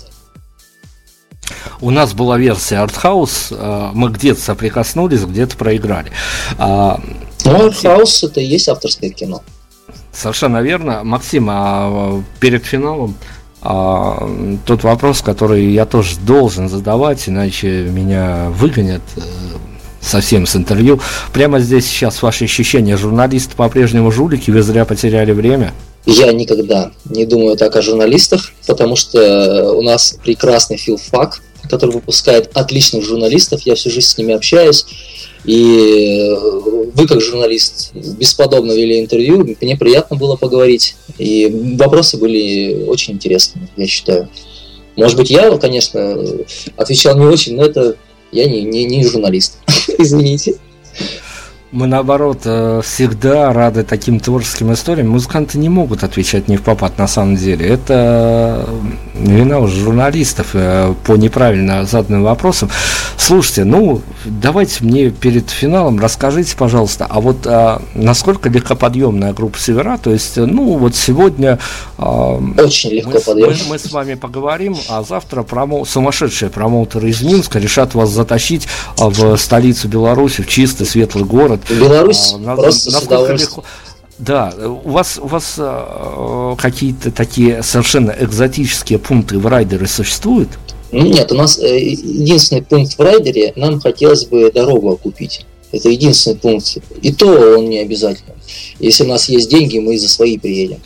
У 1.79 1.91
нас 1.91 2.13
была 2.13 2.37
версия 2.37 2.77
артхаус, 2.77 3.49
э, 3.51 3.89
мы 3.93 4.09
где-то 4.09 4.41
соприкоснулись, 4.41 5.23
где-то 5.23 5.55
проиграли. 5.57 6.11
А, 6.57 6.99
ну, 7.45 7.65
артхаус 7.67 8.23
это 8.23 8.41
и 8.41 8.45
есть 8.45 8.67
авторское 8.67 9.11
кино. 9.11 9.41
Совершенно 10.11 10.61
верно. 10.61 11.03
Максим, 11.03 11.47
а 11.49 12.23
перед 12.39 12.65
финалом 12.65 13.15
а, 13.69 14.29
тот 14.65 14.83
вопрос, 14.83 15.21
который 15.21 15.73
я 15.73 15.85
тоже 15.85 16.15
должен 16.25 16.69
задавать, 16.69 17.27
иначе 17.27 17.67
меня 17.67 18.47
выгонят 18.51 19.01
э, 19.17 19.21
совсем 19.99 20.45
с 20.45 20.55
интервью. 20.55 21.01
Прямо 21.33 21.59
здесь 21.59 21.85
сейчас 21.85 22.21
ваши 22.21 22.45
ощущения. 22.45 22.95
Журналисты 22.95 23.57
по-прежнему 23.57 24.09
жулики, 24.09 24.51
вы 24.51 24.61
зря 24.61 24.85
потеряли 24.85 25.33
время. 25.33 25.73
Я 26.05 26.31
никогда 26.31 26.91
не 27.03 27.25
думаю 27.25 27.57
так 27.57 27.75
о 27.75 27.81
журналистах, 27.81 28.53
потому 28.65 28.95
что 28.95 29.73
у 29.73 29.81
нас 29.81 30.15
прекрасный 30.23 30.77
филфак, 30.77 31.41
который 31.69 31.91
выпускает 31.91 32.51
отличных 32.53 33.03
журналистов. 33.03 33.63
Я 33.63 33.75
всю 33.75 33.89
жизнь 33.89 34.07
с 34.07 34.17
ними 34.17 34.33
общаюсь. 34.33 34.85
И 35.47 36.29
вы, 36.93 37.07
как 37.07 37.21
журналист, 37.21 37.93
бесподобно 37.93 38.73
вели 38.73 38.99
интервью, 38.99 39.55
мне 39.61 39.77
приятно 39.77 40.17
было 40.17 40.35
поговорить. 40.35 40.95
И 41.17 41.75
вопросы 41.79 42.17
были 42.17 42.83
очень 42.85 43.13
интересными, 43.13 43.69
я 43.77 43.87
считаю. 43.87 44.29
Может 44.97 45.17
быть, 45.17 45.29
я, 45.29 45.57
конечно, 45.57 46.17
отвечал 46.75 47.17
не 47.17 47.25
очень, 47.25 47.55
но 47.55 47.63
это 47.63 47.95
я 48.33 48.45
не, 48.45 48.61
не, 48.63 48.83
не 48.83 49.05
журналист. 49.05 49.57
Извините. 49.97 50.57
Мы, 51.73 51.85
наоборот, 51.87 52.43
э, 52.45 52.81
всегда 52.81 53.51
рады 53.51 53.83
таким 53.83 54.21
творческим 54.21 54.71
историям. 54.71 55.09
Музыканты 55.09 55.57
не 55.57 55.67
могут 55.67 56.03
отвечать 56.05 56.47
не 56.47 56.55
в 56.55 56.61
попад, 56.61 56.97
на 56.97 57.07
самом 57.07 57.35
деле. 57.35 57.67
Это 57.67 58.65
вина 59.15 59.59
уже 59.59 59.81
журналистов 59.81 60.51
э, 60.53 60.93
по 61.05 61.17
неправильно 61.17 61.83
заданным 61.83 62.23
вопросам. 62.23 62.69
Слушайте, 63.17 63.65
ну, 63.65 64.01
давайте 64.23 64.85
мне 64.85 65.09
перед 65.09 65.49
финалом 65.49 65.99
расскажите, 65.99 66.55
пожалуйста, 66.55 67.05
а 67.09 67.19
вот 67.19 67.45
а, 67.45 67.81
насколько 67.95 68.47
легкоподъемная 68.47 69.33
группа 69.33 69.59
Севера? 69.59 69.97
То 69.97 70.11
есть, 70.11 70.37
ну, 70.37 70.77
вот 70.77 70.95
сегодня... 70.95 71.59
А, 71.97 72.37
Очень 72.57 72.91
легко 72.91 73.19
мы, 73.27 73.47
мы, 73.47 73.55
мы 73.69 73.79
с 73.79 73.91
вами 73.91 74.13
поговорим, 74.13 74.77
а 74.87 75.03
завтра 75.03 75.43
промо, 75.43 75.83
сумасшедшие 75.83 76.49
промоутеры 76.49 77.09
из 77.09 77.21
Минска 77.21 77.59
решат 77.59 77.95
вас 77.95 78.11
затащить 78.11 78.67
а, 78.97 79.09
в 79.09 79.35
столицу 79.35 79.89
Беларуси, 79.89 80.43
в 80.43 80.47
чистый, 80.47 80.85
светлый 80.85 81.25
город 81.25 81.56
вот. 81.67 81.77
Беларусь 81.77 82.33
а, 82.45 82.55
просто 82.55 82.91
насколько 82.91 83.33
легко. 83.33 83.63
Да, 84.19 84.51
у 84.57 84.89
вас, 84.89 85.19
у 85.21 85.27
вас 85.27 85.55
э, 85.57 86.55
какие-то 86.57 87.11
такие 87.11 87.61
совершенно 87.61 88.15
экзотические 88.19 88.97
пункты 88.97 89.37
в 89.37 89.45
райдере 89.45 89.85
существуют? 89.85 90.49
Ну, 90.91 91.05
нет, 91.05 91.31
у 91.31 91.35
нас 91.35 91.59
э, 91.59 91.79
единственный 91.79 92.63
пункт 92.63 92.97
в 92.97 93.01
райдере, 93.01 93.53
нам 93.55 93.79
хотелось 93.79 94.25
бы 94.25 94.51
дорогу 94.51 94.91
окупить. 94.91 95.45
Это 95.71 95.89
единственный 95.89 96.37
пункт. 96.37 96.77
И 97.01 97.13
то 97.13 97.27
он 97.57 97.69
не 97.69 97.79
обязательно. 97.79 98.33
Если 98.79 99.03
у 99.03 99.07
нас 99.07 99.29
есть 99.29 99.49
деньги, 99.49 99.77
мы 99.77 99.99
за 99.99 100.09
свои 100.09 100.39
приедем. 100.39 100.79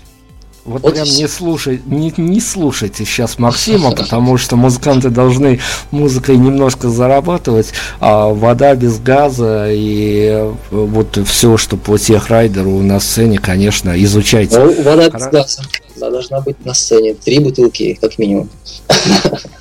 Вот, 0.64 0.84
вот 0.84 0.93
прям 0.93 1.05
не, 1.05 1.28
слушай, 1.28 1.82
не, 1.86 2.14
не 2.18 2.39
слушайте 2.39 3.03
сейчас 3.03 3.39
Максима, 3.39 3.91
потому 3.95 4.38
что 4.38 4.55
музыканты 4.55 5.09
должны 5.09 5.59
музыкой 5.89 6.38
немножко 6.38 6.89
зарабатывать, 6.89 7.74
а 7.99 8.28
вода 8.30 8.76
без 8.76 8.99
газа 8.99 9.68
и 9.70 10.51
вот 10.70 11.18
все, 11.26 11.57
что 11.57 11.78
по 11.78 11.97
техрайдеру 11.97 12.80
на 12.82 12.99
сцене, 12.99 13.39
конечно, 13.39 13.91
изучайте. 14.03 14.59
Ну, 14.59 14.84
вода 14.84 15.09
без 15.09 15.28
газа. 15.28 15.62
Она 15.97 16.09
должна 16.09 16.41
быть 16.41 16.64
на 16.66 16.74
сцене. 16.74 17.14
Три 17.16 17.39
бутылки, 17.39 17.97
как 17.99 18.18
минимум. 18.18 18.49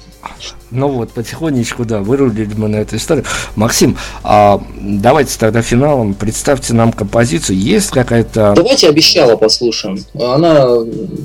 Ну 0.71 0.89
вот, 0.89 1.11
потихонечку, 1.11 1.85
да, 1.85 2.01
вырулили 2.01 2.55
мы 2.55 2.69
на 2.69 2.77
эту 2.77 2.97
историю. 2.97 3.25
Максим, 3.57 3.99
а 4.23 4.63
давайте 4.81 5.37
тогда 5.39 5.63
финалом 5.63 6.15
представьте 6.15 6.75
нам 6.75 6.93
композицию. 6.93 7.59
Есть 7.59 7.91
какая-то... 7.91 8.53
Давайте 8.55 8.89
обещала 8.89 9.37
послушаем. 9.37 10.05
Она 10.15 10.69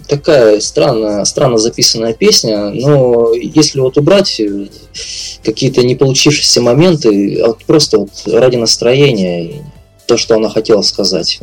такая 0.08 0.60
странная, 0.60 1.24
странно 1.26 1.58
записанная 1.58 2.14
песня, 2.14 2.72
но 2.72 3.34
если 3.34 3.80
вот 3.80 3.98
убрать 3.98 4.42
какие-то 5.44 5.84
не 5.84 5.96
получившиеся 5.96 6.62
моменты, 6.62 7.44
вот 7.46 7.64
просто 7.66 8.00
вот 8.00 8.10
ради 8.26 8.56
настроения, 8.56 9.64
то, 10.08 10.18
что 10.18 10.36
она 10.36 10.50
хотела 10.50 10.82
сказать, 10.82 11.40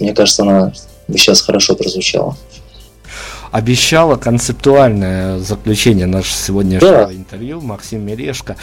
мне 0.00 0.14
кажется, 0.14 0.42
она 0.42 0.72
сейчас 1.08 1.42
хорошо 1.42 1.76
прозвучала 1.76 2.36
обещала 3.56 4.16
концептуальное 4.16 5.38
заключение 5.38 6.04
нашего 6.04 6.36
сегодняшнего 6.36 7.06
да. 7.06 7.12
интервью 7.14 7.62
Максим 7.62 8.04
Мерешко. 8.04 8.56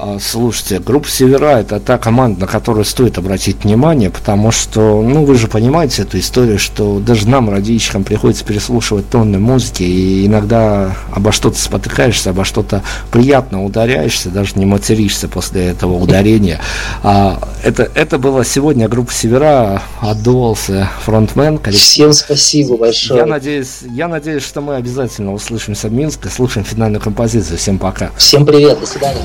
А, 0.00 0.18
слушайте, 0.20 0.78
группа 0.78 1.08
Севера 1.08 1.58
это 1.58 1.80
та 1.80 1.98
команда, 1.98 2.42
на 2.42 2.46
которую 2.46 2.84
стоит 2.84 3.18
обратить 3.18 3.64
внимание, 3.64 4.10
потому 4.10 4.52
что, 4.52 5.02
ну, 5.02 5.24
вы 5.24 5.34
же 5.34 5.48
понимаете 5.48 6.02
эту 6.02 6.20
историю, 6.20 6.60
что 6.60 7.00
даже 7.00 7.28
нам, 7.28 7.50
радийщикам, 7.50 8.04
приходится 8.04 8.44
переслушивать 8.44 9.10
тонны 9.10 9.40
музыки, 9.40 9.82
и 9.82 10.26
иногда 10.26 10.94
обо 11.10 11.32
что-то 11.32 11.58
спотыкаешься, 11.58 12.30
обо 12.30 12.44
что-то 12.44 12.84
приятно 13.10 13.64
ударяешься, 13.64 14.28
даже 14.30 14.52
не 14.54 14.66
материшься 14.66 15.26
после 15.26 15.66
этого 15.66 15.94
ударения. 15.94 16.60
А, 17.02 17.40
это, 17.64 17.90
это 17.92 18.18
было 18.18 18.44
сегодня 18.44 18.88
группа 18.88 19.12
Севера, 19.12 19.82
отдувался 20.00 20.88
фронтмен. 21.02 21.58
Коллектив. 21.58 21.88
Всем 21.88 22.12
спасибо 22.12 22.76
большое. 22.76 23.18
Я 23.18 23.26
надеюсь, 23.26 23.78
я 23.82 24.06
надеюсь, 24.06 24.44
что 24.44 24.60
мы 24.60 24.76
обязательно 24.76 25.32
услышимся 25.32 25.88
в 25.88 25.92
Минске, 25.92 26.28
слушаем 26.28 26.64
финальную 26.64 27.02
композицию. 27.02 27.58
Всем 27.58 27.78
пока. 27.78 28.12
Всем 28.16 28.46
привет, 28.46 28.78
до 28.78 28.86
свидания. 28.86 29.22